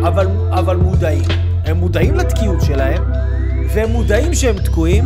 אבל, 0.07 0.27
אבל 0.51 0.75
מודעים. 0.75 1.27
הם 1.65 1.77
מודעים 1.77 2.15
לתקיעות 2.15 2.61
שלהם, 2.61 3.03
והם 3.73 3.89
מודעים 3.89 4.33
שהם 4.33 4.59
תקועים. 4.59 5.05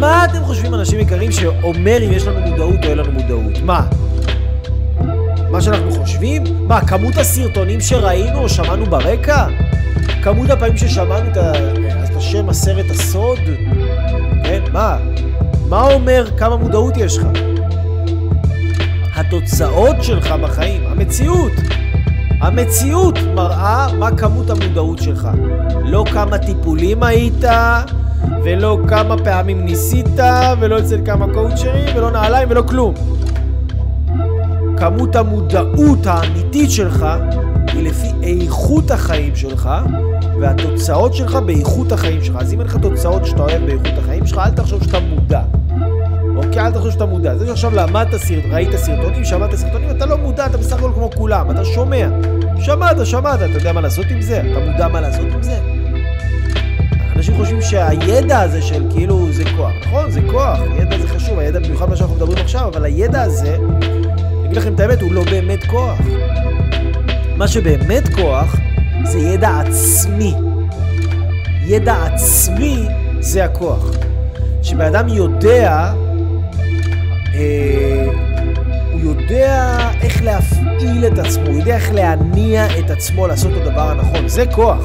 מה 0.00 0.24
אתם 0.24 0.44
חושבים, 0.44 0.74
אנשים 0.74 1.00
יקרים, 1.00 1.32
שאומר 1.32 1.98
אם 2.06 2.12
יש 2.12 2.26
לנו 2.26 2.40
מודעות 2.40 2.84
או 2.84 2.90
אין 2.90 2.98
לנו 2.98 3.12
מודעות? 3.12 3.62
מה? 3.62 3.86
מה 5.50 5.60
שאנחנו 5.60 5.90
חושבים? 5.90 6.44
מה, 6.60 6.86
כמות 6.86 7.16
הסרטונים 7.16 7.80
שראינו 7.80 8.38
או 8.38 8.48
שמענו 8.48 8.86
ברקע? 8.86 9.46
כמות 10.22 10.50
הפעמים 10.50 10.76
ששמענו 10.76 11.30
את, 11.30 11.36
את 12.04 12.16
השם 12.16 12.48
הסרט 12.48 12.90
הסוד? 12.90 13.38
כן, 14.44 14.62
מה? 14.72 14.98
מה 15.68 15.82
אומר 15.82 16.26
כמה 16.36 16.56
מודעות 16.56 16.96
יש 16.96 17.18
לך? 17.18 17.26
התוצאות 19.14 19.96
שלך 20.02 20.32
בחיים, 20.42 20.86
המציאות. 20.86 21.52
המציאות 22.40 23.18
מראה 23.34 23.86
מה 23.98 24.16
כמות 24.16 24.50
המודעות 24.50 24.98
שלך. 24.98 25.28
לא 25.84 26.04
כמה 26.12 26.38
טיפולים 26.38 27.02
היית, 27.02 27.44
ולא 28.44 28.78
כמה 28.88 29.18
פעמים 29.24 29.64
ניסית, 29.64 30.18
ולא 30.60 30.78
אצל 30.78 31.00
כמה 31.04 31.26
קואוצ'רים, 31.34 31.96
ולא 31.96 32.10
נעליים, 32.10 32.48
ולא 32.50 32.62
כלום. 32.62 32.94
כמות 34.76 35.16
המודעות 35.16 36.06
האמיתית 36.06 36.70
שלך 36.70 37.06
היא 37.72 37.88
לפי 37.88 38.06
איכות 38.22 38.90
החיים 38.90 39.36
שלך 39.36 39.70
והתוצאות 40.40 41.14
שלך 41.14 41.34
באיכות 41.34 41.92
החיים 41.92 42.24
שלך. 42.24 42.36
אז 42.36 42.52
אם 42.52 42.60
אין 42.60 42.66
לך 42.66 42.76
תוצאות 42.76 43.26
שאתה 43.26 43.42
אוהב 43.42 43.66
באיכות 43.66 43.98
החיים 43.98 44.26
שלך, 44.26 44.38
אל 44.38 44.50
תחשוב 44.50 44.82
שאתה 44.82 45.00
מודע. 45.00 45.42
אוקיי? 46.56 46.66
אל 46.66 46.72
תחשוב 46.72 46.90
שאתה 46.90 47.06
מודע. 47.06 47.36
זה 47.36 47.46
שעכשיו 47.46 47.74
למדת 47.74 48.16
סרט, 48.16 48.44
ראית 48.50 48.76
סרטונים, 48.76 49.24
שמעת 49.24 49.54
סרטונים, 49.54 49.90
אתה 49.90 50.06
לא 50.06 50.18
מודע, 50.18 50.46
אתה 50.46 50.58
בסך 50.58 50.76
הכל 50.76 50.90
כמו 50.94 51.10
כולם, 51.16 51.50
אתה 51.50 51.64
שומע. 51.64 52.08
שמעת, 52.58 53.06
שמעת, 53.06 53.42
אתה 53.42 53.58
יודע 53.58 53.72
מה 53.72 53.80
לעשות 53.80 54.06
עם 54.10 54.20
זה? 54.20 54.40
אתה 54.40 54.70
מודע 54.70 54.88
מה 54.88 55.00
לעשות 55.00 55.26
עם 55.32 55.42
זה? 55.42 55.58
אנשים 57.16 57.36
חושבים 57.36 57.62
שהידע 57.62 58.40
הזה 58.40 58.62
של 58.62 58.84
כאילו 58.90 59.32
זה 59.32 59.44
כוח. 59.56 59.72
נכון, 59.86 60.10
זה 60.10 60.20
כוח, 60.30 60.58
ידע 60.78 60.98
זה 60.98 61.08
חשוב, 61.08 61.38
הידע 61.38 61.58
במיוחד 61.58 61.88
מה 61.88 61.96
שאנחנו 61.96 62.16
מדברים 62.16 62.38
עכשיו, 62.38 62.68
אבל 62.68 62.84
הידע 62.84 63.22
הזה 63.22 63.56
אגיד 64.46 64.56
לכם 64.56 64.74
את 64.74 64.80
האמת, 64.80 65.02
הוא 65.02 65.12
לא 65.12 65.24
באמת 65.24 65.64
כוח. 65.64 65.98
מה 67.36 67.48
שבאמת 67.48 68.14
כוח 68.14 68.56
זה 69.04 69.18
ידע 69.18 69.60
עצמי. 69.66 70.34
ידע 71.66 71.94
עצמי 72.04 72.86
זה 73.20 73.44
הכוח. 73.44 73.90
כשבן 74.62 75.08
יודע, 75.08 75.72
אה, 75.72 76.05
הוא 78.92 79.00
יודע 79.00 79.78
איך 80.00 80.22
להפעיל 80.22 81.06
את 81.06 81.18
עצמו, 81.18 81.46
הוא 81.46 81.58
יודע 81.58 81.74
איך 81.74 81.92
להניע 81.94 82.78
את 82.78 82.90
עצמו 82.90 83.26
לעשות 83.26 83.52
את 83.52 83.66
הדבר 83.66 83.90
הנכון, 83.90 84.28
זה 84.28 84.44
כוח. 84.54 84.84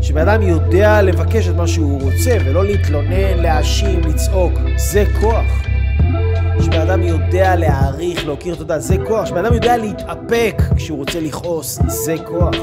כשבן 0.00 0.28
אדם 0.28 0.42
יודע 0.42 1.02
לבקש 1.02 1.48
את 1.48 1.54
מה 1.54 1.66
שהוא 1.66 2.02
רוצה 2.02 2.36
ולא 2.44 2.64
להתלונן, 2.64 3.38
להאשים, 3.38 4.00
לצעוק, 4.00 4.52
זה 4.76 5.04
כוח. 5.20 5.62
שבן 6.60 6.80
אדם 6.80 7.02
יודע 7.02 7.56
להעריך, 7.56 8.26
להוקיר 8.26 8.54
תודה, 8.54 8.78
זה 8.78 8.96
כוח. 9.08 9.26
שבן 9.26 9.44
אדם 9.44 9.54
יודע 9.54 9.76
להתאפק 9.76 10.62
כשהוא 10.76 10.98
רוצה 10.98 11.20
לכעוס, 11.20 11.78
זה 11.86 12.14
כוח. 12.24 12.54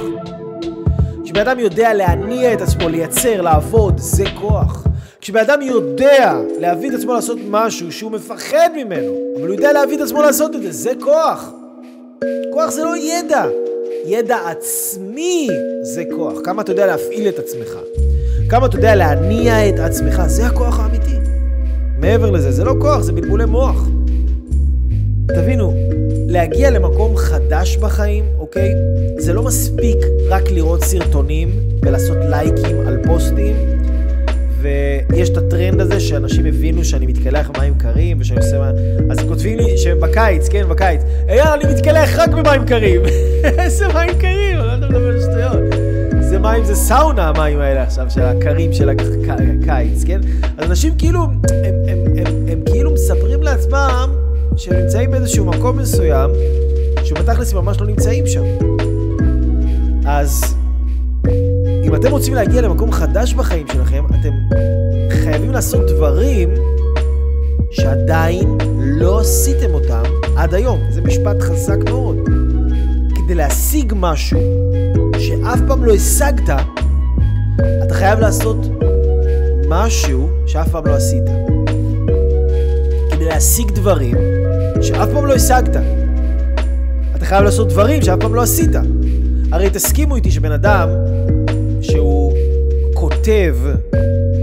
כשבן 1.24 1.47
אדם 1.47 1.60
יודע 1.60 1.93
להניע 1.93 2.53
את 2.53 2.62
עצמו, 2.62 2.89
לייצר, 2.89 3.41
לעבוד, 3.41 3.97
זה 3.97 4.24
כוח. 4.39 4.84
כשבן 5.22 5.39
אדם 5.39 5.61
יודע 5.61 6.39
להביא 6.59 6.89
את 6.89 6.93
עצמו 6.93 7.13
לעשות 7.13 7.38
משהו 7.49 7.91
שהוא 7.91 8.11
מפחד 8.11 8.70
ממנו, 8.76 9.17
אבל 9.38 9.47
הוא 9.47 9.55
יודע 9.55 9.74
להביא 9.74 9.97
את 9.97 10.01
עצמו 10.01 10.22
לעשות 10.22 10.55
את 10.55 10.61
זה, 10.61 10.72
זה 10.72 10.91
כוח. 11.01 11.51
כוח 12.51 12.70
זה 12.70 12.84
לא 12.84 12.97
ידע. 12.97 13.45
ידע 14.05 14.38
עצמי 14.45 15.49
זה 15.82 16.03
כוח. 16.15 16.34
כמה 16.43 16.61
אתה 16.61 16.72
יודע 16.72 16.86
להפעיל 16.86 17.30
את 17.30 17.39
עצמך. 17.39 17.78
כמה 18.49 18.65
אתה 18.65 18.78
יודע 18.78 18.95
להניע 18.95 19.70
את 19.70 19.80
עצמך, 19.80 20.22
זה 20.28 20.45
הכוח 20.45 20.80
האמיתי. 20.80 21.15
מעבר 21.99 22.32
לזה, 22.32 22.51
זה 22.51 22.63
לא 22.63 22.76
כוח, 22.82 23.01
זה 23.01 23.11
בלבולי 23.11 23.45
מוח. 23.45 23.88
תבינו, 25.28 25.74
להגיע 26.28 26.70
למקום 26.70 27.17
חדש 27.17 27.78
בחיים, 27.78 28.26
אוקיי? 28.39 28.72
זה 29.17 29.34
לא 29.34 29.43
מספיק 29.43 29.97
רק 30.30 30.43
לראות 30.51 30.84
סרטונים 30.84 31.49
ולעשות 31.82 32.17
לייקים 32.30 32.88
על 32.88 32.97
פוסטים, 33.07 33.55
ויש 34.62 35.30
את 35.30 35.38
הטרנד 35.38 35.82
הזה 35.82 35.99
שאנשים 35.99 36.45
הבינו 36.45 36.86
שאני 36.86 37.05
מתקלח 37.05 37.49
במים 37.49 37.74
קרים 37.78 38.18
ושאני 38.20 38.39
עושה 38.39 38.60
מה... 38.60 38.72
אז 39.10 39.20
כותבים 39.28 39.57
לי 39.57 39.78
שבקיץ, 39.78 40.49
כן, 40.49 40.70
בקיץ, 40.70 41.01
אייל, 41.30 41.47
אני 41.47 41.74
מתקלח 41.74 42.20
רק 42.20 42.30
במים 42.30 42.66
קרים. 42.66 43.01
איזה 43.60 43.88
מים 43.88 44.20
קרים? 44.20 44.60
אני 44.60 44.68
לא 44.68 44.72
יודע 44.72 44.88
לדבר 44.88 45.07
על 45.07 45.20
שטויות. 45.20 45.89
זה 46.30 46.39
מים, 46.39 46.66
זה 46.66 46.76
סאונה 46.76 47.28
המים 47.28 47.60
האלה 47.60 47.84
עכשיו, 47.84 48.05
של 48.10 48.22
הקרים 48.22 48.74
של 48.74 48.89
הקיץ, 48.89 50.03
כן? 50.03 50.20
אז 50.57 50.70
אנשים 50.70 50.93
כאילו, 50.97 51.24
הם, 51.24 51.39
הם, 51.53 51.76
הם, 51.88 51.97
הם, 52.18 52.45
הם 52.47 52.62
כאילו 52.66 52.93
מספרים 52.93 53.43
לעצמם 53.43 54.10
שהם 54.57 54.78
נמצאים 54.78 55.12
באיזשהו 55.12 55.45
מקום 55.45 55.78
מסוים, 55.78 56.32
שבתכלס 57.03 57.53
הם 57.53 57.66
ממש 57.66 57.82
לא 57.82 57.88
נמצאים 57.88 58.28
שם. 58.28 58.43
אז 60.05 60.55
אם 61.90 61.96
אתם 61.96 62.12
רוצים 62.12 62.34
להגיע 62.34 62.62
למקום 62.62 62.92
חדש 62.92 63.34
בחיים 63.34 63.68
שלכם, 63.68 64.04
אתם 64.06 64.34
חייבים 65.10 65.52
לעשות 65.52 65.88
דברים 65.88 66.50
שעדיין 67.72 68.58
לא 68.80 69.20
עשיתם 69.20 69.74
אותם 69.74 70.04
עד 70.36 70.54
היום. 70.54 70.80
זה 70.90 71.02
משפט 71.02 71.42
חזק 71.42 71.78
מאוד. 71.86 72.30
כדי 73.16 73.36
להשיג 73.36 73.94
משהו 73.96 74.40
שאף 75.20 75.60
פעם 75.68 75.84
לא 75.84 75.94
השגת, 75.94 76.50
אתה 77.84 77.94
חייב 77.94 78.20
לעשות 78.20 78.58
משהו 79.68 80.30
שאף 80.46 80.70
פעם 80.70 80.86
לא 80.86 80.96
עשית. 80.96 81.26
כדי 83.12 83.26
להשיג 83.26 83.72
דברים 83.72 84.16
שאף 84.82 85.10
פעם 85.14 85.26
לא 85.26 85.34
השגת. 85.34 85.76
אתה 87.16 87.26
חייב 87.26 87.44
לעשות 87.44 87.70
דברים 87.70 88.02
שאף 88.02 88.20
פעם 88.20 88.36
לא 88.36 88.42
עשית. 88.42 88.72
הרי 89.52 89.70
תסכימו 89.70 90.16
איתי 90.16 90.32
שבן 90.32 90.52
אדם 90.52 90.90
כותב 93.30 93.56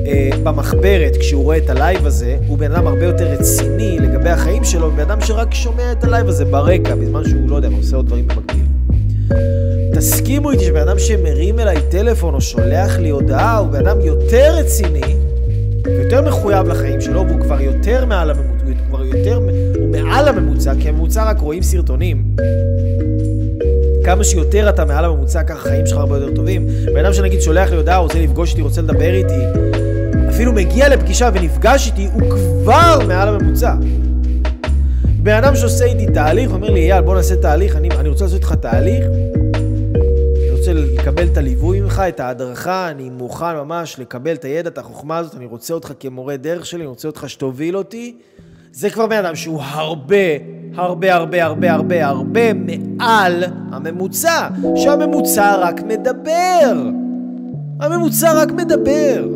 אה, 0.06 0.30
במחברת 0.42 1.16
כשהוא 1.16 1.44
רואה 1.44 1.56
את 1.56 1.70
הלייב 1.70 2.06
הזה, 2.06 2.36
הוא 2.46 2.58
בן 2.58 2.72
אדם 2.72 2.86
הרבה 2.86 3.04
יותר 3.04 3.26
רציני 3.26 3.98
לגבי 3.98 4.30
החיים 4.30 4.64
שלו, 4.64 4.90
מבן 4.90 5.00
אדם 5.00 5.20
שרק 5.20 5.54
שומע 5.54 5.92
את 5.92 6.04
הלייב 6.04 6.28
הזה 6.28 6.44
ברקע, 6.44 6.94
בזמן 6.94 7.24
שהוא, 7.24 7.48
לא 7.48 7.56
יודע, 7.56 7.68
עושה 7.76 7.96
עוד 7.96 8.06
דברים 8.06 8.28
במקביל. 8.28 8.64
תסכימו 9.94 10.50
איתי 10.50 10.64
שבן 10.64 10.88
אדם 10.88 10.98
שמרים 10.98 11.58
אליי 11.58 11.76
טלפון 11.90 12.34
או 12.34 12.40
שולח 12.40 12.98
לי 12.98 13.08
הודעה 13.08 13.58
הוא 13.58 13.68
בן 13.68 13.86
אדם 13.86 14.00
יותר 14.00 14.54
רציני 14.56 15.16
ויותר 15.86 16.28
מחויב 16.28 16.66
לחיים 16.68 17.00
שלו 17.00 17.26
והוא 17.28 17.40
כבר 17.40 17.60
יותר 17.60 18.04
מעל 18.04 18.30
הממוצע, 18.30 18.64
הוא 18.66 18.74
כבר 18.88 19.04
יותר, 19.04 19.40
הוא 19.78 19.88
מעל 19.88 20.28
הממוצע, 20.28 20.72
כי 20.80 20.88
הממוצע 20.88 21.30
רק 21.30 21.38
רואים 21.38 21.62
סרטונים. 21.62 22.24
כמה 24.06 24.24
שיותר 24.24 24.68
אתה 24.68 24.84
מעל 24.84 25.04
הממוצע, 25.04 25.42
ככה 25.42 25.58
החיים 25.58 25.86
שלך 25.86 25.98
הרבה 25.98 26.18
יותר 26.18 26.34
טובים. 26.34 26.66
בן 26.94 27.04
אדם 27.04 27.12
שנגיד 27.12 27.40
שולח 27.40 27.70
לי 27.70 27.76
הודעה, 27.76 27.96
רוצה 27.96 28.18
לפגוש 28.18 28.50
איתי, 28.50 28.62
רוצה 28.62 28.82
לדבר 28.82 29.14
איתי, 29.14 29.40
אפילו 30.28 30.52
מגיע 30.52 30.88
לפגישה 30.88 31.30
ונפגש 31.34 31.86
איתי, 31.86 32.08
הוא 32.12 32.30
כבר 32.30 32.98
מעל 33.08 33.28
הממוצע. 33.28 33.74
בן 35.22 35.32
אדם 35.32 35.56
שעושה 35.56 35.84
איתי 35.84 36.06
תהליך, 36.06 36.52
אומר 36.52 36.70
לי, 36.70 36.92
אייל, 36.92 37.04
בוא 37.04 37.14
נעשה 37.14 37.36
תהליך, 37.36 37.76
אני, 37.76 37.88
אני 37.90 38.08
רוצה 38.08 38.24
לעשות 38.24 38.38
איתך 38.38 38.52
תהליך, 38.52 39.04
לקבל 40.68 41.26
את 41.26 41.36
הליווי 41.36 41.80
ממך, 41.80 42.02
את 42.08 42.20
ההדרכה, 42.20 42.90
אני 42.90 43.10
מוכן 43.10 43.54
ממש 43.56 43.98
לקבל 43.98 44.32
את 44.32 44.44
הידע, 44.44 44.68
את 44.68 44.78
החוכמה 44.78 45.18
הזאת, 45.18 45.34
אני 45.34 45.46
רוצה 45.46 45.74
אותך 45.74 45.92
כמורה 46.00 46.36
דרך 46.36 46.66
שלי, 46.66 46.80
אני 46.80 46.88
רוצה 46.88 47.08
אותך 47.08 47.24
שתוביל 47.28 47.76
אותי. 47.76 48.16
זה 48.72 48.90
כבר 48.90 49.06
בן 49.06 49.24
אדם 49.24 49.36
שהוא 49.36 49.62
הרבה, 49.62 50.16
הרבה, 50.74 51.14
הרבה, 51.14 51.44
הרבה, 51.44 51.72
הרבה, 51.72 52.06
הרבה 52.06 52.52
מעל 52.54 53.44
הממוצע, 53.72 54.48
שהממוצע 54.76 55.56
רק 55.56 55.82
מדבר. 55.82 56.82
הממוצע 57.80 58.32
רק 58.42 58.52
מדבר. 58.52 59.28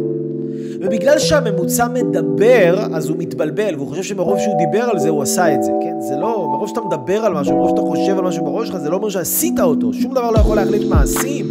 ובגלל 0.81 1.19
שהממוצע 1.19 1.89
מדבר, 1.89 2.87
אז 2.95 3.09
הוא 3.09 3.17
מתבלבל, 3.19 3.75
והוא 3.77 3.89
חושב 3.89 4.03
שמרוב 4.03 4.39
שהוא 4.39 4.59
דיבר 4.59 4.83
על 4.83 4.99
זה, 4.99 5.09
הוא 5.09 5.23
עשה 5.23 5.55
את 5.55 5.63
זה, 5.63 5.73
כן? 5.83 6.01
זה 6.01 6.17
לא, 6.17 6.49
מרוב 6.53 6.69
שאתה 6.69 6.81
מדבר 6.81 7.25
על 7.25 7.35
משהו, 7.35 7.57
מרוב 7.57 7.69
שאתה 7.69 7.81
חושב 7.81 8.19
על 8.19 8.25
משהו 8.25 8.45
בראש 8.45 8.69
שלך, 8.69 8.77
זה 8.79 8.91
לא 8.91 8.97
אומר 8.97 9.09
שעשית 9.09 9.61
אותו. 9.61 9.93
שום 9.93 10.15
דבר 10.15 10.31
לא 10.31 10.39
יכול 10.39 10.57
להחליט 10.57 10.83
מעשים. 10.89 11.47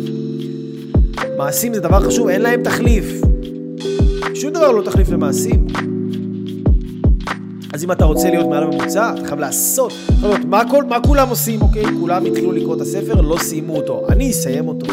מעשים 1.38 1.74
זה 1.74 1.80
דבר 1.80 2.00
חשוב, 2.00 2.28
אין 2.28 2.42
להם 2.42 2.64
תחליף. 2.64 3.22
שום 4.34 4.52
דבר 4.54 4.72
לא 4.72 4.82
תחליף 4.82 5.10
למעשים. 5.10 5.68
אז 7.80 7.84
אם 7.84 7.92
אתה 7.92 8.06
רוצה 8.06 8.30
להיות 8.30 8.48
מעל 8.48 8.64
הממוצע, 8.64 9.14
אתה 9.14 9.28
חייב 9.28 9.40
לעשות. 9.40 9.94
חייב 10.20 10.48
מה, 10.48 10.70
כל, 10.70 10.84
מה 10.84 11.00
כולם 11.00 11.30
עושים, 11.30 11.62
אוקיי? 11.62 11.84
כולם 12.00 12.26
התחילו 12.26 12.52
לקרוא 12.52 12.76
את 12.76 12.82
הספר, 12.82 13.22
לא 13.22 13.38
סיימו 13.38 13.76
אותו. 13.76 14.06
אני 14.10 14.32
אסיים 14.32 14.68
אותו. 14.68 14.86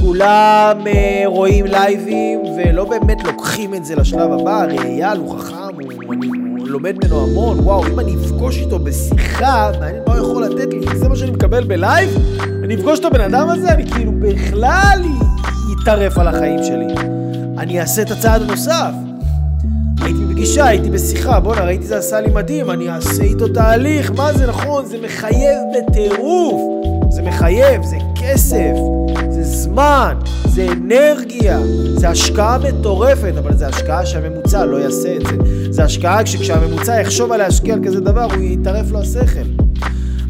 כולם 0.00 0.80
אה, 0.84 1.26
רואים 1.26 1.66
לייבים 1.66 2.40
ולא 2.56 2.84
באמת 2.84 3.24
לוקחים 3.24 3.74
את 3.74 3.84
זה 3.84 3.96
לשלב 3.96 4.32
הבא, 4.32 4.62
הרי 4.62 4.78
אייל 4.78 5.18
הוא 5.18 5.38
חכם, 5.38 5.54
הוא, 5.54 6.14
הוא 6.58 6.68
לומד 6.68 6.96
ממנו 7.04 7.22
המון, 7.22 7.58
וואו, 7.58 7.86
אם 7.86 8.00
אני 8.00 8.14
אפגוש 8.14 8.58
איתו 8.58 8.78
בשיחה, 8.78 9.70
מעניין 9.80 10.02
מה 10.06 10.18
הוא 10.18 10.26
יכול 10.26 10.44
לתת 10.44 10.74
לי, 10.74 10.98
זה 10.98 11.08
מה 11.08 11.16
שאני 11.16 11.30
מקבל 11.30 11.64
בלייב, 11.64 12.10
אני 12.64 12.74
אפגוש 12.74 12.98
את 12.98 13.04
הבן 13.04 13.20
אדם 13.20 13.48
הזה, 13.48 13.68
אני 13.68 13.90
כאילו 13.90 14.12
בכלל 14.20 15.00
יטרף 15.72 16.18
על 16.18 16.28
החיים 16.28 16.62
שלי. 16.62 16.94
אני 17.58 17.80
אעשה 17.80 18.02
את 18.02 18.10
הצעד 18.10 18.42
הנוסף. 18.42 19.07
הייתי 20.00 20.24
בפגישה, 20.24 20.66
הייתי 20.66 20.90
בשיחה, 20.90 21.40
בואנה, 21.40 21.64
ראיתי 21.64 21.86
זה 21.86 21.98
עשה 21.98 22.20
לי 22.20 22.30
מדהים, 22.30 22.70
אני 22.70 22.88
אעשה 22.90 23.22
איתו 23.22 23.48
תהליך, 23.48 24.12
מה 24.16 24.32
זה 24.32 24.46
נכון, 24.46 24.86
זה 24.86 24.98
מחייב 25.04 25.58
בטירוף, 25.76 26.60
זה 27.10 27.22
מחייב, 27.22 27.82
זה 27.82 27.96
כסף, 28.22 28.74
זה 29.30 29.42
זמן, 29.42 30.16
זה 30.48 30.66
אנרגיה, 30.72 31.58
זה 31.96 32.08
השקעה 32.08 32.58
מטורפת, 32.58 33.32
אבל 33.38 33.56
זה 33.56 33.66
השקעה 33.66 34.06
שהממוצע 34.06 34.64
לא 34.64 34.76
יעשה 34.76 35.16
את 35.16 35.26
זה. 35.26 35.36
זה 35.70 35.84
השקעה 35.84 36.26
שכשהממוצע 36.26 37.00
יחשוב 37.00 37.32
על 37.32 37.38
להשקיע 37.38 37.74
על 37.74 37.80
כזה 37.84 38.00
דבר, 38.00 38.24
הוא 38.24 38.42
יטרף 38.42 38.90
לו 38.90 38.98
השכל. 39.00 39.48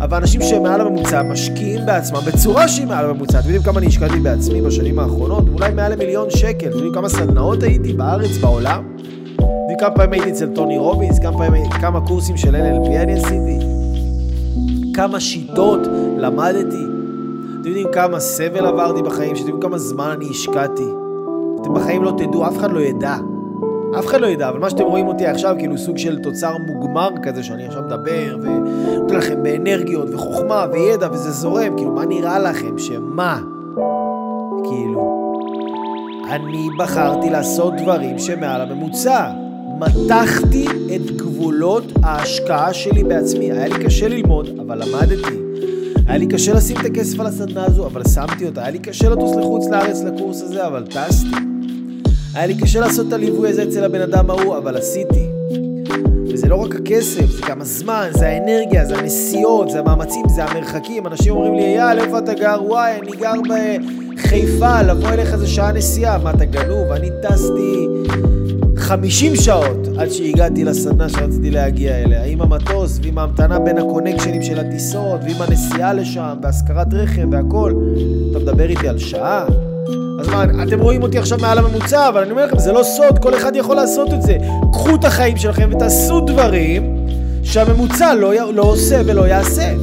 אבל 0.00 0.16
אנשים 0.16 0.42
שהם 0.42 0.62
מעל 0.62 0.80
הממוצע 0.80 1.22
משקיעים 1.22 1.86
בעצמם 1.86 2.20
בצורה 2.26 2.68
שהיא 2.68 2.86
מעל 2.86 3.10
הממוצע. 3.10 3.38
אתם 3.38 3.48
יודעים 3.48 3.62
כמה 3.62 3.78
אני 3.78 3.86
השקעתי 3.86 4.20
בעצמי 4.20 4.60
בשנים 4.60 4.98
האחרונות? 4.98 5.48
אולי 5.48 5.70
מעל 5.72 5.92
למיליון 5.92 6.30
שקל. 6.30 6.66
אתם 6.66 6.76
יודעים 6.76 6.94
כמה 6.94 7.08
סדנאות 7.08 7.62
הייתי 7.62 7.92
בארץ, 7.92 8.36
בעולם? 8.40 8.84
וכמה 9.72 9.90
פעמים 9.90 10.12
הייתי 10.12 10.30
אצל 10.30 10.54
טוני 10.54 10.78
רובינס, 10.78 11.18
כמה 11.18 11.38
פעמים, 11.38 11.70
כמה 11.70 12.00
קורסים 12.06 12.36
של 12.36 12.56
LLP 12.56 12.88
אני 12.88 13.12
עשיתי, 13.12 13.58
כמה 14.94 15.20
שיטות 15.20 15.80
למדתי. 16.16 16.84
אתם 17.60 17.68
יודעים 17.68 17.86
כמה 17.92 18.20
סבל 18.20 18.66
עברתי 18.66 19.02
בחיים, 19.02 19.36
שאתם 19.36 19.48
יודעים 19.48 19.70
כמה 19.70 19.78
זמן 19.78 20.10
אני 20.10 20.30
השקעתי. 20.30 20.88
אתם 21.60 21.74
בחיים 21.74 22.02
לא 22.02 22.12
תדעו, 22.18 22.46
אף 22.46 22.56
אחד 22.58 22.72
לא 22.72 22.80
ידע. 22.80 23.16
אף 23.98 24.06
אחד 24.06 24.20
לא 24.20 24.26
ידע, 24.26 24.48
אבל 24.48 24.58
מה 24.58 24.70
שאתם 24.70 24.84
רואים 24.84 25.06
אותי 25.06 25.26
עכשיו, 25.26 25.54
כאילו 25.58 25.78
סוג 25.78 25.98
של 25.98 26.18
תוצר 26.22 26.56
מוגמר 26.66 27.08
כזה, 27.22 27.42
שאני 27.42 27.66
עכשיו 27.66 27.82
מדבר, 27.82 28.36
ונותן 28.42 29.14
לכם 29.14 29.42
באנרגיות, 29.42 30.14
וחוכמה, 30.14 30.66
וידע, 30.72 31.08
וזה 31.12 31.30
זורם, 31.30 31.76
כאילו, 31.76 31.92
מה 31.92 32.04
נראה 32.04 32.38
לכם? 32.38 32.78
שמה? 32.78 33.40
כאילו, 34.64 35.27
אני 36.30 36.68
בחרתי 36.78 37.30
לעשות 37.30 37.74
דברים 37.76 38.18
שמעל 38.18 38.60
הממוצע. 38.60 39.30
מתחתי 39.78 40.66
את 40.94 41.10
גבולות 41.16 41.84
ההשקעה 42.02 42.74
שלי 42.74 43.04
בעצמי. 43.04 43.52
היה 43.52 43.68
לי 43.68 43.84
קשה 43.84 44.08
ללמוד, 44.08 44.48
אבל 44.60 44.82
למדתי. 44.82 45.38
היה 46.06 46.18
לי 46.18 46.26
קשה 46.26 46.54
לשים 46.54 46.76
את 46.80 46.84
הכסף 46.84 47.20
על 47.20 47.26
הסדנה 47.26 47.64
הזו, 47.64 47.86
אבל 47.86 48.04
שמתי 48.04 48.46
אותה. 48.46 48.60
היה 48.60 48.70
לי 48.70 48.78
קשה 48.78 49.08
לטוס 49.08 49.36
לחוץ 49.36 49.66
לארץ 49.70 50.02
לקורס 50.02 50.42
הזה, 50.42 50.66
אבל 50.66 50.86
טסתי. 50.86 51.36
היה 52.34 52.46
לי 52.46 52.54
קשה 52.54 52.80
לעשות 52.80 53.08
את 53.08 53.12
הליווי 53.12 53.50
הזה 53.50 53.62
אצל 53.62 53.84
הבן 53.84 54.00
אדם 54.00 54.30
ההוא, 54.30 54.56
אבל 54.56 54.76
עשיתי. 54.76 55.27
לא 56.48 56.56
רק 56.56 56.74
הכסף, 56.74 57.26
זה 57.30 57.42
גם 57.48 57.60
הזמן, 57.60 58.08
זה 58.12 58.28
האנרגיה, 58.28 58.84
זה 58.84 58.98
הנסיעות, 58.98 59.70
זה 59.70 59.78
המאמצים, 59.78 60.28
זה 60.28 60.44
המרחקים. 60.44 61.06
אנשים 61.06 61.32
אומרים 61.32 61.54
לי, 61.54 61.62
אייל, 61.64 61.98
איפה 61.98 62.18
אתה 62.18 62.34
גר? 62.34 62.58
וואי, 62.66 62.92
אני 63.02 63.10
גר 63.10 63.32
בחיפה, 64.14 64.82
לבוא 64.82 65.08
אליך 65.08 65.36
זה 65.36 65.46
שעה 65.46 65.72
נסיעה. 65.72 66.18
מה, 66.18 66.30
אתה 66.30 66.44
גנוב? 66.44 66.92
אני 66.92 67.10
טסתי 67.22 67.86
50 68.76 69.36
שעות 69.36 69.88
עד 69.98 70.08
שהגעתי 70.08 70.64
לסדנה 70.64 71.08
שרציתי 71.08 71.50
להגיע 71.50 71.96
אליה, 71.96 72.24
עם 72.24 72.42
המטוס 72.42 72.98
ועם 73.02 73.18
ההמתנה 73.18 73.58
בין 73.58 73.78
הקונקשנים 73.78 74.42
של 74.42 74.58
הטיסות 74.58 75.20
ועם 75.24 75.42
הנסיעה 75.42 75.92
לשם 75.92 76.36
והשכרת 76.42 76.94
רכב 76.94 77.26
והכל. 77.32 77.72
אתה 78.30 78.38
מדבר 78.38 78.68
איתי 78.70 78.88
על 78.88 78.98
שעה? 78.98 79.46
אז 80.18 80.28
מה, 80.28 80.44
אתם 80.62 80.80
רואים 80.80 81.02
אותי 81.02 81.18
עכשיו 81.18 81.38
מעל 81.38 81.58
הממוצע, 81.58 82.08
אבל 82.08 82.22
אני 82.22 82.30
אומר 82.30 82.46
לכם, 82.46 82.58
זה 82.58 82.72
לא 82.72 82.82
סוד, 82.82 83.18
כל 83.18 83.34
אחד 83.34 83.56
יכול 83.56 83.76
לעשות 83.76 84.12
את 84.12 84.22
זה. 84.22 84.36
קחו 84.72 84.94
את 84.94 85.04
החיים 85.04 85.36
שלכם 85.36 85.70
ותעשו 85.72 86.20
דברים 86.20 87.06
שהממוצע 87.42 88.14
לא, 88.14 88.52
לא 88.52 88.62
עושה 88.62 89.00
ולא 89.06 89.26
יעשה. 89.26 89.74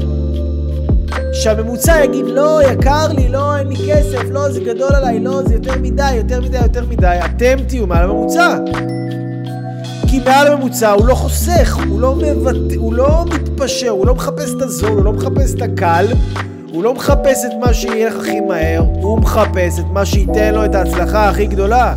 שהממוצע 1.34 2.04
יגיד, 2.04 2.26
לא, 2.26 2.60
יקר 2.72 3.08
לי, 3.08 3.28
לא, 3.28 3.58
אין 3.58 3.68
לי 3.68 3.76
כסף, 3.76 4.24
לא, 4.32 4.52
זה 4.52 4.60
גדול 4.60 4.96
עליי, 4.96 5.20
לא, 5.20 5.42
זה 5.48 5.54
יותר 5.54 5.74
מדי, 5.82 6.16
יותר 6.16 6.42
מדי, 6.42 6.58
יותר 6.58 6.86
מדי, 6.90 7.18
אתם 7.26 7.64
תהיו 7.68 7.88
מעל 7.88 8.04
הממוצע. 8.04 8.58
כי 10.08 10.20
מעל 10.26 10.48
הממוצע 10.48 10.92
הוא 10.92 11.08
לא 11.08 11.16
חוסך, 11.16 11.78
הוא 11.90 12.00
לא, 12.00 12.16
מבט... 12.16 12.76
הוא 12.76 12.94
לא 12.94 13.26
מתפשר, 13.26 13.90
הוא 13.90 14.06
לא 14.06 14.16
מחפש 14.16 14.54
את 14.58 14.62
הזול, 14.62 14.92
הוא 14.92 15.06
לא 15.06 15.14
מחפש 15.14 15.54
את 15.54 15.62
הקל, 15.62 16.06
הוא 16.76 16.84
לא 16.84 16.94
מחפש 16.94 17.46
את 17.46 17.52
מה 17.60 17.74
שיהיה 17.74 18.08
לך 18.08 18.16
הכי 18.16 18.40
מהר, 18.40 18.84
הוא 19.02 19.20
מחפש 19.20 19.80
את 19.80 19.86
מה 19.92 20.06
שייתן 20.06 20.56
לו 20.56 20.66
את 20.66 20.76
ההצלחה 20.76 21.30
הכי 21.30 21.46
גדולה. 21.46 21.96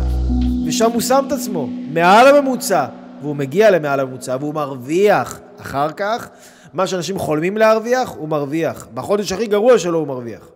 ושם 0.67 0.91
הוא 0.91 1.01
שם 1.01 1.23
את 1.27 1.31
עצמו, 1.31 1.67
מעל 1.93 2.27
הממוצע, 2.27 2.85
והוא 3.21 3.35
מגיע 3.35 3.71
למעל 3.71 3.99
הממוצע, 3.99 4.37
והוא 4.39 4.53
מרוויח 4.53 5.39
אחר 5.61 5.91
כך 5.91 6.29
מה 6.73 6.87
שאנשים 6.87 7.19
חולמים 7.19 7.57
להרוויח, 7.57 8.15
הוא 8.17 8.29
מרוויח. 8.29 8.87
בחודש 8.93 9.31
הכי 9.31 9.47
גרוע 9.47 9.79
שלו 9.79 9.99
הוא 9.99 10.07
מרוויח. 10.07 10.49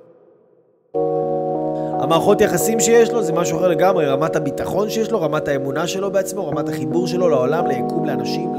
המערכות 2.00 2.42
יחסים 2.42 2.80
שיש 2.80 3.12
לו 3.12 3.24
זה 3.24 3.34
משהו 3.34 3.58
אחר 3.58 3.68
לגמרי, 3.68 4.06
רמת 4.06 4.36
הביטחון 4.36 4.90
שיש 4.90 5.12
לו, 5.12 5.22
רמת 5.22 5.48
האמונה 5.48 5.88
שלו 5.88 6.12
בעצמו, 6.12 6.48
רמת 6.48 6.70
החיבור 6.70 7.08
שלו 7.08 7.30
לעולם, 7.30 7.68
ליקום, 7.68 8.06
לאנשים, 8.06 8.56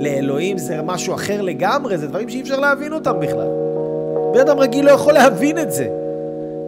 לאלוהים, 0.00 0.58
זה 0.58 0.82
משהו 0.82 1.14
אחר 1.14 1.42
לגמרי, 1.42 1.98
זה 1.98 2.06
דברים 2.06 2.28
שאי 2.28 2.40
אפשר 2.40 2.60
להבין 2.60 2.92
אותם 2.92 3.20
בכלל. 3.20 3.61
בן 4.32 4.40
אדם 4.40 4.58
רגיל 4.58 4.84
לא 4.84 4.90
יכול 4.90 5.12
להבין 5.12 5.58
את 5.58 5.72
זה. 5.72 5.88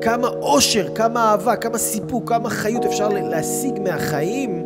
כמה 0.01 0.29
אושר, 0.29 0.87
כמה 0.95 1.31
אהבה, 1.31 1.57
כמה 1.57 1.79
סיפוק, 1.79 2.29
כמה 2.29 2.51
חיות 2.51 2.85
אפשר 2.85 3.09
להשיג 3.09 3.81
מהחיים, 3.81 4.65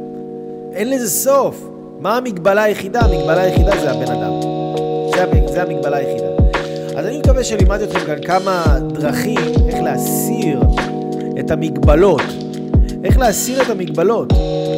אין 0.72 0.90
לזה 0.90 1.10
סוף. 1.10 1.68
מה 2.00 2.16
המגבלה 2.16 2.62
היחידה? 2.62 3.00
המגבלה 3.00 3.42
היחידה 3.42 3.72
זה 3.80 3.90
הבן 3.90 4.12
אדם. 4.12 4.32
זה, 5.14 5.24
זה 5.52 5.62
המגבלה 5.62 5.96
היחידה. 5.96 6.26
אז 6.96 7.06
אני 7.06 7.18
מקווה 7.18 7.44
שלימדתי 7.44 7.84
אתכם 7.84 8.06
כאן 8.06 8.22
כמה 8.22 8.78
דרכים 8.92 9.38
איך 9.68 9.82
להסיר 9.82 10.60
את 11.40 11.50
המגבלות. 11.50 12.22
איך 13.04 13.18
להסיר 13.18 13.62
את 13.62 13.70
המגבלות, 13.70 14.32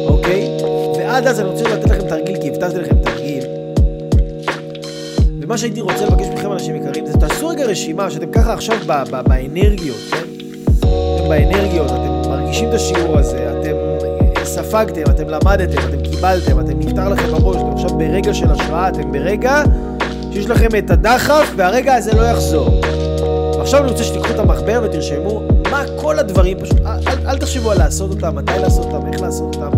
אוקיי? 0.07 0.57
ועד 0.97 1.27
אז 1.27 1.39
אני 1.39 1.49
רוצה 1.49 1.63
לתת 1.63 1.89
לכם 1.89 2.07
תרגיל, 2.09 2.41
כי 2.41 2.49
הבטחתי 2.49 2.77
לכם 2.77 2.95
תרגיל. 2.95 3.43
ומה 5.51 5.57
שהייתי 5.57 5.81
רוצה 5.81 6.05
לבקש 6.05 6.27
מכם, 6.27 6.51
אנשים 6.51 6.75
יקרים, 6.75 7.05
זה 7.05 7.13
תעשו 7.13 7.47
רגע 7.47 7.65
רשימה, 7.65 8.11
שאתם 8.11 8.31
ככה 8.31 8.53
עכשיו 8.53 8.77
באנרגיות, 9.27 9.97
כן? 10.11 10.17
אתם 10.85 11.29
באנרגיות, 11.29 11.91
אתם 11.91 12.29
מרגישים 12.29 12.69
את 12.69 12.73
השיעור 12.73 13.17
הזה, 13.17 13.59
אתם 13.59 13.75
ספגתם, 14.43 15.01
אתם 15.01 15.29
למדתם, 15.29 15.77
אתם 15.89 16.01
קיבלתם, 16.03 16.59
אתם 16.59 16.79
נפתר 16.79 17.09
לכם 17.09 17.31
בראש, 17.31 17.55
אתם 17.55 17.71
עכשיו 17.73 17.89
ברגע 17.89 18.33
של 18.33 18.51
השראה, 18.51 18.89
אתם 18.89 19.11
ברגע 19.11 19.63
שיש 20.33 20.45
לכם 20.45 20.67
את 20.77 20.91
הדחף 20.91 21.53
והרגע 21.55 21.95
הזה 21.95 22.13
לא 22.13 22.21
יחזור. 22.21 22.81
ועכשיו 23.57 23.81
אני 23.81 23.91
רוצה 23.91 24.03
שתיקחו 24.03 24.33
את 24.33 24.39
המחבר 24.39 24.81
ותרשמו 24.83 25.41
מה 25.71 25.83
כל 26.01 26.19
הדברים, 26.19 26.59
פשוט 26.59 26.79
אל, 26.79 26.99
אל, 27.07 27.27
אל 27.27 27.37
תחשבו 27.37 27.71
על 27.71 27.77
לעשות 27.77 28.11
אותם, 28.11 28.35
מתי 28.35 28.59
לעשות 28.61 28.85
אותם, 28.85 29.07
איך 29.07 29.21
לעשות 29.21 29.55
אותם. 29.55 29.77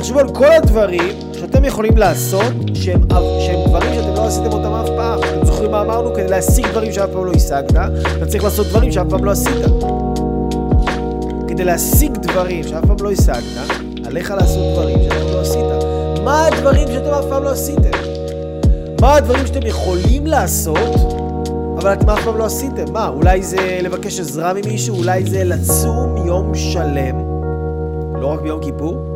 תחשבו 0.00 0.18
על 0.18 0.28
כל 0.34 0.52
הדברים 0.52 1.08
שאתם 1.32 1.64
יכולים 1.64 1.96
לעשות, 1.96 2.52
שהם, 2.74 3.00
שהם 3.46 3.68
דברים 3.68 3.94
שאתם 3.94 4.14
לא 4.14 4.26
עשיתם 4.26 4.52
אותם 4.52 4.72
אף 4.72 4.88
פעם. 4.96 5.18
אתם 5.18 5.46
זוכרים 5.46 5.70
מה 5.70 5.82
אמרנו? 5.82 6.14
כדי 6.14 6.28
להשיג 6.28 6.66
דברים 6.66 6.92
שאף 6.92 7.08
פעם 7.12 7.24
לא 7.24 7.32
השגת, 7.32 7.76
אתה 8.16 8.26
צריך 8.26 8.44
לעשות 8.44 8.66
דברים 8.66 8.92
שאף 8.92 9.06
פעם 9.10 9.24
לא 9.24 9.30
עשית. 9.30 9.66
כדי 11.48 11.64
להשיג 11.64 12.16
דברים 12.16 12.64
שאף 12.64 12.84
פעם 12.86 12.96
לא 13.00 13.10
השגת, 13.10 13.70
עליך 14.06 14.30
לעשות 14.30 14.72
דברים 14.72 14.98
שאף 15.02 15.12
פעם 15.12 15.32
לא 15.32 15.40
עשית. 15.40 15.64
מה 16.24 16.46
הדברים 16.46 16.88
שאתם 16.88 17.10
אף 17.10 17.24
פעם 17.28 17.44
לא 17.44 17.50
עשיתם? 17.50 17.98
מה 19.00 19.14
הדברים 19.14 19.46
שאתם 19.46 19.66
יכולים 19.66 20.26
לעשות, 20.26 20.96
אבל 21.78 21.92
אתם 21.92 22.10
אף 22.10 22.24
פעם 22.24 22.36
לא 22.36 22.44
עשיתם. 22.44 22.92
מה, 22.92 23.08
אולי 23.08 23.42
זה 23.42 23.80
לבקש 23.82 24.20
עזרה 24.20 24.52
ממישהו? 24.52 24.96
אולי 24.96 25.24
זה 25.24 25.44
לצום 25.44 26.16
יום 26.26 26.54
שלם, 26.54 27.16
לא 28.20 28.26
רק 28.26 28.40
ביום 28.40 28.60
כיפור? 28.60 29.09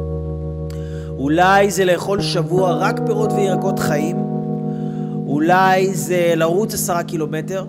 אולי 1.25 1.71
זה 1.71 1.85
לאכול 1.85 2.21
שבוע 2.21 2.73
רק 2.73 3.01
פירות 3.07 3.33
וירקות 3.33 3.79
חיים? 3.79 4.17
אולי 5.27 5.95
זה 5.95 6.33
לרוץ 6.37 6.75
עשרה 6.75 7.03
קילומטר? 7.03 7.65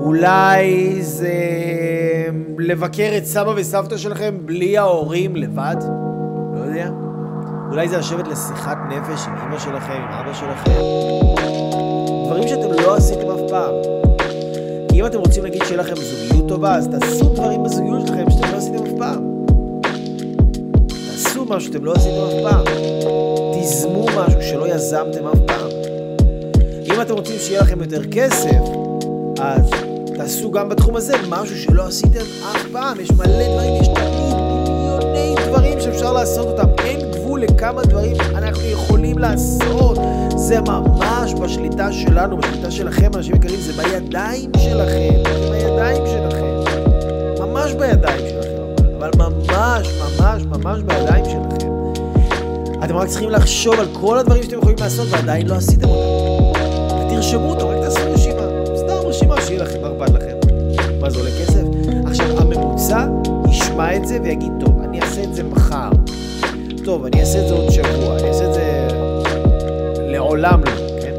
אולי 0.00 0.96
זה 1.02 1.32
לבקר 2.58 3.14
את 3.16 3.24
סבא 3.24 3.52
וסבתא 3.56 3.96
שלכם 3.96 4.34
בלי 4.44 4.78
ההורים 4.78 5.36
לבד? 5.36 5.76
לא 6.54 6.64
יודע. 6.64 6.88
אולי 7.70 7.88
זה 7.88 7.98
לשבת 7.98 8.28
לשיחת 8.28 8.78
נפש 8.88 9.26
עם 9.26 9.34
אמא 9.36 9.58
שלכם, 9.58 9.92
עם 9.92 10.12
אבא 10.12 10.32
שלכם. 10.32 10.80
דברים 12.26 12.48
שאתם 12.48 12.82
לא 12.82 12.96
עשיתם 12.96 13.30
אף 13.30 13.50
פעם. 13.50 13.74
כי 14.90 15.00
אם 15.00 15.06
אתם 15.06 15.18
רוצים 15.18 15.44
להגיד 15.44 15.62
שיהיה 15.64 15.80
לכם 15.80 15.94
זוגיות 15.94 16.48
טובה, 16.48 16.74
אז 16.74 16.88
תעשו 16.88 17.24
דברים 17.34 17.62
בזוגיות 17.62 18.06
שלכם 18.06 18.30
שאתם 18.30 18.52
לא 18.52 18.56
עשיתם 18.56 18.84
אף 18.84 18.92
פעם. 18.98 19.37
משהו 21.48 21.72
שאתם 21.72 21.84
לא 21.84 21.92
עשיתם 21.92 22.20
אף 22.28 22.52
פעם. 22.52 22.64
תיזמו 23.52 24.06
משהו 24.16 24.42
שלא 24.42 24.74
יזמתם 24.74 25.26
אף 25.26 25.38
פעם. 25.46 25.70
אם 26.84 27.00
אתם 27.02 27.14
רוצים 27.14 27.36
שיהיה 27.38 27.60
לכם 27.60 27.80
יותר 27.80 28.04
כסף, 28.10 28.60
אז 29.40 29.70
תעשו 30.16 30.50
גם 30.50 30.68
בתחום 30.68 30.96
הזה 30.96 31.14
משהו 31.28 31.56
שלא 31.56 31.82
עשיתם 31.82 32.20
אף 32.54 32.64
פעם. 32.72 33.00
יש 33.00 33.10
מלא 33.10 33.26
דברים, 33.26 33.74
יש 33.80 33.88
תמיד 33.88 34.34
מיליוני 34.34 35.34
דברים 35.48 35.80
שאפשר 35.80 36.12
לעשות 36.12 36.46
אותם. 36.46 36.68
אין 36.84 37.10
גבול 37.10 37.40
לכמה 37.42 37.82
דברים 37.82 38.16
אנחנו 38.34 38.62
יכולים 38.64 39.18
לעשות. 39.18 39.98
זה 40.36 40.60
ממש 40.60 41.34
בשליטה 41.34 41.92
שלנו, 41.92 42.36
בשליטה 42.36 42.70
שלכם, 42.70 43.10
אנשים 43.14 43.34
יקרים, 43.34 43.60
זה 43.60 43.82
בידיים 43.82 44.50
שלכם. 44.58 45.22
בידיים 45.50 46.02
שלכם. 46.06 46.44
ממש 47.40 47.72
בידיים 47.72 48.28
שלכם, 48.28 48.37
ממש, 49.18 49.88
ממש, 50.00 50.42
ממש 50.42 50.82
בידיים 50.82 51.24
שלכם. 51.24 51.72
אתם 52.84 52.96
רק 52.96 53.08
צריכים 53.08 53.30
לחשוב 53.30 53.80
על 53.80 53.86
כל 53.92 54.18
הדברים 54.18 54.42
שאתם 54.42 54.58
יכולים 54.58 54.76
לעשות 54.80 55.08
ועדיין 55.10 55.46
לא 55.46 55.54
עשיתם 55.54 55.88
אותם. 55.88 56.60
תרשמו 57.10 57.50
אותם, 57.50 57.66
רק 57.66 57.76
תעשו 57.76 58.00
רשימה. 58.12 58.42
סתם 58.76 59.08
רשימה 59.08 59.40
שיהיה 59.40 59.62
לכם, 59.62 59.78
מה 59.82 59.88
אכפת 59.88 60.14
לכם? 60.14 60.36
מה 61.00 61.10
זה 61.10 61.18
עולה 61.18 61.30
כסף? 61.30 61.62
עכשיו, 62.06 62.38
הממוצע 62.38 63.06
ישמע 63.50 63.96
את 63.96 64.06
זה 64.06 64.18
ויגיד, 64.24 64.52
טוב, 64.60 64.82
אני 64.82 65.00
אעשה 65.00 65.22
את 65.22 65.34
זה 65.34 65.42
מחר. 65.44 65.90
טוב, 66.84 67.04
אני 67.04 67.20
אעשה 67.20 67.42
את 67.42 67.48
זה 67.48 67.54
עוד 67.54 67.70
שבוע, 67.70 68.18
אני 68.18 68.28
אעשה 68.28 68.48
את 68.48 68.54
זה 68.54 68.88
לעולם 69.98 70.60
לא, 70.64 70.70
כן? 71.02 71.14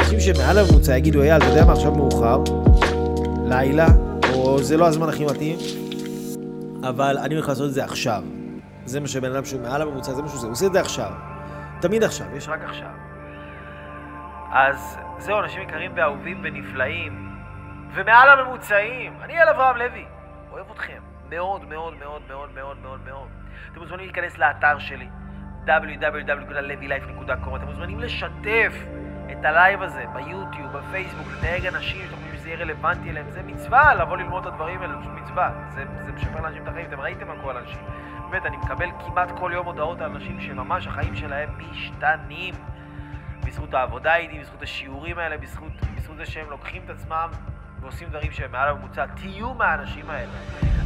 אנשים 0.00 0.20
שמעל 0.20 0.58
הממוצע 0.58 0.96
יגידו, 0.96 1.22
אייל, 1.22 1.36
אתה 1.36 1.46
יודע 1.46 1.64
מה, 1.64 1.72
עכשיו 1.72 1.92
מאוחר, 1.92 2.42
לילה, 3.46 3.88
או 4.34 4.62
זה 4.62 4.76
לא 4.76 4.86
הזמן 4.86 5.08
הכי 5.08 5.24
מתאים, 5.24 5.56
אבל 6.88 7.18
אני 7.18 7.34
הולך 7.34 7.48
לעשות 7.48 7.68
את 7.68 7.74
זה 7.74 7.84
עכשיו. 7.84 8.22
זה 8.84 9.00
מה 9.00 9.08
שבן 9.08 9.32
אדם 9.32 9.44
שהוא 9.44 9.62
מעל 9.62 9.82
הממוצע, 9.82 10.12
זה 10.12 10.22
מה 10.22 10.28
שהוא 10.28 10.36
עושה, 10.36 10.46
הוא 10.46 10.52
עושה 10.52 10.66
את 10.66 10.72
זה 10.72 10.80
עכשיו. 10.80 11.12
תמיד 11.80 12.02
עכשיו, 12.02 12.36
יש 12.36 12.48
רק 12.48 12.60
עכשיו. 12.64 12.90
אז 14.52 14.98
זהו, 15.18 15.40
אנשים 15.40 15.62
יקרים 15.62 15.92
ואהובים 15.96 16.40
ונפלאים, 16.42 17.30
ומעל 17.94 18.38
הממוצעים, 18.38 19.12
אני 19.22 19.42
אייל 19.42 19.48
אברהם 19.48 19.76
לוי, 19.76 20.04
אוהב 20.52 20.66
אתכם 20.70 21.02
מאוד 21.28 21.64
מאוד 21.64 21.94
מאוד 21.98 22.22
מאוד 22.28 22.50
מאוד 22.54 22.76
מאוד 22.82 23.00
מאוד. 23.04 23.28
אתם 23.72 23.80
מוזמנים 23.80 24.04
להיכנס 24.04 24.38
לאתר 24.38 24.78
שלי, 24.78 25.08
www.levylife.com, 25.66 27.56
אתם 27.56 27.66
מוזמנים 27.66 28.00
לשתף 28.00 28.72
את 29.32 29.44
הלייב 29.44 29.82
הזה 29.82 30.04
ביוטיוב, 30.12 30.72
בפייסבוק, 30.72 31.26
לתייג 31.36 31.66
אנשים 31.66 32.06
שאתם 32.06 32.29
יהיה 32.50 32.60
רלוונטי 32.60 33.10
אליהם, 33.10 33.30
זה 33.30 33.42
מצווה 33.42 33.94
לבוא 33.94 34.16
ללמוד 34.16 34.46
את 34.46 34.52
הדברים 34.52 34.82
האלה, 34.82 35.00
פשוט 35.00 35.12
מצווה, 35.12 35.50
זה, 35.68 35.84
זה 36.04 36.12
משפר 36.12 36.40
לאנשים 36.40 36.62
את 36.62 36.68
החיים, 36.68 36.86
אתם 36.86 37.00
ראיתם 37.00 37.30
על 37.30 37.36
כל 37.42 37.56
האנשים. 37.56 37.78
באמת, 38.30 38.46
אני 38.46 38.56
מקבל 38.56 38.88
כמעט 39.06 39.30
כל 39.38 39.50
יום 39.54 39.66
הודעות 39.66 40.00
על 40.00 40.10
אנשים 40.10 40.40
שממש 40.40 40.86
החיים 40.86 41.16
שלהם 41.16 41.48
משתנים. 41.58 42.54
בזכות 43.46 43.74
העבודה 43.74 44.16
איתי, 44.16 44.38
בזכות 44.38 44.62
השיעורים 44.62 45.18
האלה, 45.18 45.38
בזכות, 45.38 45.72
בזכות 45.96 46.16
זה 46.16 46.26
שהם 46.26 46.50
לוקחים 46.50 46.82
את 46.84 46.90
עצמם 46.90 47.28
ועושים 47.80 48.08
דברים 48.08 48.32
שהם 48.32 48.52
מעל 48.52 48.68
הממוצע. 48.68 49.06
תהיו 49.06 49.54
מהאנשים 49.54 50.10
האלה. 50.10 50.32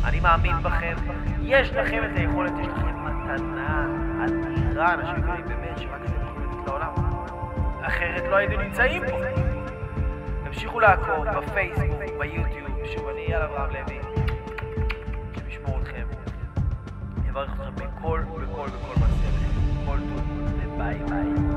אני 0.05 0.21
מאמין 0.21 0.57
בכם, 0.63 0.95
יש 1.43 1.71
לכם 1.71 2.03
את 2.05 2.17
היכולת, 2.17 2.53
יש 2.61 2.67
לכם 2.67 3.05
מתנה 3.05 3.87
אדירה, 4.25 4.95
אנשים 4.95 5.17
יקרים 5.19 5.45
באמת, 5.49 5.79
שרק 5.79 6.01
אתם 6.07 6.23
יכולים 6.23 6.51
לתת 6.51 6.67
לעולם. 6.67 6.93
אחרת 7.83 8.23
לא 8.31 8.37
הייתם 8.37 8.61
נמצאים 8.61 9.03
פה. 9.11 9.17
תמשיכו 10.55 10.81
לעקוד 10.81 11.29
בפייסבוק, 11.37 12.01
ביוטיוב, 12.19 12.69
שוב 12.95 13.09
אני 13.09 13.21
יאללה 13.21 13.45
אברהם 13.45 13.71
לוי, 13.71 13.99
השם 15.33 15.49
ישמור 15.49 15.81
אתכם, 15.83 16.07
אני 17.19 17.31
אברך 17.31 17.51
אתכם 17.53 17.75
בכל, 17.75 18.21
בכל, 18.31 18.67
בכל 18.69 19.01
מעשה, 19.01 19.29
בכל 19.83 19.99
טוב, 19.99 20.21
וביי 20.59 20.99
ביי. 21.09 21.54